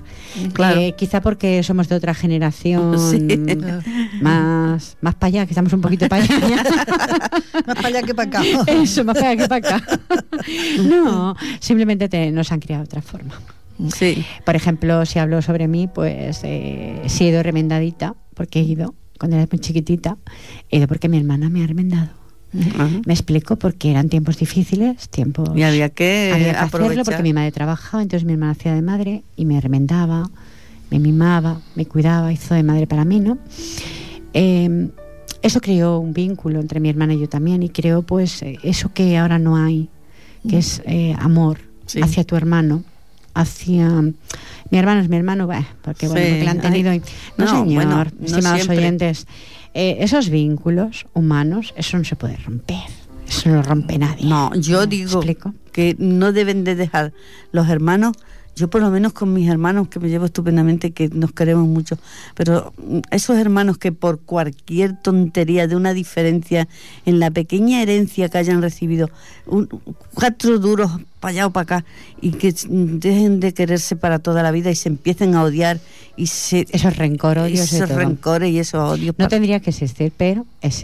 Claro. 0.52 0.80
Eh, 0.80 0.94
quizá 0.96 1.20
porque 1.20 1.62
somos 1.62 1.88
de 1.88 1.94
otra 1.94 2.14
generación 2.14 2.90
más, 4.20 4.96
más 5.00 5.14
para 5.14 5.28
allá, 5.28 5.46
que 5.46 5.52
estamos 5.52 5.72
un 5.72 5.80
poquito 5.80 6.08
para 6.08 6.22
allá. 6.22 6.38
más 7.66 7.76
para 7.76 7.88
allá 7.88 8.02
que 8.02 8.14
para 8.14 8.28
acá. 8.28 8.42
Eso, 8.66 9.04
más 9.04 9.16
para 9.16 9.30
allá 9.30 9.42
que 9.42 9.48
para 9.48 9.76
acá. 9.76 10.00
no, 10.82 11.34
simplemente 11.60 12.30
nos 12.30 12.52
han 12.52 12.60
criado 12.60 12.82
de 12.82 12.86
otra 12.86 13.02
forma. 13.02 13.34
Sí. 13.94 14.24
Por 14.44 14.56
ejemplo, 14.56 15.06
si 15.06 15.18
hablo 15.18 15.40
sobre 15.40 15.68
mí, 15.68 15.88
pues 15.88 16.40
eh, 16.42 17.00
si 17.06 17.24
he 17.24 17.28
ido 17.28 17.42
remendadita, 17.42 18.14
porque 18.34 18.60
he 18.60 18.64
ido, 18.64 18.94
cuando 19.18 19.36
era 19.36 19.46
muy 19.50 19.60
chiquitita, 19.60 20.18
he 20.68 20.78
ido 20.78 20.88
porque 20.88 21.08
mi 21.08 21.16
hermana 21.16 21.48
me 21.48 21.62
ha 21.62 21.66
remendado. 21.66 22.10
Me 22.52 23.12
explico 23.12 23.56
porque 23.56 23.90
eran 23.90 24.08
tiempos 24.08 24.38
difíciles, 24.38 25.08
tiempos... 25.08 25.50
Y 25.54 25.62
había 25.62 25.90
que, 25.90 26.54
hacerlo 26.56 27.04
porque 27.04 27.22
mi 27.22 27.32
madre 27.32 27.52
trabajaba, 27.52 28.02
entonces 28.02 28.26
mi 28.26 28.32
hermana 28.32 28.52
hacía 28.52 28.74
de 28.74 28.82
madre 28.82 29.22
y 29.36 29.44
me 29.44 29.60
remendaba, 29.60 30.30
me 30.90 30.98
mimaba, 30.98 31.60
me 31.74 31.86
cuidaba, 31.86 32.32
hizo 32.32 32.54
de 32.54 32.62
madre 32.62 32.86
para 32.86 33.04
mí, 33.04 33.20
¿no? 33.20 33.38
Em, 34.32 34.90
eso 35.42 35.60
creó 35.60 35.98
un 35.98 36.12
vínculo 36.12 36.60
entre 36.60 36.80
mi 36.80 36.88
hermana 36.88 37.14
y 37.14 37.20
yo 37.20 37.28
también 37.28 37.62
y 37.62 37.68
creo 37.68 38.02
pues 38.02 38.42
eh, 38.42 38.58
eso 38.62 38.92
que 38.92 39.16
ahora 39.18 39.38
no 39.38 39.56
hay, 39.56 39.88
que 40.48 40.58
es 40.58 40.82
eh, 40.86 41.14
amor 41.18 41.58
hacia 42.02 42.24
tu 42.24 42.36
hermano, 42.36 42.82
hacia... 43.34 43.88
Mi 44.70 44.76
hermano 44.76 45.00
es 45.00 45.08
mi 45.08 45.16
hermano, 45.16 45.46
porque 45.82 46.08
bueno, 46.08 46.26
porque 46.26 46.44
la 46.44 46.50
han 46.50 46.60
tenido... 46.60 46.92
No, 47.38 47.64
señor, 47.64 48.12
estimados 48.22 48.68
oyentes 48.68 49.26
eh, 49.80 49.98
esos 50.00 50.28
vínculos 50.28 51.06
humanos, 51.14 51.72
eso 51.76 51.96
no 51.98 52.02
se 52.02 52.16
puede 52.16 52.36
romper. 52.38 52.82
Eso 53.28 53.48
no 53.50 53.62
rompe 53.62 53.96
nadie. 53.96 54.26
No, 54.26 54.52
yo 54.56 54.86
digo 54.86 55.22
que 55.70 55.94
no 56.00 56.32
deben 56.32 56.64
de 56.64 56.74
dejar 56.74 57.12
los 57.52 57.68
hermanos 57.68 58.16
yo 58.58 58.68
por 58.68 58.80
lo 58.82 58.90
menos 58.90 59.12
con 59.12 59.32
mis 59.32 59.48
hermanos 59.48 59.88
que 59.88 60.00
me 60.00 60.08
llevo 60.08 60.26
estupendamente, 60.26 60.90
que 60.90 61.08
nos 61.08 61.32
queremos 61.32 61.66
mucho, 61.66 61.98
pero 62.34 62.72
esos 63.10 63.36
hermanos 63.36 63.78
que 63.78 63.92
por 63.92 64.20
cualquier 64.20 65.00
tontería 65.00 65.66
de 65.66 65.76
una 65.76 65.94
diferencia 65.94 66.68
en 67.06 67.20
la 67.20 67.30
pequeña 67.30 67.80
herencia 67.82 68.28
que 68.28 68.38
hayan 68.38 68.60
recibido, 68.60 69.10
cuatro 70.14 70.58
duros 70.58 70.90
para 71.20 71.30
allá 71.30 71.46
o 71.46 71.50
para 71.50 71.62
acá, 71.62 71.84
y 72.20 72.32
que 72.32 72.54
dejen 72.68 73.40
de 73.40 73.54
quererse 73.54 73.96
para 73.96 74.18
toda 74.18 74.42
la 74.42 74.50
vida 74.50 74.70
y 74.70 74.74
se 74.74 74.88
empiecen 74.88 75.34
a 75.34 75.44
odiar 75.44 75.80
y 76.16 76.26
se... 76.26 76.66
Esos 76.70 76.96
rencores, 76.96 77.72
esos 77.72 77.88
rencores 77.88 78.50
y 78.50 78.58
esos 78.58 78.80
odios. 78.80 79.14
No 79.18 79.28
tendría 79.28 79.60
que 79.60 79.70
existir, 79.70 80.12
pero 80.16 80.46
es 80.60 80.82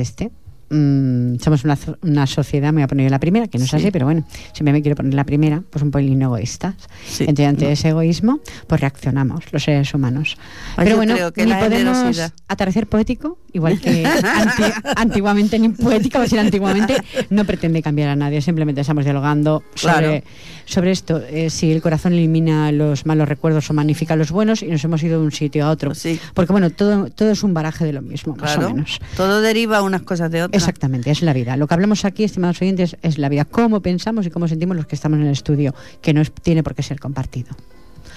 este. 0.75 1.35
Mm, 1.35 1.39
somos 1.39 1.65
una, 1.65 1.79
una, 2.03 2.27
sociedad, 2.27 2.69
me 2.69 2.77
voy 2.77 2.83
a 2.83 2.89
poner 2.89 3.11
la 3.11 3.19
primera, 3.19 3.47
que 3.49 3.59
no 3.59 3.65
es 3.65 3.75
así, 3.75 3.91
pero 3.91 4.07
bueno, 4.07 4.27
siempre 4.53 4.73
me 4.73 4.83
quiero 4.83 4.97
poner 4.97 5.15
la 5.15 5.25
primera, 5.25 5.63
pues 5.71 5.83
un 5.83 5.91
poquito 5.91 6.25
egoístas. 6.25 6.75
Entonces, 7.21 7.47
ante 7.47 7.73
ese 7.73 7.89
egoísmo, 7.91 8.41
pues 8.67 8.81
reaccionamos 8.81 9.45
los 9.53 9.63
seres 9.63 9.93
humanos. 9.95 10.37
pero 10.77 10.97
bueno, 10.97 11.15
ni 11.37 11.55
podemos 11.55 12.33
atardecer 12.49 12.87
poético, 12.87 13.39
igual 13.53 13.81
que 13.81 14.05
antiguamente, 14.97 15.59
ni 15.59 15.71
poética, 15.71 16.21
o 16.21 16.27
sea, 16.27 16.41
antiguamente, 16.41 16.97
no 17.31 17.45
pretende 17.45 17.83
cambiar 17.83 18.11
a 18.11 18.17
nadie, 18.17 18.41
simplemente 18.41 18.81
estamos 18.81 19.05
dialogando 19.05 19.63
sobre, 19.75 20.25
sobre 20.67 20.91
esto. 20.91 21.21
Eh, 21.29 21.51
si 21.51 21.73
el 21.73 21.83
corazón 21.83 22.13
elimina 22.13 22.71
los 22.73 23.07
malos 23.07 23.29
recuerdos 23.29 23.69
o 23.71 23.75
magnifica 23.75 24.17
los 24.17 24.31
buenos, 24.31 24.63
y 24.63 24.67
nos 24.67 24.85
hemos 24.85 25.03
ido 25.03 25.21
de 25.21 25.27
un 25.27 25.33
sitio 25.33 25.67
a 25.67 25.71
otro. 25.71 25.93
Porque 26.35 26.53
bueno, 26.53 26.71
todo, 26.71 27.11
todo 27.11 27.31
es 27.31 27.43
un 27.43 27.55
baraje 27.55 27.85
de 27.85 27.93
lo 27.93 28.03
mismo, 28.03 28.37
más 28.37 28.57
o 28.57 28.61
menos. 28.61 29.01
Todo 29.17 29.41
deriva 29.41 29.83
unas 29.83 30.03
cosas 30.03 30.31
de 30.31 30.43
otras. 30.43 30.63
Exactamente, 30.63 31.11
es 31.11 31.23
la 31.23 31.33
vida. 31.33 31.57
Lo 31.57 31.67
que 31.67 31.75
hablamos 31.75 32.05
aquí, 32.05 32.25
estimados 32.25 32.61
oyentes, 32.63 32.97
es 33.03 33.19
la 33.19 33.29
vida. 33.29 33.45
Cómo 33.45 33.81
pensamos 33.81 34.27
y 34.27 34.31
cómo 34.31 34.49
sentimos 34.49 34.77
los 34.77 34.87
que 34.87 34.95
estamos 34.95 35.19
en 35.19 35.27
el 35.27 35.33
estudio, 35.33 35.75
que 36.01 36.15
no 36.15 36.23
tiene 36.25 36.63
por 36.63 36.75
qué 36.75 36.83
ser 36.83 37.01
compartido. 37.01 37.55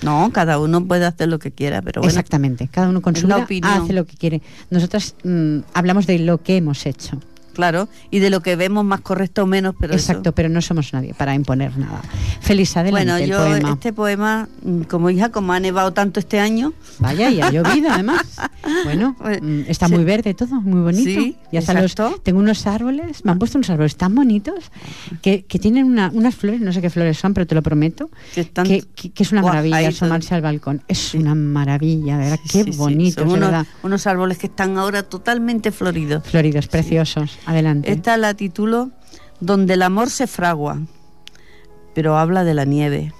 No, 0.03 0.29
cada 0.31 0.59
uno 0.59 0.85
puede 0.85 1.05
hacer 1.05 1.27
lo 1.27 1.39
que 1.39 1.51
quiera, 1.51 1.81
pero 1.81 2.01
bueno. 2.01 2.09
Exactamente, 2.09 2.67
cada 2.67 2.89
uno 2.89 3.01
con 3.01 3.15
su 3.15 3.27
vida 3.27 3.75
hace 3.75 3.93
lo 3.93 4.05
que 4.05 4.15
quiere. 4.15 4.41
Nosotras 4.69 5.15
mm, 5.23 5.59
hablamos 5.73 6.05
de 6.05 6.19
lo 6.19 6.41
que 6.43 6.57
hemos 6.57 6.85
hecho 6.85 7.19
claro, 7.57 7.89
y 8.11 8.19
de 8.19 8.29
lo 8.29 8.41
que 8.41 8.55
vemos 8.55 8.85
más 8.85 9.01
correcto 9.01 9.43
o 9.43 9.45
menos, 9.47 9.73
pero 9.79 9.95
Exacto, 9.95 10.31
pero 10.31 10.47
no 10.47 10.61
somos 10.61 10.93
nadie 10.93 11.15
para 11.15 11.33
imponer 11.33 11.75
nada. 11.75 12.03
Feliz 12.39 12.77
adelante 12.77 13.11
Bueno, 13.13 13.25
yo 13.25 13.71
este 13.73 13.93
poema, 13.93 14.47
mm, 14.61 14.81
como 14.83 15.09
hija, 15.09 15.31
como 15.31 15.53
ha 15.53 15.59
nevado 15.59 15.91
tanto 15.91 16.19
este 16.19 16.39
año... 16.39 16.73
Vaya, 16.99 17.31
y 17.31 17.41
ha 17.41 17.49
llovido 17.55 17.89
además. 17.91 18.21
Bueno, 18.83 19.15
pues, 19.17 19.41
mm, 19.41 19.61
está 19.67 19.87
muy 19.87 20.03
verde 20.03 20.35
todo, 20.35 20.61
muy 20.61 20.81
bonito. 20.81 21.09
Sí, 21.09 21.35
ya 21.51 21.61
los, 21.73 21.95
tengo 22.21 22.39
unos 22.39 22.67
árboles, 22.67 23.25
me 23.25 23.31
han 23.31 23.39
puesto 23.39 23.57
unos 23.57 23.71
árboles 23.71 23.95
tan 23.95 24.13
bonitos 24.13 24.71
que, 25.23 25.45
que 25.45 25.57
tienen 25.57 25.85
unas 25.85 26.35
flores, 26.35 26.61
no 26.61 26.71
sé 26.71 26.81
qué 26.81 26.91
flores 26.91 27.17
son, 27.17 27.33
pero 27.33 27.47
te 27.47 27.55
lo 27.55 27.63
prometo, 27.63 28.11
que, 28.33 28.85
es 29.17 29.31
una 29.31 29.41
maravilla 29.41 29.87
asomarse 29.87 30.35
al 30.35 30.43
balcón. 30.43 30.83
Es 30.87 31.15
una 31.15 31.33
maravilla, 31.33 32.17
de 32.19 32.29
verdad, 32.29 32.39
qué 32.51 32.63
bonito. 32.75 33.23
unos, 33.23 33.65
unos 33.81 34.05
árboles 34.05 34.37
que 34.37 34.45
están 34.45 34.77
ahora 34.77 35.01
totalmente 35.01 35.71
floridos. 35.71 36.23
Floridos, 36.27 36.67
preciosos. 36.67 37.39
Esta 37.47 38.17
la 38.17 38.33
titulo 38.33 38.91
Donde 39.39 39.75
el 39.75 39.81
amor 39.81 40.09
se 40.09 40.27
fragua, 40.27 40.81
pero 41.95 42.17
habla 42.17 42.43
de 42.43 42.53
la 42.53 42.65
nieve. 42.65 43.13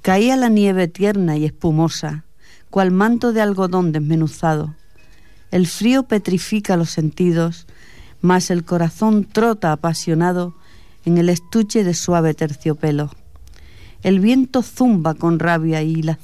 Caía 0.00 0.36
la 0.36 0.48
nieve 0.48 0.88
tierna 0.88 1.36
y 1.36 1.44
espumosa, 1.44 2.24
cual 2.70 2.90
manto 2.90 3.34
de 3.34 3.42
algodón 3.42 3.92
desmenuzado. 3.92 4.74
El 5.50 5.66
frío 5.66 6.04
petrifica 6.04 6.78
los 6.78 6.90
sentidos, 6.90 7.66
mas 8.22 8.50
el 8.50 8.64
corazón 8.64 9.24
trota 9.24 9.72
apasionado 9.72 10.54
en 11.04 11.18
el 11.18 11.28
estuche 11.28 11.84
de 11.84 11.92
suave 11.92 12.32
terciopelo. 12.32 13.10
El 14.02 14.20
viento 14.20 14.62
zumba 14.62 15.14
con 15.14 15.38
rabia 15.38 15.82
y 15.82 16.02
la, 16.02 16.18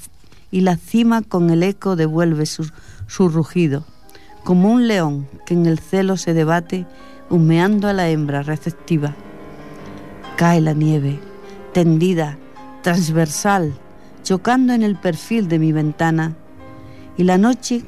y 0.50 0.62
la 0.62 0.78
cima 0.78 1.20
con 1.20 1.50
el 1.50 1.62
eco 1.62 1.96
devuelve 1.96 2.46
su, 2.46 2.70
su 3.08 3.28
rugido 3.28 3.84
como 4.48 4.72
un 4.72 4.88
león 4.88 5.28
que 5.44 5.52
en 5.52 5.66
el 5.66 5.78
celo 5.78 6.16
se 6.16 6.32
debate, 6.32 6.86
humeando 7.28 7.86
a 7.86 7.92
la 7.92 8.08
hembra 8.08 8.40
receptiva. 8.40 9.14
Cae 10.38 10.62
la 10.62 10.72
nieve, 10.72 11.20
tendida, 11.74 12.38
transversal, 12.82 13.74
chocando 14.22 14.72
en 14.72 14.82
el 14.82 14.96
perfil 14.96 15.48
de 15.48 15.58
mi 15.58 15.72
ventana, 15.72 16.34
y 17.18 17.24
la 17.24 17.36
noche 17.36 17.84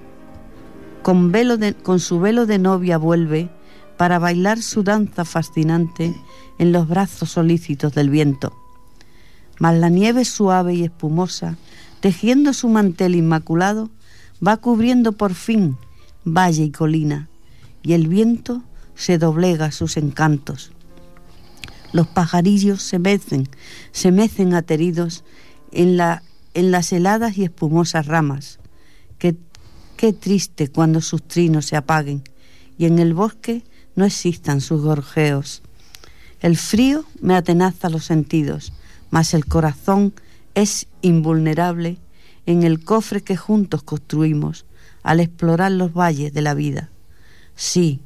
con, 1.02 1.32
velo 1.32 1.56
con 1.82 1.98
su 1.98 2.20
velo 2.20 2.44
de 2.44 2.58
novia 2.58 2.98
vuelve 2.98 3.48
para 3.96 4.18
bailar 4.18 4.60
su 4.60 4.82
danza 4.82 5.24
fascinante 5.24 6.14
en 6.58 6.72
los 6.72 6.86
brazos 6.86 7.30
solícitos 7.30 7.94
del 7.94 8.10
viento. 8.10 8.52
Mas 9.58 9.78
la 9.78 9.88
nieve 9.88 10.26
suave 10.26 10.74
y 10.74 10.84
espumosa, 10.84 11.56
tejiendo 12.00 12.52
su 12.52 12.68
mantel 12.68 13.14
inmaculado, 13.14 13.88
va 14.46 14.58
cubriendo 14.58 15.12
por 15.12 15.32
fin 15.32 15.78
valle 16.24 16.64
y 16.64 16.70
colina, 16.70 17.28
y 17.82 17.92
el 17.94 18.08
viento 18.08 18.62
se 18.94 19.18
doblega 19.18 19.72
sus 19.72 19.96
encantos. 19.96 20.72
Los 21.92 22.06
pajarillos 22.06 22.82
se 22.82 22.98
mecen, 22.98 23.48
se 23.92 24.12
mecen 24.12 24.54
ateridos 24.54 25.24
en, 25.72 25.96
la, 25.96 26.22
en 26.54 26.70
las 26.70 26.92
heladas 26.92 27.36
y 27.38 27.44
espumosas 27.44 28.06
ramas. 28.06 28.58
Qué, 29.18 29.36
qué 29.96 30.12
triste 30.12 30.68
cuando 30.68 31.00
sus 31.00 31.22
trinos 31.22 31.66
se 31.66 31.76
apaguen 31.76 32.22
y 32.78 32.86
en 32.86 32.98
el 32.98 33.14
bosque 33.14 33.64
no 33.96 34.04
existan 34.04 34.60
sus 34.60 34.82
gorjeos. 34.82 35.62
El 36.40 36.56
frío 36.56 37.04
me 37.20 37.34
atenaza 37.34 37.90
los 37.90 38.04
sentidos, 38.04 38.72
mas 39.10 39.34
el 39.34 39.46
corazón 39.46 40.14
es 40.54 40.86
invulnerable 41.02 41.98
en 42.46 42.62
el 42.62 42.82
cofre 42.82 43.22
que 43.22 43.36
juntos 43.36 43.82
construimos 43.82 44.64
al 45.02 45.20
explorar 45.20 45.72
los 45.72 45.92
valles 45.92 46.32
de 46.32 46.42
la 46.42 46.54
vida. 46.54 46.90
Sí, 47.54 48.00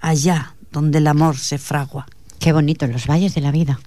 allá 0.00 0.54
donde 0.70 0.98
el 0.98 1.06
amor 1.06 1.38
se 1.38 1.58
fragua. 1.58 2.06
Qué 2.38 2.52
bonito, 2.52 2.86
los 2.86 3.06
valles 3.06 3.34
de 3.34 3.40
la 3.40 3.50
vida. 3.50 3.80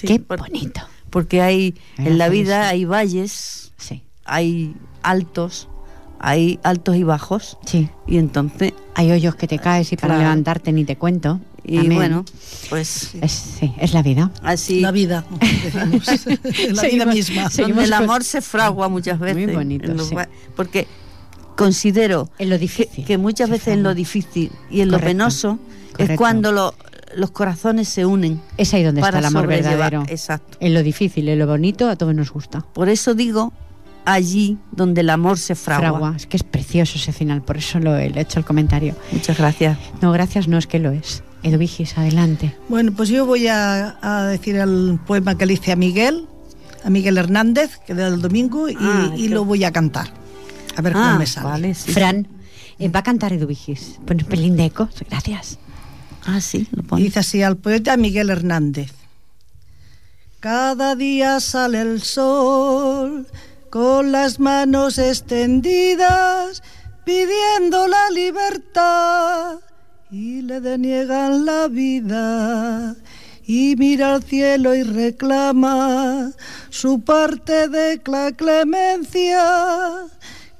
Qué 0.00 0.18
bonito. 0.18 0.80
Porque 1.10 1.42
hay, 1.42 1.74
en 1.98 2.16
la 2.16 2.30
vida 2.30 2.68
hay 2.68 2.86
valles, 2.86 3.72
sí. 3.76 4.02
hay 4.24 4.74
altos, 5.02 5.68
hay 6.18 6.58
altos 6.62 6.96
y 6.96 7.02
bajos. 7.02 7.58
Sí. 7.66 7.90
Y 8.06 8.16
entonces... 8.16 8.72
Hay 8.94 9.10
hoyos 9.10 9.34
que 9.34 9.46
te 9.46 9.58
caes 9.58 9.92
y 9.92 9.96
para 9.96 10.16
levantarte 10.16 10.72
ni 10.72 10.84
te 10.84 10.96
cuento. 10.96 11.40
Y 11.64 11.88
bueno, 11.88 12.24
pues... 12.70 13.14
Es, 13.20 13.32
sí, 13.32 13.72
es 13.78 13.92
la 13.92 14.02
vida. 14.02 14.30
Así. 14.42 14.80
La 14.80 14.90
vida, 14.90 15.24
la 16.72 16.82
vida 16.82 17.06
misma. 17.06 17.48
Donde 17.56 17.84
el 17.84 17.92
amor 17.92 18.24
se 18.24 18.40
fragua 18.40 18.88
muchas 18.88 19.18
veces. 19.18 19.46
Muy 19.46 19.54
bonito, 19.54 19.92
Porque 20.56 20.86
considero 21.56 22.28
en 22.38 22.50
lo 22.50 22.58
difícil, 22.58 23.04
que, 23.04 23.18
muchas 23.18 23.50
veces 23.50 23.74
en 23.74 23.82
lo 23.82 23.94
difícil 23.94 24.50
y 24.70 24.80
en 24.80 24.90
lo 24.90 24.98
penoso 24.98 25.58
es 25.98 26.16
cuando 26.16 26.52
los 26.52 27.30
corazones 27.30 27.88
se 27.88 28.06
unen. 28.06 28.40
Es 28.56 28.74
ahí 28.74 28.82
donde 28.82 29.00
está 29.00 29.18
el 29.18 29.24
amor 29.24 29.46
verdadero. 29.46 30.04
Exacto. 30.08 30.58
En 30.60 30.74
lo 30.74 30.82
difícil, 30.82 31.28
en 31.28 31.38
lo 31.38 31.46
bonito, 31.46 31.88
a 31.88 31.96
todos 31.96 32.14
nos 32.14 32.30
gusta. 32.30 32.64
Por 32.72 32.88
eso 32.88 33.14
digo 33.14 33.52
allí 34.04 34.58
donde 34.70 35.02
el 35.02 35.10
amor 35.10 35.38
se 35.38 35.54
fragua. 35.54 36.14
Es 36.16 36.26
que 36.26 36.36
es 36.36 36.42
precioso 36.42 36.96
ese 36.96 37.12
final, 37.12 37.42
por 37.42 37.56
eso 37.56 37.78
lo 37.78 37.96
he 37.96 38.20
hecho 38.20 38.38
el 38.38 38.44
comentario. 38.44 38.94
Muchas 39.12 39.38
gracias. 39.38 39.78
No, 40.00 40.12
gracias, 40.12 40.48
no 40.48 40.58
es 40.58 40.66
que 40.66 40.78
lo 40.78 40.90
es. 40.90 41.22
Eduvigis, 41.42 41.98
adelante. 41.98 42.54
Bueno, 42.68 42.92
pues 42.92 43.08
yo 43.08 43.26
voy 43.26 43.48
a, 43.48 44.28
decir 44.30 44.56
el 44.56 44.98
poema 45.06 45.36
que 45.36 45.46
le 45.46 45.54
hice 45.54 45.72
a 45.72 45.76
Miguel, 45.76 46.26
a 46.84 46.90
Miguel 46.90 47.18
Hernández, 47.18 47.78
que 47.86 47.94
da 47.94 48.08
el 48.08 48.20
domingo, 48.20 48.68
y, 48.68 48.76
ah, 48.78 49.12
lo 49.16 49.44
voy 49.44 49.64
a 49.64 49.72
cantar. 49.72 50.21
A 50.76 50.82
ver 50.82 50.92
cómo 50.92 51.04
ah, 51.04 51.18
me 51.18 51.26
sale. 51.26 51.74
Fran, 51.74 52.28
eh, 52.78 52.88
va 52.88 53.00
a 53.00 53.02
cantar 53.02 53.32
Eduvigis. 53.32 53.98
Pon 54.06 54.18
un 54.18 54.24
pelín 54.24 54.56
de 54.56 54.66
eco, 54.66 54.88
gracias. 55.08 55.58
Ah, 56.24 56.40
sí, 56.40 56.68
lo 56.72 56.82
pone. 56.82 57.02
Dice 57.02 57.20
así 57.20 57.42
al 57.42 57.56
poeta 57.56 57.96
Miguel 57.96 58.30
Hernández. 58.30 58.92
Cada 60.40 60.96
día 60.96 61.40
sale 61.40 61.80
el 61.80 62.02
sol 62.02 63.26
con 63.70 64.12
las 64.12 64.40
manos 64.40 64.98
extendidas 64.98 66.62
pidiendo 67.04 67.88
la 67.88 68.10
libertad 68.10 69.58
y 70.10 70.42
le 70.42 70.60
deniegan 70.60 71.44
la 71.44 71.68
vida 71.68 72.94
y 73.44 73.74
mira 73.76 74.14
al 74.14 74.22
cielo 74.22 74.74
y 74.74 74.82
reclama 74.82 76.32
su 76.70 77.00
parte 77.00 77.68
de 77.68 78.00
la 78.06 78.32
clemencia 78.32 80.04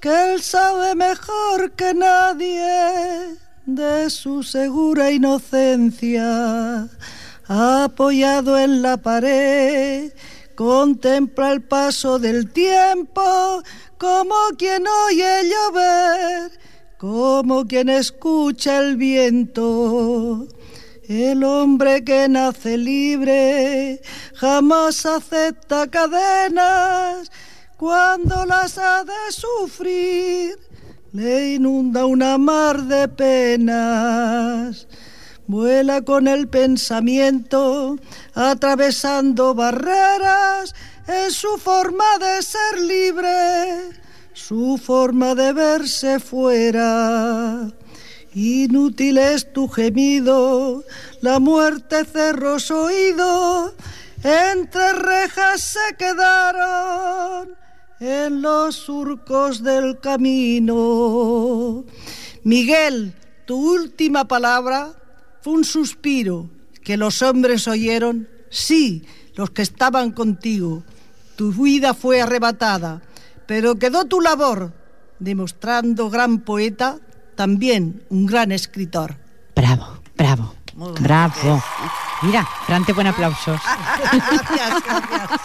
que 0.02 0.34
él 0.34 0.42
sabe 0.42 0.96
mejor 0.96 1.70
que 1.72 1.94
nadie 1.94 3.38
de 3.66 4.10
su 4.10 4.42
segura 4.42 5.12
inocencia 5.12 6.88
apoyado 7.46 8.58
en 8.58 8.82
la 8.82 8.96
pared 8.96 10.12
contempla 10.56 11.52
el 11.52 11.62
paso 11.62 12.18
del 12.18 12.50
tiempo 12.50 13.62
como 13.96 14.34
quien 14.58 14.84
oye 15.06 15.48
llover, 15.48 16.50
como 16.98 17.68
quien 17.68 17.88
escucha 17.88 18.80
el 18.80 18.96
viento. 18.96 20.48
El 21.08 21.44
hombre 21.44 22.02
que 22.02 22.28
nace 22.28 22.76
libre 22.76 24.00
jamás 24.34 25.06
acepta 25.06 25.86
cadenas, 25.88 27.30
cuando 27.82 28.46
las 28.46 28.78
ha 28.78 29.02
de 29.02 29.32
sufrir 29.32 30.56
le 31.10 31.54
inunda 31.54 32.06
una 32.06 32.38
mar 32.38 32.84
de 32.84 33.08
penas. 33.08 34.86
Vuela 35.48 36.02
con 36.02 36.28
el 36.28 36.46
pensamiento, 36.46 37.96
atravesando 38.34 39.56
barreras, 39.56 40.76
es 41.08 41.34
su 41.34 41.58
forma 41.58 42.18
de 42.20 42.42
ser 42.42 42.82
libre, 42.82 43.90
su 44.32 44.78
forma 44.78 45.34
de 45.34 45.52
verse 45.52 46.20
fuera. 46.20 47.68
Inútil 48.32 49.18
es 49.18 49.52
tu 49.52 49.66
gemido, 49.66 50.84
la 51.20 51.40
muerte 51.40 52.04
cerró 52.04 52.60
su 52.60 52.76
oído, 52.76 53.74
entre 54.22 54.92
rejas 54.92 55.60
se 55.62 55.96
quedaron 55.98 57.61
en 58.02 58.42
los 58.42 58.74
surcos 58.74 59.62
del 59.62 60.00
camino. 60.00 61.84
Miguel, 62.42 63.14
tu 63.46 63.74
última 63.74 64.26
palabra 64.26 64.92
fue 65.40 65.52
un 65.52 65.64
suspiro 65.64 66.50
que 66.82 66.96
los 66.96 67.22
hombres 67.22 67.68
oyeron, 67.68 68.28
sí, 68.50 69.04
los 69.36 69.50
que 69.50 69.62
estaban 69.62 70.10
contigo. 70.10 70.82
Tu 71.36 71.52
vida 71.52 71.94
fue 71.94 72.20
arrebatada, 72.20 73.02
pero 73.46 73.76
quedó 73.76 74.04
tu 74.04 74.20
labor, 74.20 74.72
demostrando 75.20 76.10
gran 76.10 76.40
poeta, 76.40 76.98
también 77.36 78.02
un 78.10 78.26
gran 78.26 78.50
escritor. 78.50 79.14
Bravo, 79.54 80.00
bravo, 80.16 80.54
bravo. 81.00 81.62
Mira, 82.22 82.46
Frante, 82.66 82.92
buen 82.92 83.08
aplausos. 83.08 83.60
gracias, 84.12 84.82
gracias. 84.86 85.40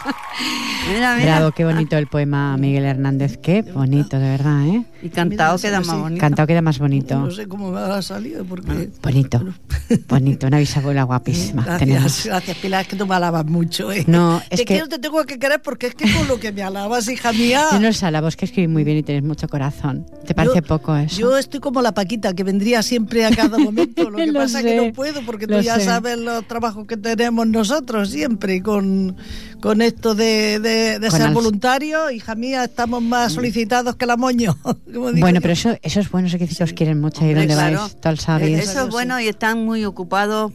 Mira, 0.87 1.17
Bravo, 1.19 1.51
qué 1.51 1.65
bonito 1.65 1.97
el 1.97 2.05
poema 2.05 2.55
Miguel 2.57 2.85
Hernández. 2.85 3.37
Qué 3.37 3.63
bonito, 3.63 4.19
de 4.19 4.29
verdad, 4.29 4.67
¿eh? 4.67 4.85
Y 5.01 5.09
cantado 5.09 5.57
queda 5.57 5.79
más 5.79 5.97
bonito. 5.97 6.21
Cantado 6.21 6.45
queda 6.45 6.61
más 6.61 6.77
bonito. 6.77 7.17
No 7.17 7.31
sé 7.31 7.47
cómo 7.47 7.71
me 7.71 7.79
ha 7.79 8.01
salido 8.03 8.45
porque... 8.45 8.89
Bonito, 9.01 9.41
bonito. 10.07 10.45
Una 10.45 10.59
bisabuela 10.59 11.03
guapísima. 11.03 11.63
Gracias, 11.63 12.25
gracias, 12.25 12.57
Pilar, 12.57 12.81
es 12.83 12.87
que 12.87 12.95
tú 12.95 13.07
me 13.07 13.15
alabas 13.15 13.45
mucho, 13.45 13.91
¿eh? 13.91 14.03
No, 14.05 14.39
es 14.49 14.49
te 14.49 14.57
que... 14.57 14.65
quiero, 14.65 14.87
te 14.87 14.99
tengo 14.99 15.23
que 15.25 15.39
querer 15.39 15.61
porque 15.63 15.87
es 15.87 15.95
que 15.95 16.11
con 16.13 16.27
lo 16.27 16.39
que 16.39 16.51
me 16.51 16.61
alabas, 16.61 17.07
hija 17.09 17.33
mía... 17.33 17.65
Yo 17.71 17.79
no 17.79 17.89
os 17.89 18.03
alabo, 18.03 18.27
es 18.27 18.35
que 18.35 18.45
escribís 18.45 18.69
muy 18.69 18.83
bien 18.83 18.97
y 18.97 19.03
tenéis 19.03 19.25
mucho 19.25 19.47
corazón. 19.47 20.05
¿Te 20.27 20.35
parece 20.35 20.61
poco 20.61 20.95
eso? 20.95 21.19
Yo 21.19 21.37
estoy 21.37 21.59
como 21.59 21.81
la 21.81 21.93
Paquita, 21.93 22.33
que 22.33 22.43
vendría 22.43 22.83
siempre 22.83 23.25
a 23.25 23.35
cada 23.35 23.57
momento. 23.57 24.11
Lo 24.11 24.17
que 24.17 24.31
pasa 24.31 24.59
es 24.59 24.65
que 24.65 24.75
no 24.75 24.93
puedo 24.93 25.21
porque 25.23 25.47
tú 25.47 25.59
ya 25.59 25.79
sabes 25.79 26.19
los 26.19 26.45
trabajos 26.47 26.66
que 26.87 26.97
tenemos 26.97 27.47
nosotros 27.47 28.09
siempre 28.09 28.61
con, 28.61 29.15
con 29.59 29.81
esto 29.81 30.15
de, 30.15 30.59
de, 30.59 31.11
ser 31.11 31.31
voluntario. 31.31 32.11
Hija 32.11 32.35
mía, 32.35 32.63
estamos 32.65 33.01
más 33.01 33.33
solicitados 33.33 33.95
que 33.95 34.05
la 34.05 34.17
moño. 34.17 34.57
bueno, 34.93 35.41
pero 35.41 35.53
eso, 35.53 35.77
eso 35.81 35.99
es 35.99 36.09
bueno, 36.09 36.29
sé 36.29 36.37
que 36.39 36.47
si 36.47 36.61
os 36.63 36.73
quieren 36.73 36.99
mucho 36.99 37.25
y 37.25 37.33
donde 37.33 37.55
vais, 37.55 37.97
tal 38.01 38.19
sabes. 38.19 38.69
Eso 38.69 38.85
es 38.85 38.89
bueno 38.89 39.19
y 39.19 39.27
están 39.27 39.63
muy 39.63 39.85
ocupados 39.85 40.51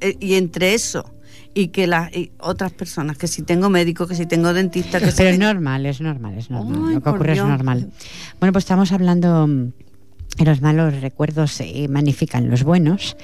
eh, 0.00 0.16
y 0.20 0.34
entre 0.34 0.74
eso 0.74 1.10
y 1.56 1.68
que 1.68 1.86
las 1.86 2.10
otras 2.40 2.72
personas, 2.72 3.16
que 3.16 3.28
si 3.28 3.42
tengo 3.42 3.70
médico, 3.70 4.08
que 4.08 4.16
si 4.16 4.26
tengo 4.26 4.52
dentista, 4.52 4.98
que 4.98 5.12
Pero 5.16 5.30
es 5.30 5.38
normal, 5.38 5.86
es 5.86 6.00
normal, 6.00 6.36
es 6.36 6.50
normal. 6.50 6.94
Lo 6.94 7.00
que 7.00 7.08
ocurre 7.08 7.32
es 7.34 7.38
normal. 7.38 7.90
Bueno, 8.40 8.52
pues 8.52 8.64
estamos 8.64 8.90
hablando 8.90 9.48
los 10.42 10.60
malos 10.60 11.00
recuerdos 11.00 11.52
se 11.52 11.86
magnifican 11.88 12.50
los 12.50 12.64
buenos. 12.64 13.16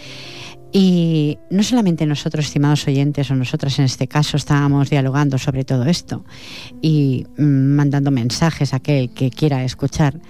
Y 0.72 1.38
no 1.50 1.62
solamente 1.62 2.06
nosotros, 2.06 2.46
estimados 2.46 2.86
oyentes, 2.86 3.30
o 3.30 3.34
nosotras 3.34 3.78
en 3.78 3.86
este 3.86 4.06
caso, 4.06 4.36
estábamos 4.36 4.88
dialogando 4.88 5.36
sobre 5.36 5.64
todo 5.64 5.84
esto 5.84 6.24
y 6.80 7.26
mm, 7.36 7.74
mandando 7.74 8.10
mensajes 8.10 8.72
a 8.72 8.76
aquel 8.76 9.10
que 9.10 9.30
quiera 9.30 9.64
escuchar 9.64 10.20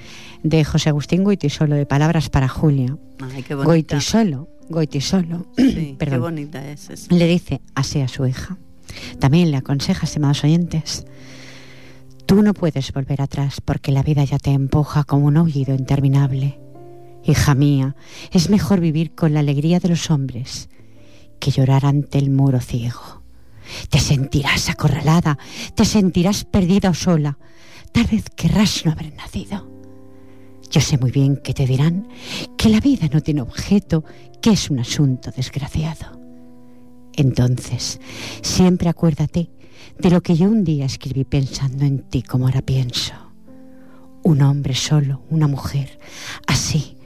de 0.42 0.64
José 0.64 0.88
Agustín 0.88 1.24
Goitisolo, 1.24 1.76
de 1.76 1.84
Palabras 1.84 2.30
para 2.30 2.48
Julia. 2.48 2.96
Ay, 3.34 3.42
qué 3.42 3.54
Goitisolo 3.54 4.48
Goitisolo, 4.70 5.46
Sí, 5.56 5.64
qué 5.74 5.96
perdón, 5.98 6.20
bonita 6.20 6.66
es 6.70 7.10
le 7.10 7.26
dice 7.26 7.60
así 7.74 8.00
a 8.00 8.08
su 8.08 8.24
hija. 8.26 8.56
También 9.18 9.50
le 9.50 9.56
aconseja, 9.56 10.06
estimados 10.06 10.42
oyentes, 10.44 11.04
tú 12.26 12.42
no 12.42 12.54
puedes 12.54 12.92
volver 12.92 13.20
atrás 13.20 13.60
porque 13.60 13.92
la 13.92 14.02
vida 14.02 14.24
ya 14.24 14.38
te 14.38 14.50
empuja 14.50 15.04
como 15.04 15.26
un 15.26 15.36
aullido 15.36 15.74
interminable. 15.74 16.58
Hija 17.24 17.54
mía, 17.54 17.96
es 18.32 18.50
mejor 18.50 18.80
vivir 18.80 19.14
con 19.14 19.34
la 19.34 19.40
alegría 19.40 19.78
de 19.78 19.88
los 19.88 20.10
hombres 20.10 20.68
que 21.38 21.50
llorar 21.50 21.86
ante 21.86 22.18
el 22.18 22.30
muro 22.30 22.60
ciego. 22.60 23.22
Te 23.88 24.00
sentirás 24.00 24.68
acorralada, 24.68 25.38
te 25.74 25.84
sentirás 25.84 26.44
perdida 26.44 26.90
o 26.90 26.94
sola. 26.94 27.38
Tal 27.92 28.06
vez 28.06 28.24
querrás 28.34 28.84
no 28.84 28.92
haber 28.92 29.14
nacido. 29.14 29.68
Yo 30.70 30.80
sé 30.80 30.98
muy 30.98 31.10
bien 31.10 31.36
que 31.36 31.54
te 31.54 31.66
dirán 31.66 32.08
que 32.56 32.68
la 32.68 32.80
vida 32.80 33.08
no 33.12 33.20
tiene 33.20 33.42
objeto, 33.42 34.04
que 34.40 34.50
es 34.50 34.70
un 34.70 34.78
asunto 34.78 35.30
desgraciado. 35.34 36.20
Entonces, 37.14 38.00
siempre 38.40 38.88
acuérdate 38.88 39.50
de 39.98 40.10
lo 40.10 40.20
que 40.22 40.36
yo 40.36 40.46
un 40.48 40.64
día 40.64 40.86
escribí 40.86 41.24
pensando 41.24 41.84
en 41.84 41.98
ti 42.08 42.22
como 42.22 42.46
ahora 42.46 42.62
pienso. 42.62 43.14
Un 44.22 44.42
hombre 44.42 44.74
solo, 44.74 45.22
una 45.30 45.48
mujer, 45.48 45.98
así, 46.46 46.96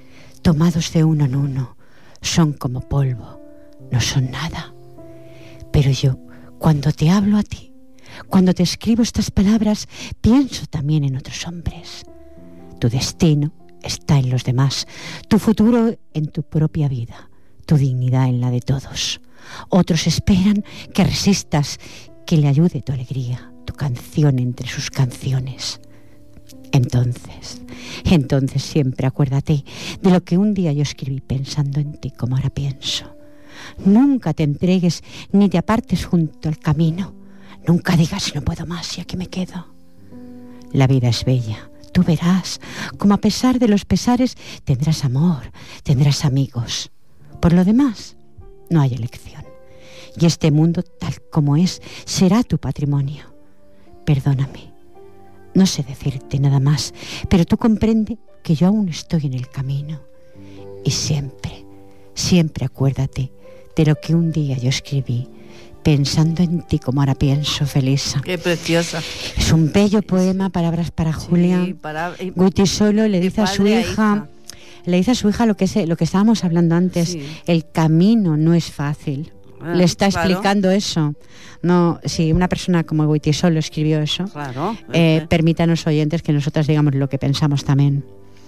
tomados 0.44 0.92
de 0.92 1.04
uno 1.04 1.24
en 1.24 1.36
uno, 1.36 1.78
son 2.20 2.52
como 2.52 2.82
polvo, 2.82 3.40
no 3.90 3.98
son 4.02 4.30
nada. 4.30 4.74
Pero 5.72 5.90
yo, 5.90 6.18
cuando 6.58 6.92
te 6.92 7.08
hablo 7.08 7.38
a 7.38 7.42
ti, 7.42 7.72
cuando 8.28 8.52
te 8.52 8.62
escribo 8.62 9.02
estas 9.02 9.30
palabras, 9.30 9.88
pienso 10.20 10.66
también 10.66 11.02
en 11.02 11.16
otros 11.16 11.48
hombres. 11.48 12.04
Tu 12.78 12.90
destino 12.90 13.54
está 13.82 14.18
en 14.18 14.28
los 14.28 14.44
demás, 14.44 14.86
tu 15.28 15.38
futuro 15.38 15.96
en 16.12 16.26
tu 16.26 16.42
propia 16.42 16.88
vida, 16.88 17.30
tu 17.64 17.78
dignidad 17.78 18.28
en 18.28 18.42
la 18.42 18.50
de 18.50 18.60
todos. 18.60 19.22
Otros 19.70 20.06
esperan 20.06 20.62
que 20.92 21.04
resistas, 21.04 21.80
que 22.26 22.36
le 22.36 22.48
ayude 22.48 22.82
tu 22.82 22.92
alegría, 22.92 23.50
tu 23.64 23.72
canción 23.72 24.38
entre 24.38 24.68
sus 24.68 24.90
canciones. 24.90 25.80
Entonces, 26.74 27.62
entonces 28.04 28.60
siempre 28.60 29.06
acuérdate 29.06 29.64
de 30.02 30.10
lo 30.10 30.24
que 30.24 30.36
un 30.36 30.54
día 30.54 30.72
yo 30.72 30.82
escribí 30.82 31.20
pensando 31.20 31.78
en 31.78 31.92
ti 32.00 32.10
como 32.10 32.34
ahora 32.34 32.50
pienso. 32.50 33.14
Nunca 33.84 34.34
te 34.34 34.42
entregues 34.42 35.04
ni 35.30 35.48
te 35.48 35.56
apartes 35.56 36.04
junto 36.04 36.48
al 36.48 36.58
camino. 36.58 37.14
Nunca 37.64 37.96
digas 37.96 38.34
no 38.34 38.42
puedo 38.42 38.66
más 38.66 38.98
y 38.98 39.02
aquí 39.02 39.16
me 39.16 39.28
quedo. 39.28 39.68
La 40.72 40.88
vida 40.88 41.08
es 41.08 41.24
bella. 41.24 41.70
Tú 41.92 42.02
verás 42.02 42.60
como 42.98 43.14
a 43.14 43.18
pesar 43.18 43.60
de 43.60 43.68
los 43.68 43.84
pesares 43.84 44.34
tendrás 44.64 45.04
amor, 45.04 45.52
tendrás 45.84 46.24
amigos. 46.24 46.90
Por 47.40 47.52
lo 47.52 47.64
demás, 47.64 48.16
no 48.68 48.80
hay 48.80 48.94
elección. 48.94 49.44
Y 50.20 50.26
este 50.26 50.50
mundo 50.50 50.82
tal 50.82 51.22
como 51.30 51.56
es 51.56 51.80
será 52.04 52.42
tu 52.42 52.58
patrimonio. 52.58 53.32
Perdóname, 54.04 54.73
no 55.54 55.66
sé 55.66 55.82
decirte 55.82 56.38
nada 56.38 56.60
más, 56.60 56.92
pero 57.28 57.44
tú 57.44 57.56
comprende 57.56 58.18
que 58.42 58.54
yo 58.54 58.66
aún 58.68 58.88
estoy 58.88 59.26
en 59.26 59.34
el 59.34 59.48
camino. 59.48 60.00
Y 60.84 60.90
siempre, 60.90 61.64
siempre 62.14 62.64
acuérdate 62.66 63.32
de 63.76 63.84
lo 63.86 63.94
que 63.96 64.14
un 64.14 64.30
día 64.32 64.56
yo 64.58 64.68
escribí, 64.68 65.28
pensando 65.82 66.42
en 66.42 66.62
ti 66.62 66.78
como 66.78 67.00
ahora 67.00 67.14
pienso, 67.14 67.66
Felisa. 67.66 68.20
Qué 68.22 68.38
preciosa. 68.38 69.02
Es 69.36 69.52
un 69.52 69.72
bello 69.72 70.02
poema, 70.02 70.50
palabras 70.50 70.90
para 70.90 71.12
Julia. 71.12 71.66
Para- 71.80 72.14
y- 72.20 72.30
Guti 72.30 72.66
solo 72.66 73.06
le 73.08 73.20
dice 73.20 73.42
a 73.42 73.46
su 73.46 73.66
hija, 73.66 73.80
hija. 73.80 74.28
le 74.86 74.96
dice 74.96 75.10
a 75.12 75.14
su 75.14 75.28
hija 75.28 75.46
lo 75.46 75.56
que 75.56 75.64
es, 75.66 75.88
lo 75.88 75.96
que 75.96 76.04
estábamos 76.04 76.44
hablando 76.44 76.74
antes, 76.74 77.10
Sí. 77.10 77.22
el 77.46 77.68
camino 77.70 78.36
no 78.36 78.54
es 78.54 78.70
fácil. 78.70 79.32
Ah, 79.60 79.74
le 79.74 79.84
está 79.84 80.08
claro. 80.10 80.28
explicando 80.28 80.70
eso. 80.70 81.14
No, 81.62 81.98
si 82.04 82.32
una 82.32 82.48
persona 82.48 82.84
como 82.84 83.10
Guiti 83.10 83.32
solo 83.32 83.58
escribió 83.58 84.00
eso, 84.00 84.24
Claro. 84.24 84.76
eh, 84.92 85.20
eh, 85.22 85.26
permítanos 85.28 85.86
oyentes 85.86 86.22
que 86.22 86.32
nosotras 86.32 86.66
digamos 86.66 86.94
lo 86.94 87.08
que 87.08 87.18
pensamos 87.18 87.64
también, 87.64 88.04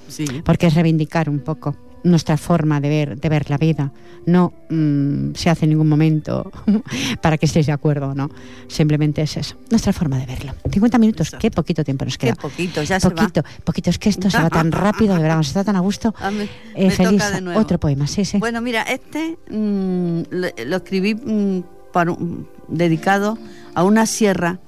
sí. 0.09 0.27
porque 0.45 0.67
es 0.67 0.75
reivindicar 0.75 1.31
un 1.31 1.41
poco 1.41 1.75
nuestra 2.07 2.37
forma 2.37 2.81
de 2.81 2.89
ver, 2.89 3.21
de 3.21 3.29
ver 3.29 3.51
la 3.51 3.59
vida. 3.59 3.93
No 4.27 4.53
mm, 4.71 5.35
se 5.35 5.51
hace 5.51 5.65
en 5.67 5.71
ningún 5.71 5.89
momento 5.89 6.51
para 7.23 7.39
que 7.39 7.47
estéis 7.47 7.67
de 7.67 7.73
acuerdo, 7.73 8.15
no. 8.15 8.29
Simplemente 8.69 9.23
es 9.23 9.37
eso, 9.37 9.57
nuestra 9.71 9.93
forma 9.93 10.19
de 10.19 10.27
verlo. 10.27 10.53
50 10.71 10.99
minutos, 10.99 11.29
Exacto. 11.29 11.43
qué 11.43 11.51
poquito 11.51 11.85
tiempo 11.85 12.05
nos 12.05 12.17
Qué 12.19 12.29
queda. 12.29 12.37
poquito, 12.37 12.83
ya 12.83 12.99
se 13.01 13.09
va. 13.09 13.15
Poquito, 13.15 13.43
poquito, 13.65 13.91
es 13.91 13.99
que 13.99 14.09
esto 14.09 14.31
se 14.31 14.39
va 14.41 14.51
tan 14.51 14.73
rápido, 14.73 15.15
de 15.15 15.23
verdad, 15.23 15.37
nos 15.37 15.49
está 15.49 15.65
tan 15.65 15.77
a 15.77 15.81
gusto. 15.81 16.15
Me- 16.33 16.49
Eh, 16.75 17.41
nuevo. 17.43 17.61
otro 17.61 17.79
poema, 17.79 18.07
sí, 18.07 18.25
sí. 18.25 18.39
Bueno, 18.39 18.61
mira, 18.61 18.83
este 18.83 19.39
mm, 19.51 20.21
lo, 20.31 20.49
lo 20.67 20.77
escribí 20.77 21.15
mm, 21.15 21.63
para 21.93 22.13
un- 22.13 22.49
dedicado 22.69 23.39
a 23.75 23.85
una 23.85 24.07
sierra 24.07 24.59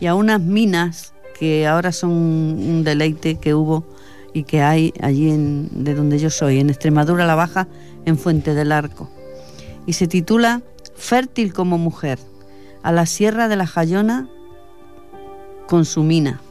y 0.00 0.06
a 0.06 0.14
unas 0.14 0.40
minas 0.40 1.14
que 1.38 1.66
ahora 1.66 1.92
son 1.92 2.10
un 2.12 2.84
deleite 2.84 3.36
que 3.36 3.54
hubo 3.54 3.86
y 4.36 4.44
que 4.44 4.60
hay 4.60 4.92
allí 5.00 5.30
en, 5.30 5.70
de 5.82 5.94
donde 5.94 6.18
yo 6.18 6.28
soy, 6.28 6.60
en 6.60 6.68
Extremadura 6.68 7.24
la 7.24 7.34
Baja, 7.34 7.68
en 8.04 8.18
Fuente 8.18 8.52
del 8.52 8.70
Arco. 8.70 9.08
Y 9.86 9.94
se 9.94 10.08
titula 10.08 10.60
Fértil 10.94 11.54
como 11.54 11.78
mujer, 11.78 12.18
a 12.82 12.92
la 12.92 13.06
sierra 13.06 13.48
de 13.48 13.56
la 13.56 13.66
Jayona 13.66 14.28
con 15.66 15.86
su 15.86 16.02
mina. 16.02 16.42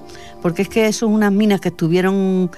Porque 0.42 0.64
es 0.64 0.68
que 0.68 0.92
son 0.94 1.14
unas 1.14 1.32
minas 1.32 1.62
que 1.62 1.68
estuvieron 1.68 2.50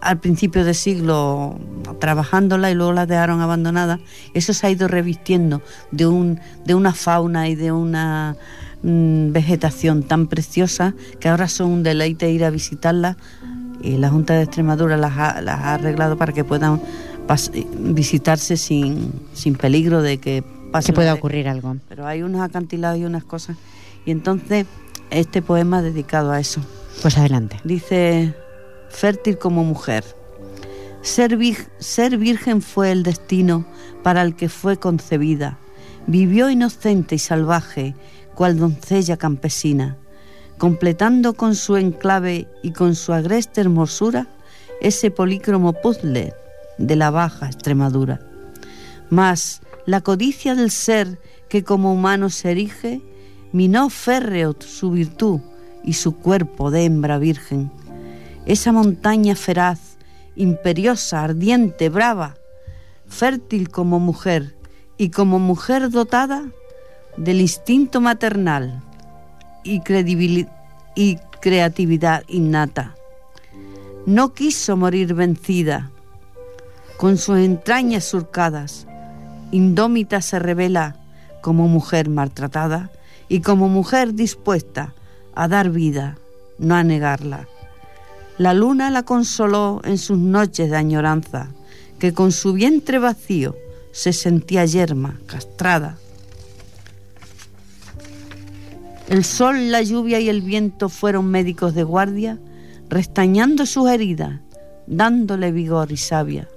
al 0.00 0.20
principio 0.20 0.64
del 0.64 0.76
siglo 0.76 1.58
trabajándola 1.98 2.70
y 2.70 2.74
luego 2.76 2.92
las 2.92 3.08
dejaron 3.08 3.40
abandonadas. 3.40 3.98
Eso 4.34 4.52
se 4.52 4.68
ha 4.68 4.70
ido 4.70 4.86
revistiendo 4.86 5.62
de, 5.90 6.06
un, 6.06 6.38
de 6.64 6.76
una 6.76 6.94
fauna 6.94 7.48
y 7.48 7.56
de 7.56 7.72
una 7.72 8.36
mm, 8.84 9.32
vegetación 9.32 10.04
tan 10.04 10.28
preciosa 10.28 10.94
que 11.18 11.28
ahora 11.28 11.48
son 11.48 11.72
un 11.72 11.82
deleite 11.82 12.30
ir 12.30 12.44
a 12.44 12.50
visitarlas. 12.50 13.16
Y 13.82 13.96
la 13.98 14.10
Junta 14.10 14.34
de 14.34 14.42
Extremadura 14.42 14.96
las 14.96 15.16
ha, 15.16 15.40
las 15.40 15.60
ha 15.60 15.74
arreglado 15.74 16.16
para 16.16 16.32
que 16.32 16.44
puedan 16.44 16.80
visitarse 17.78 18.56
sin, 18.56 19.12
sin 19.34 19.54
peligro 19.56 20.02
de 20.02 20.18
que 20.18 20.42
pase 20.72 20.88
que 20.88 20.92
pueda 20.94 21.14
ocurrir 21.14 21.48
algo. 21.48 21.76
Pero 21.88 22.06
hay 22.06 22.22
unos 22.22 22.40
acantilados 22.40 22.98
y 22.98 23.04
unas 23.04 23.24
cosas. 23.24 23.56
Y 24.04 24.10
entonces 24.10 24.66
este 25.10 25.42
poema 25.42 25.82
dedicado 25.82 26.32
a 26.32 26.40
eso. 26.40 26.60
Pues 27.02 27.18
adelante. 27.18 27.60
Dice, 27.64 28.34
fértil 28.88 29.38
como 29.38 29.64
mujer. 29.64 30.04
Ser, 31.02 31.38
vir- 31.38 31.68
ser 31.78 32.16
virgen 32.18 32.62
fue 32.62 32.90
el 32.90 33.02
destino 33.02 33.64
para 34.02 34.22
el 34.22 34.34
que 34.34 34.48
fue 34.48 34.78
concebida. 34.78 35.58
Vivió 36.06 36.50
inocente 36.50 37.14
y 37.16 37.18
salvaje, 37.18 37.94
cual 38.34 38.58
doncella 38.58 39.16
campesina, 39.16 39.96
completando 40.58 41.34
con 41.34 41.54
su 41.54 41.76
enclave 41.76 42.48
y 42.62 42.72
con 42.72 42.94
su 42.94 43.12
agreste 43.12 43.60
hermosura 43.60 44.26
ese 44.80 45.10
polícromo 45.10 45.72
puzzle 45.72 46.34
de 46.78 46.96
la 46.96 47.10
baja 47.10 47.46
Extremadura. 47.46 48.20
Mas 49.10 49.60
la 49.86 50.00
codicia 50.00 50.54
del 50.54 50.70
ser 50.70 51.18
que 51.48 51.62
como 51.62 51.92
humano 51.92 52.30
se 52.30 52.50
erige, 52.50 53.00
minó 53.52 53.88
férreo 53.88 54.56
su 54.58 54.90
virtud 54.90 55.40
y 55.84 55.94
su 55.94 56.16
cuerpo 56.16 56.70
de 56.70 56.84
hembra 56.84 57.18
virgen. 57.18 57.70
Esa 58.44 58.72
montaña 58.72 59.36
feraz, 59.36 59.96
imperiosa, 60.34 61.22
ardiente, 61.22 61.88
brava, 61.88 62.36
fértil 63.06 63.70
como 63.70 64.00
mujer 64.00 64.56
y 64.98 65.10
como 65.10 65.38
mujer 65.38 65.90
dotada 65.90 66.44
del 67.16 67.40
instinto 67.40 68.00
maternal 68.00 68.82
y, 69.66 70.46
y 70.94 71.18
creatividad 71.40 72.22
innata. 72.28 72.94
No 74.06 74.32
quiso 74.32 74.76
morir 74.76 75.14
vencida, 75.14 75.90
con 76.96 77.18
sus 77.18 77.38
entrañas 77.38 78.04
surcadas, 78.04 78.86
indómita 79.50 80.22
se 80.22 80.38
revela 80.38 80.96
como 81.42 81.68
mujer 81.68 82.08
maltratada 82.08 82.90
y 83.28 83.40
como 83.40 83.68
mujer 83.68 84.14
dispuesta 84.14 84.94
a 85.34 85.48
dar 85.48 85.70
vida, 85.70 86.16
no 86.58 86.74
a 86.74 86.84
negarla. 86.84 87.46
La 88.38 88.54
luna 88.54 88.90
la 88.90 89.02
consoló 89.02 89.80
en 89.84 89.98
sus 89.98 90.18
noches 90.18 90.70
de 90.70 90.76
añoranza, 90.76 91.48
que 91.98 92.12
con 92.12 92.32
su 92.32 92.52
vientre 92.52 92.98
vacío 92.98 93.56
se 93.92 94.12
sentía 94.12 94.64
yerma, 94.64 95.18
castrada. 95.26 95.98
El 99.08 99.24
sol, 99.24 99.70
la 99.70 99.82
lluvia 99.82 100.18
y 100.18 100.28
el 100.28 100.42
viento 100.42 100.88
fueron 100.88 101.26
médicos 101.26 101.74
de 101.74 101.84
guardia, 101.84 102.40
restañando 102.88 103.64
sus 103.64 103.88
heridas, 103.88 104.40
dándole 104.88 105.52
vigor 105.52 105.92
y 105.92 105.96
savia, 105.96 106.48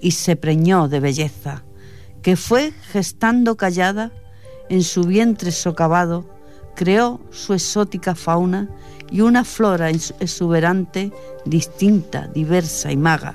y 0.00 0.12
se 0.12 0.36
preñó 0.36 0.88
de 0.88 1.00
belleza, 1.00 1.64
que 2.22 2.36
fue 2.36 2.72
gestando 2.92 3.58
callada, 3.58 4.10
en 4.70 4.82
su 4.82 5.02
vientre 5.02 5.52
socavado, 5.52 6.24
creó 6.74 7.20
su 7.30 7.52
exótica 7.52 8.14
fauna 8.14 8.70
y 9.10 9.20
una 9.20 9.44
flora 9.44 9.90
exuberante, 9.90 11.12
distinta, 11.44 12.26
diversa 12.28 12.90
y 12.90 12.96
maga. 12.96 13.34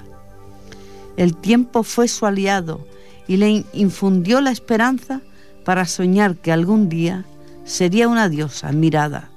El 1.16 1.38
tiempo 1.38 1.84
fue 1.84 2.08
su 2.08 2.26
aliado 2.26 2.86
y 3.28 3.38
le 3.38 3.66
infundió 3.74 4.42
la 4.42 4.52
esperanza 4.52 5.22
para 5.64 5.86
soñar 5.86 6.38
que 6.38 6.52
algún 6.52 6.90
día 6.90 7.26
sería 7.64 8.08
una 8.08 8.30
diosa 8.30 8.70
admirada. 8.70 9.30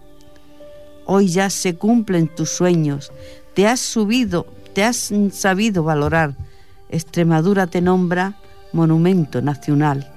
Hoy 1.07 1.29
ya 1.29 1.51
se 1.51 1.75
cumplen 1.77 2.29
tus 2.29 2.51
sueños, 2.51 3.12
te 3.55 3.66
has 3.66 3.81
subido, 3.81 4.47
te 4.75 4.85
has 4.85 5.12
sabido 5.33 5.85
valorar. 5.85 6.35
Extremadura 6.89 7.66
te 7.66 7.81
nombra 7.81 8.35
monumento 8.72 9.43
nacional. 9.43 10.11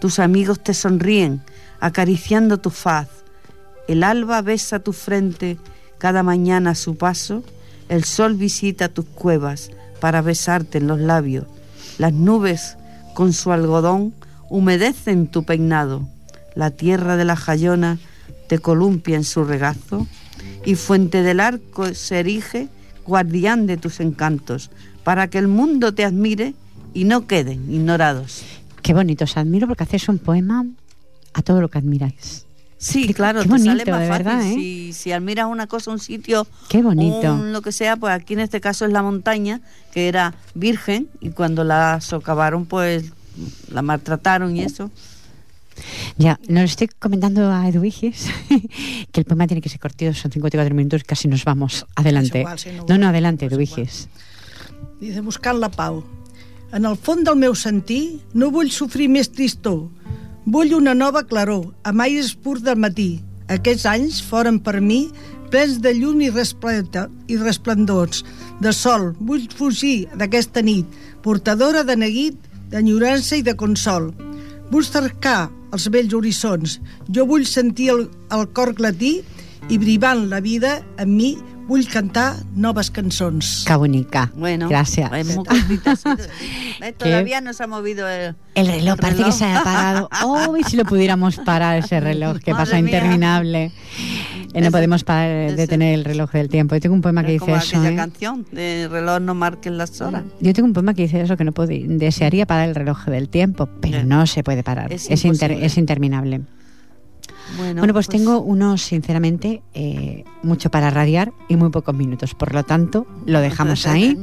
Tus 0.00 0.18
amigos 0.18 0.62
te 0.62 0.74
sonríen, 0.74 1.42
acariciando 1.80 2.58
tu 2.58 2.70
faz. 2.70 3.08
El 3.88 4.04
alba 4.04 4.42
besa 4.42 4.78
tu 4.78 4.92
frente 4.92 5.58
cada 5.98 6.22
mañana 6.22 6.70
a 6.70 6.74
su 6.74 6.96
paso. 6.96 7.42
El 7.88 8.04
sol 8.04 8.34
visita 8.34 8.88
tus 8.88 9.06
cuevas 9.06 9.70
para 10.00 10.22
besarte 10.22 10.78
en 10.78 10.86
los 10.86 11.00
labios. 11.00 11.46
Las 11.98 12.12
nubes 12.12 12.76
con 13.14 13.32
su 13.32 13.50
algodón 13.50 14.14
humedecen 14.48 15.26
tu 15.26 15.44
peinado. 15.44 16.06
La 16.58 16.72
tierra 16.72 17.16
de 17.16 17.24
la 17.24 17.36
Jayona 17.36 17.98
te 18.48 18.58
columpia 18.58 19.14
en 19.14 19.22
su 19.22 19.44
regazo 19.44 20.08
y 20.66 20.74
Fuente 20.74 21.22
del 21.22 21.38
Arco 21.38 21.94
se 21.94 22.18
erige 22.18 22.66
guardián 23.06 23.68
de 23.68 23.76
tus 23.76 24.00
encantos, 24.00 24.72
para 25.04 25.28
que 25.30 25.38
el 25.38 25.46
mundo 25.46 25.94
te 25.94 26.04
admire 26.04 26.54
y 26.92 27.04
no 27.04 27.28
queden 27.28 27.72
ignorados. 27.72 28.42
Qué 28.82 28.92
bonito, 28.92 29.22
os 29.22 29.36
admiro 29.36 29.68
porque 29.68 29.84
hacéis 29.84 30.08
un 30.08 30.18
poema 30.18 30.66
a 31.32 31.42
todo 31.42 31.60
lo 31.60 31.68
que 31.68 31.78
admiráis. 31.78 32.44
Sí, 32.76 33.14
claro, 33.14 33.38
qué 33.38 33.44
te 33.44 33.50
bonito, 33.50 33.70
sale 33.70 33.90
más 33.92 34.00
de 34.00 34.08
fácil. 34.08 34.24
verdad, 34.24 34.46
¿eh? 34.46 34.54
si, 34.54 34.92
si 34.94 35.12
admiras 35.12 35.46
una 35.46 35.68
cosa, 35.68 35.92
un 35.92 36.00
sitio, 36.00 36.44
Qué 36.68 36.82
bonito. 36.82 37.34
un 37.34 37.52
lo 37.52 37.62
que 37.62 37.70
sea, 37.70 37.94
pues 37.94 38.12
aquí 38.12 38.34
en 38.34 38.40
este 38.40 38.60
caso 38.60 38.84
es 38.84 38.92
la 38.92 39.02
montaña, 39.02 39.60
que 39.92 40.08
era 40.08 40.34
virgen, 40.54 41.08
y 41.20 41.30
cuando 41.30 41.62
la 41.62 42.00
socavaron, 42.00 42.66
pues 42.66 43.12
la 43.70 43.82
maltrataron 43.82 44.56
y 44.56 44.62
eso. 44.62 44.90
Ya, 46.16 46.38
nos 46.48 46.70
estoy 46.70 46.88
comentando 46.98 47.50
a 47.50 47.68
Edwigis 47.68 48.26
que 49.12 49.20
el 49.20 49.24
poema 49.24 49.46
tiene 49.46 49.60
que 49.60 49.68
ser 49.68 49.80
cortito, 49.80 50.12
son 50.14 50.32
54 50.32 50.74
minutos, 50.74 51.04
casi 51.04 51.28
nos 51.28 51.44
vamos. 51.44 51.86
Adelante. 51.96 52.40
Igual, 52.40 52.58
si 52.58 52.70
no- 52.72 52.86
no, 52.88 52.98
no, 52.98 53.08
adelante, 53.08 53.46
no 53.48 53.54
Edwigis. 53.56 54.08
Dice, 55.00 55.20
buscant 55.20 55.58
la 55.60 55.70
pau. 55.70 56.04
En 56.72 56.84
el 56.84 56.96
fons 56.96 57.24
del 57.24 57.36
meu 57.40 57.54
sentir 57.54 58.18
no 58.34 58.50
vull 58.52 58.70
sofrir 58.70 59.08
més 59.08 59.30
tristor. 59.32 59.86
Vull 60.44 60.74
una 60.74 60.94
nova 60.94 61.22
claror, 61.24 61.70
amb 61.84 62.02
aires 62.04 62.34
purs 62.34 62.62
del 62.64 62.76
matí. 62.80 63.20
Aquests 63.48 63.86
anys 63.88 64.18
foren 64.24 64.58
per 64.60 64.80
mi 64.84 65.08
plens 65.48 65.78
de 65.80 65.94
llum 65.96 66.20
i, 66.20 66.28
i 66.28 67.36
resplendors, 67.40 68.24
de 68.60 68.72
sol. 68.72 69.14
Vull 69.20 69.46
fugir 69.54 70.08
d'aquesta 70.14 70.60
nit, 70.62 70.84
portadora 71.22 71.84
de 71.84 71.96
neguit, 71.96 72.36
d'enyorança 72.68 73.36
i 73.36 73.42
de 73.42 73.54
consol. 73.56 74.10
Vull 74.70 74.84
cercar 74.84 75.48
els 75.72 75.88
vells 75.90 76.14
horitzons. 76.14 76.80
Jo 77.12 77.26
vull 77.26 77.44
sentir 77.46 77.90
el, 77.90 78.08
el 78.32 78.48
cor 78.56 78.74
glatí 78.74 79.20
i 79.68 79.78
brivant 79.78 80.28
la 80.30 80.40
vida 80.40 80.78
en 80.98 81.16
mi 81.16 81.36
vull 81.68 81.84
cantar 81.92 82.30
noves 82.56 82.88
cançons. 82.90 83.64
Qué 83.66 83.74
bonica. 83.76 84.30
Bueno, 84.34 84.70
Gracias. 84.70 85.12
es 85.12 85.36
muy 85.36 85.44
cortita, 85.44 85.96
sí. 85.96 86.08
¿Ves? 86.80 86.96
Todavía 86.96 87.42
no 87.42 87.52
se 87.52 87.64
ha 87.64 87.66
movido 87.66 88.08
el, 88.08 88.34
El 88.54 88.66
reloj 88.68 88.94
el 88.94 89.00
parece 89.00 89.16
que 89.18 89.22
reloj. 89.24 89.38
se 89.38 89.44
ha 89.44 89.62
parado. 89.64 90.08
Oh, 90.24 90.56
y 90.60 90.64
si 90.64 90.78
lo 90.78 90.86
pudiéramos 90.86 91.36
parar 91.36 91.76
ese 91.76 92.00
reloj, 92.00 92.38
que 92.38 92.52
Madre 92.52 92.64
pasa 92.64 92.76
mía. 92.80 92.86
interminable. 92.96 93.72
Eh, 94.58 94.64
no 94.64 94.70
podemos 94.70 95.04
parar 95.04 95.54
de 95.54 95.66
tener 95.66 95.94
el 95.94 96.04
reloj 96.04 96.30
del 96.32 96.48
tiempo. 96.48 96.74
Yo 96.74 96.80
tengo 96.80 96.94
un 96.94 97.00
poema 97.02 97.22
que 97.22 97.28
Es 97.34 97.40
dice 97.40 97.44
como 97.46 97.56
eso. 97.56 97.76
aquella 97.78 97.92
¿eh? 97.92 97.96
canción 97.96 98.46
de 98.52 98.88
reloj 98.90 99.20
no 99.20 99.34
marquen 99.34 99.78
las 99.78 100.00
horas. 100.00 100.22
Yo 100.40 100.52
tengo 100.52 100.66
un 100.66 100.72
poema 100.74 100.94
que 100.94 101.02
dice 101.02 101.20
eso, 101.20 101.36
que 101.36 101.44
no 101.44 101.52
puedo, 101.52 101.70
desearía 101.72 102.46
parar 102.46 102.68
el 102.68 102.74
reloj 102.74 103.04
del 103.06 103.28
tiempo, 103.28 103.68
pero 103.80 104.04
no 104.04 104.26
se 104.26 104.42
puede 104.42 104.62
parar. 104.62 104.92
Es 104.92 105.10
Es, 105.10 105.24
inter- 105.24 105.52
es 105.52 105.78
interminable. 105.78 106.40
Bueno, 107.56 107.80
Bueno, 107.80 107.94
pues, 107.94 108.08
tengo 108.08 108.40
unos, 108.40 108.82
sinceramente, 108.82 109.62
eh, 109.74 110.24
mucho 110.42 110.70
para 110.70 110.90
radiar 110.90 111.32
y 111.48 111.56
muy 111.56 111.70
pocos 111.70 111.94
minutos. 111.94 112.34
Por 112.34 112.54
lo 112.54 112.64
tanto, 112.64 113.06
lo 113.26 113.40
dejamos 113.40 113.86
ahí. 113.86 114.18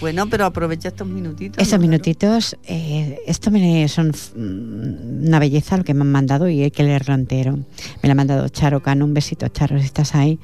Bueno, 0.00 0.28
pero 0.28 0.46
aprovecha 0.46 0.88
estos 0.88 1.06
minutitos. 1.06 1.62
Estos 1.62 1.78
¿no? 1.78 1.86
minutitos, 1.86 2.56
eh, 2.64 3.18
esto 3.26 3.50
me 3.50 3.86
son 3.88 4.08
mm, 4.08 5.26
una 5.26 5.38
belleza 5.38 5.76
lo 5.76 5.84
que 5.84 5.92
me 5.92 6.02
han 6.02 6.12
mandado 6.12 6.48
y 6.48 6.62
hay 6.62 6.70
que 6.70 6.82
leerlo 6.82 7.14
entero. 7.14 7.52
Me 7.56 8.08
lo 8.08 8.12
ha 8.12 8.14
mandado 8.14 8.48
Charo 8.48 8.80
Cano, 8.80 9.04
un 9.04 9.12
besito 9.12 9.46
Charo, 9.48 9.78
si 9.78 9.84
estás 9.84 10.14
ahí. 10.14 10.38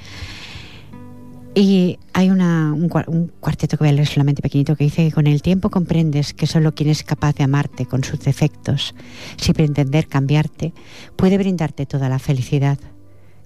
Y 1.58 1.98
hay 2.12 2.28
una, 2.28 2.74
un, 2.74 2.90
un 3.06 3.28
cuarteto 3.40 3.78
que 3.78 3.84
voy 3.84 3.88
a 3.88 3.92
leer 3.92 4.06
solamente 4.06 4.42
pequeñito 4.42 4.76
que 4.76 4.84
dice 4.84 5.06
que 5.06 5.12
con 5.12 5.26
el 5.26 5.40
tiempo 5.40 5.70
comprendes 5.70 6.34
que 6.34 6.46
solo 6.46 6.74
quien 6.74 6.90
es 6.90 7.02
capaz 7.02 7.34
de 7.34 7.44
amarte 7.44 7.86
con 7.86 8.04
sus 8.04 8.20
defectos, 8.20 8.94
sin 9.38 9.54
pretender 9.54 10.06
cambiarte, 10.06 10.74
puede 11.16 11.38
brindarte 11.38 11.86
toda 11.86 12.10
la 12.10 12.18
felicidad. 12.18 12.78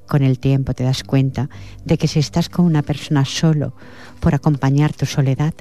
Con 0.09 0.25
el 0.25 0.41
tiempo 0.41 0.75
te 0.75 0.83
das 0.83 1.05
cuenta 1.05 1.51
de 1.85 1.99
que 1.99 2.09
si 2.09 2.19
estás 2.19 2.49
con 2.49 2.65
una 2.65 2.83
persona 2.83 3.25
solo 3.25 3.75
por 4.19 4.35
acompañar 4.35 4.93
tu 4.93 5.07
soledad, 5.07 5.55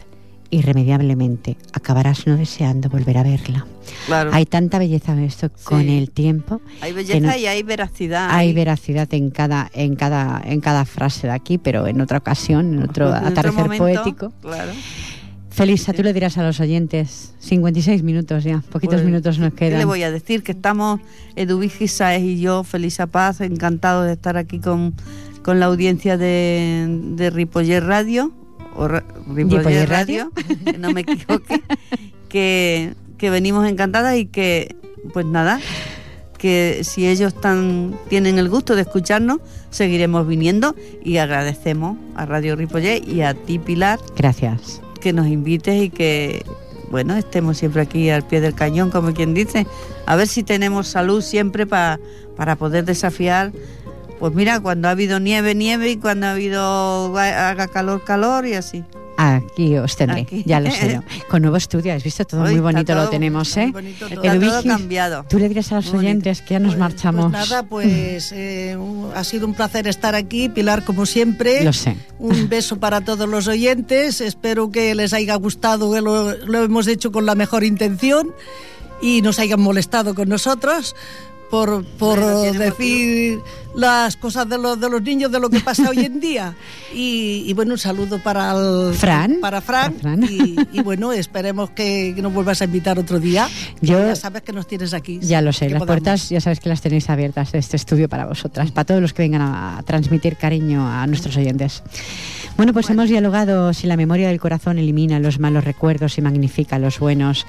irremediablemente 0.51 1.57
acabarás 1.73 2.25
no 2.27 2.37
deseando 2.37 2.89
volver 2.89 3.17
a 3.17 3.23
verla. 3.23 3.65
Claro. 4.05 4.31
Hay 4.33 4.45
tanta 4.45 4.77
belleza 4.79 5.13
en 5.13 5.19
esto 5.19 5.49
con 5.63 5.81
el 5.89 6.11
tiempo. 6.11 6.61
Hay 6.81 6.93
belleza 6.93 7.19
no- 7.19 7.37
y 7.37 7.45
hay 7.47 7.63
veracidad. 7.63 8.29
hay 8.31 8.53
veracidad 8.53 9.11
en 9.13 9.29
cada, 9.31 9.69
en 9.73 9.95
cada, 9.95 10.41
en 10.45 10.61
cada 10.61 10.85
frase 10.85 11.27
de 11.27 11.33
aquí, 11.33 11.57
pero 11.57 11.87
en 11.87 11.99
otra 12.01 12.19
ocasión, 12.19 12.73
en 12.75 12.83
otro 12.83 13.07
En 13.09 13.15
otro 13.15 13.27
atardecer 13.27 13.63
momento, 13.63 13.83
poético. 13.83 14.33
Claro. 14.41 14.71
Felisa, 15.51 15.91
tú 15.93 16.03
le 16.03 16.13
dirás 16.13 16.37
a 16.37 16.43
los 16.43 16.59
oyentes, 16.59 17.33
56 17.39 18.01
minutos 18.03 18.43
ya, 18.45 18.61
poquitos 18.71 18.97
Pues, 19.01 19.05
minutos 19.05 19.39
nos 19.39 19.53
¿Qué 19.55 19.65
le 19.65 19.71
quedan. 19.71 19.87
voy 19.87 20.03
a 20.03 20.11
decir? 20.11 20.41
Que 20.43 20.53
estamos, 20.53 21.01
Eduvigi 21.35 21.87
Saez 21.87 22.23
y 22.23 22.39
yo, 22.39 22.63
Felisa 22.63 23.07
Paz, 23.07 23.41
encantados 23.41 24.05
de 24.05 24.13
estar 24.13 24.37
aquí 24.37 24.59
con, 24.59 24.93
con 25.43 25.59
la 25.59 25.65
audiencia 25.65 26.17
de, 26.17 26.85
de 27.15 27.29
Ripollet 27.31 27.81
Radio. 27.81 28.31
O 28.75 28.87
Ripollet, 28.87 29.85
Radio, 29.87 30.31
que 30.65 30.77
no 30.79 30.91
me 30.91 31.01
equivoque. 31.01 31.61
que, 32.29 32.93
que 33.17 33.29
venimos 33.29 33.67
encantadas 33.67 34.15
y 34.17 34.25
que, 34.25 34.75
pues 35.13 35.25
nada, 35.25 35.59
que 36.37 36.81
si 36.83 37.07
ellos 37.07 37.33
tan, 37.39 37.95
tienen 38.07 38.37
el 38.39 38.47
gusto 38.49 38.75
de 38.75 38.81
escucharnos, 38.83 39.39
seguiremos 39.69 40.27
viniendo 40.27 40.75
y 41.03 41.17
agradecemos 41.17 41.97
a 42.15 42.25
Radio 42.25 42.55
Ripollet 42.55 43.05
y 43.07 43.21
a 43.21 43.33
ti, 43.33 43.59
Pilar, 43.59 43.99
Gracias. 44.15 44.81
que 45.01 45.11
nos 45.13 45.27
invites 45.27 45.83
y 45.83 45.89
que 45.89 46.45
bueno 46.91 47.15
estemos 47.15 47.57
siempre 47.57 47.81
aquí 47.83 48.09
al 48.09 48.25
pie 48.25 48.41
del 48.41 48.55
cañón 48.55 48.89
como 48.89 49.13
quien 49.13 49.35
dice 49.35 49.67
a 50.07 50.15
ver 50.15 50.27
si 50.27 50.41
tenemos 50.41 50.87
salud 50.87 51.21
siempre 51.21 51.67
pa- 51.67 51.99
para 52.35 52.55
poder 52.55 52.83
desafiar 52.83 53.51
pues 54.19 54.33
mira 54.33 54.59
cuando 54.59 54.87
ha 54.87 54.91
habido 54.91 55.19
nieve 55.19 55.55
nieve 55.55 55.89
y 55.91 55.97
cuando 55.97 56.27
ha 56.27 56.31
habido 56.31 57.17
haga 57.17 57.67
calor 57.67 58.03
calor 58.03 58.45
y 58.45 58.53
así 58.53 58.83
Aquí 59.21 59.75
os 59.77 59.97
tendré, 59.97 60.21
Aquí. 60.21 60.43
ya 60.45 60.61
lo 60.61 60.71
sé. 60.71 60.93
yo. 60.93 61.01
Con 61.29 61.41
nuevo 61.41 61.57
estudio, 61.57 61.93
has 61.93 62.01
visto, 62.01 62.23
todo 62.23 62.41
Hoy 62.43 62.51
muy 62.53 62.61
bonito 62.61 62.95
lo 62.95 63.01
todo 63.01 63.09
tenemos, 63.09 63.53
Muy 63.57 63.65
¿eh? 63.65 63.71
bonito 63.73 64.07
todo. 64.07 64.23
está 64.23 64.39
todo 64.39 64.63
cambiado 64.63 65.25
Tú 65.27 65.39
le 65.39 65.49
dirás 65.49 65.69
a 65.73 65.75
los 65.75 65.85
Muy 65.87 65.95
bonito. 65.95 66.07
oyentes 66.09 66.41
que 66.41 66.53
ya 66.53 66.59
nos 66.59 66.69
Pues- 66.75 66.79
marchamos. 66.79 67.23
Pues 67.29 67.49
nada, 67.49 67.63
pues 67.63 68.31
eh, 68.33 68.77
ha 69.13 69.23
sido 69.25 69.45
un 69.45 69.55
placer 69.55 69.87
estar 69.89 70.15
aquí, 70.15 70.47
Pilar, 70.47 70.85
como 70.85 71.05
siempre. 71.05 71.65
Lo 71.65 71.73
sé. 71.73 71.97
Un 72.17 72.47
beso 72.49 72.79
para 72.79 73.01
todos 73.01 73.27
los 73.27 73.49
oyentes. 73.49 74.21
Espero 74.21 74.71
que 74.71 74.95
les 74.95 75.11
haya 75.11 75.35
gustado, 75.35 75.91
que 75.91 75.99
lo, 75.99 76.33
lo 76.45 76.63
hemos 76.63 76.87
hecho 76.87 77.11
con 77.11 77.25
la 77.25 77.35
mejor 77.35 77.65
intención 77.65 78.31
y 79.01 79.21
nos 79.21 79.37
hayan 79.39 79.59
molestado 79.59 80.15
con 80.15 80.29
nosotros 80.29 80.95
por, 81.49 81.83
por 81.83 82.19
Bueno, 82.19 82.53
decir 82.53 83.39
las 83.75 84.15
cosas 84.17 84.47
de 84.49 84.57
los, 84.57 84.79
de 84.79 84.89
los 84.89 85.01
niños, 85.01 85.31
de 85.31 85.39
lo 85.39 85.49
que 85.49 85.59
pasa 85.59 85.89
hoy 85.89 85.99
en 85.99 86.19
día. 86.21 86.55
Y, 86.93 87.43
y 87.47 87.53
bueno, 87.53 87.73
un 87.73 87.77
saludo 87.77 88.19
para 88.19 88.51
el- 88.51 88.93
Fran. 88.93 89.37
Para 89.41 89.61
Fran. 89.61 89.93
Para 89.93 90.17
Fran. 90.17 90.23
Y, 90.31 90.55
y 90.73 90.81
bueno, 90.81 91.11
esperemos 91.13 91.69
que, 91.71 92.13
que 92.15 92.21
nos 92.21 92.33
vuelvas 92.33 92.61
a 92.61 92.65
invitar 92.65 92.97
otro 92.99 93.19
día. 93.19 93.47
Yo- 93.81 93.99
ya 94.07 94.15
sabes 94.15 94.41
que 94.43 94.53
nos 94.53 94.67
tienes 94.67 94.93
aquí. 94.93 95.19
Ya 95.21 95.41
lo 95.41 95.53
sé, 95.53 95.69
las 95.69 95.79
podamos. 95.79 95.87
puertas 96.03 96.29
ya 96.29 96.41
sabes 96.41 96.59
que 96.59 96.69
las 96.69 96.81
tenéis 96.81 97.09
abiertas 97.09 97.51
de 97.51 97.59
este 97.59 97.75
estudio 97.77 98.09
para 98.09 98.25
vosotras, 98.25 98.71
para 98.71 98.85
todos 98.85 99.01
los 99.01 99.13
que 99.13 99.21
vengan 99.23 99.41
a, 99.41 99.77
a 99.77 99.83
transmitir 99.83 100.35
cariño 100.35 100.87
a 100.87 101.05
nuestros 101.07 101.37
oyentes. 101.37 101.83
Bueno, 102.57 102.73
pues 102.73 102.89
hemos 102.89 103.07
dialogado 103.09 103.73
si 103.73 103.87
la 103.87 103.95
memoria 103.95 104.27
del 104.27 104.39
corazón 104.39 104.79
elimina 104.79 105.19
los 105.19 105.39
malos 105.39 105.63
recuerdos 105.63 106.17
y 106.17 106.21
magnifica 106.21 106.77
los 106.77 106.99
buenos. 106.99 107.45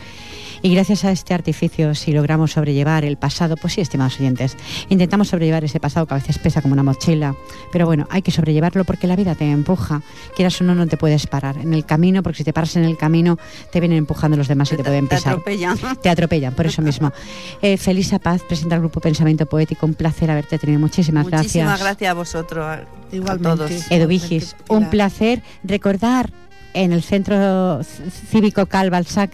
Y 0.63 0.75
gracias 0.75 1.05
a 1.05 1.13
este 1.13 1.33
artificio, 1.33 1.95
si 1.95 2.13
logramos 2.13 2.53
sobrellevar 2.53 3.05
el 3.05 3.17
pasado, 3.17 3.57
pues 3.57 3.75
sí, 3.75 3.81
estimados 3.81 4.19
oyentes, 4.21 4.57
intentamos 4.91 5.29
sobrellevar 5.29 5.65
ese 5.65 5.81
pasado 5.81 6.07
que 6.07 6.15
a 6.15 6.19
veces 6.19 6.39
pesa 6.39 6.61
como 6.61 6.75
una 6.75 6.83
mochila, 6.83 7.35
pero 7.73 7.87
bueno, 7.87 8.07
hay 8.11 8.21
que 8.23 8.31
sobrellevarlo 8.31 8.85
porque 8.85 9.07
la 9.07 9.17
vida 9.17 9.35
te 9.35 9.51
empuja, 9.51 10.03
quieras 10.37 10.61
o 10.61 10.65
no, 10.65 10.75
no 10.75 10.87
te 10.87 10.97
puedes 10.97 11.27
parar 11.27 11.57
en 11.57 11.73
el 11.73 11.87
camino, 11.87 12.23
porque 12.23 12.39
si 12.39 12.45
te 12.45 12.53
paras 12.53 12.77
en 12.77 12.85
el 12.85 12.97
camino, 12.97 13.39
te 13.73 13.81
vienen 13.81 13.99
empujando 13.99 14.37
los 14.37 14.49
demás 14.49 14.71
y 14.73 14.77
te 14.77 14.85
pueden 14.85 15.09
te 15.09 15.17
pisar. 15.17 15.33
atropellan 15.33 15.79
Te 16.03 16.09
atropellan, 16.09 16.55
por 16.55 16.67
eso 16.67 16.83
mismo. 16.83 17.13
Eh, 17.63 17.77
Felisa 17.77 18.19
Paz 18.19 18.43
presenta 18.47 18.77
el 18.77 18.81
grupo 18.81 19.01
Pensamiento 19.01 19.45
Poético. 19.47 19.85
Un 19.85 19.95
placer 19.95 20.31
haberte 20.31 20.59
tenido. 20.59 20.79
Muchísimas, 20.79 21.25
muchísimas 21.25 21.79
gracias. 21.79 21.81
gracias 21.81 22.11
a 22.11 22.15
vosotros 22.15 22.65
a, 22.65 22.73
a 22.75 22.85
Igualmente. 23.13 23.57
todos 23.57 23.91
Edu 23.91 24.07
Vigis, 24.07 24.57
un 24.69 24.89
placer 24.89 25.43
recordar 25.63 26.31
en 26.75 26.93
el 26.93 27.03
Centro 27.03 27.83
Cívico 27.83 28.67
Cal 28.67 28.91
Balsac 28.91 29.31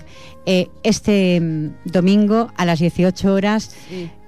eh, 0.46 0.68
este 0.82 1.40
mm, 1.40 1.70
domingo 1.84 2.52
a 2.56 2.64
las 2.64 2.78
18 2.78 3.32
horas. 3.32 3.74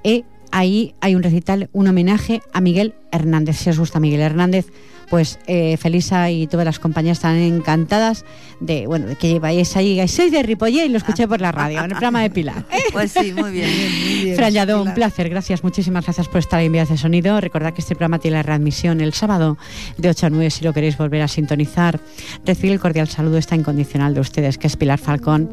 Eh, 0.04 0.24
ahí 0.50 0.94
hay 1.00 1.14
un 1.14 1.22
recital, 1.22 1.70
un 1.72 1.88
homenaje 1.88 2.40
a 2.52 2.60
Miguel 2.60 2.94
Hernández. 3.12 3.56
Si 3.56 3.70
os 3.70 3.78
gusta 3.78 4.00
Miguel 4.00 4.20
Hernández, 4.20 4.66
pues 5.10 5.38
eh, 5.46 5.76
Felisa 5.76 6.30
y 6.30 6.46
todas 6.46 6.64
las 6.64 6.78
compañías 6.78 7.18
están 7.18 7.36
encantadas 7.36 8.24
de 8.60 8.86
bueno 8.86 9.06
de 9.06 9.16
que 9.16 9.38
vayáis 9.38 9.76
ahí, 9.76 10.06
soy 10.08 10.30
de 10.30 10.42
Ripollé 10.42 10.86
y 10.86 10.88
lo 10.88 10.98
escuché 10.98 11.28
por 11.28 11.40
la 11.40 11.52
radio, 11.52 11.78
en 11.78 11.84
el 11.84 11.90
programa 11.90 12.22
de 12.22 12.30
Pilar. 12.30 12.64
Pues 12.92 13.12
sí, 13.12 13.32
muy 13.34 13.52
bien. 13.52 13.68
Muy 13.68 14.72
un 14.72 14.94
placer, 14.94 15.28
gracias, 15.28 15.62
muchísimas 15.62 16.04
gracias 16.04 16.26
por 16.26 16.38
estar 16.38 16.60
en 16.60 16.72
Vías 16.72 16.88
de 16.88 16.96
Sonido. 16.96 17.40
Recordad 17.40 17.74
que 17.74 17.82
este 17.82 17.94
programa 17.94 18.18
tiene 18.18 18.38
la 18.38 18.42
readmisión 18.42 19.00
el 19.00 19.12
sábado 19.12 19.58
de 19.98 20.08
8 20.08 20.26
a 20.26 20.30
9 20.30 20.50
si 20.50 20.64
lo 20.64 20.72
queréis 20.72 20.96
volver 20.96 21.22
a 21.22 21.28
sintonizar. 21.28 22.00
Recibir 22.46 22.72
el 22.72 22.80
cordial 22.80 23.08
saludo 23.08 23.36
está 23.36 23.56
incondicional 23.56 24.14
de 24.14 24.20
ustedes, 24.20 24.56
que 24.56 24.66
es 24.66 24.76
Pilar 24.76 24.98
Falcón, 24.98 25.50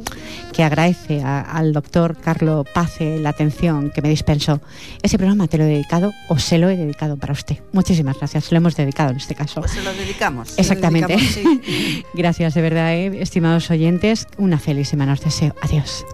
que 0.54 0.64
agradece 0.64 1.22
al 1.24 1.74
doctor 1.74 2.18
Carlo 2.18 2.64
Pace 2.74 3.20
la 3.20 3.30
atención 3.30 3.92
que 3.92 4.02
me 4.02 4.10
dispensó. 4.10 4.62
Ese 5.02 5.18
programa 5.18 5.48
te 5.48 5.58
lo 5.58 5.66
he 5.66 5.68
dedicado 5.68 6.14
o 6.30 6.40
se 6.40 6.58
lo 6.58 6.70
he 6.70 6.78
dedicado 6.78 7.18
para 7.18 7.34
usted. 7.34 7.58
Muchísimas 7.74 8.18
gracias, 8.18 8.52
lo 8.52 8.58
hemos 8.58 8.76
dedicado 8.76 9.12
en 9.12 9.18
este 9.18 9.36
caso. 9.36 9.45
Pues 9.54 9.72
se 9.72 9.82
lo 9.84 9.94
dedicamos. 9.94 10.58
Exactamente. 10.58 11.18
Gracias 12.14 12.54
de 12.54 12.62
verdad, 12.62 12.94
eh, 12.94 13.22
estimados 13.22 13.70
oyentes. 13.70 14.28
Una 14.38 14.60
feliz 14.60 14.90
semana 14.90 15.14
os 15.14 15.22
deseo. 15.22 15.56
Adiós. 15.62 16.06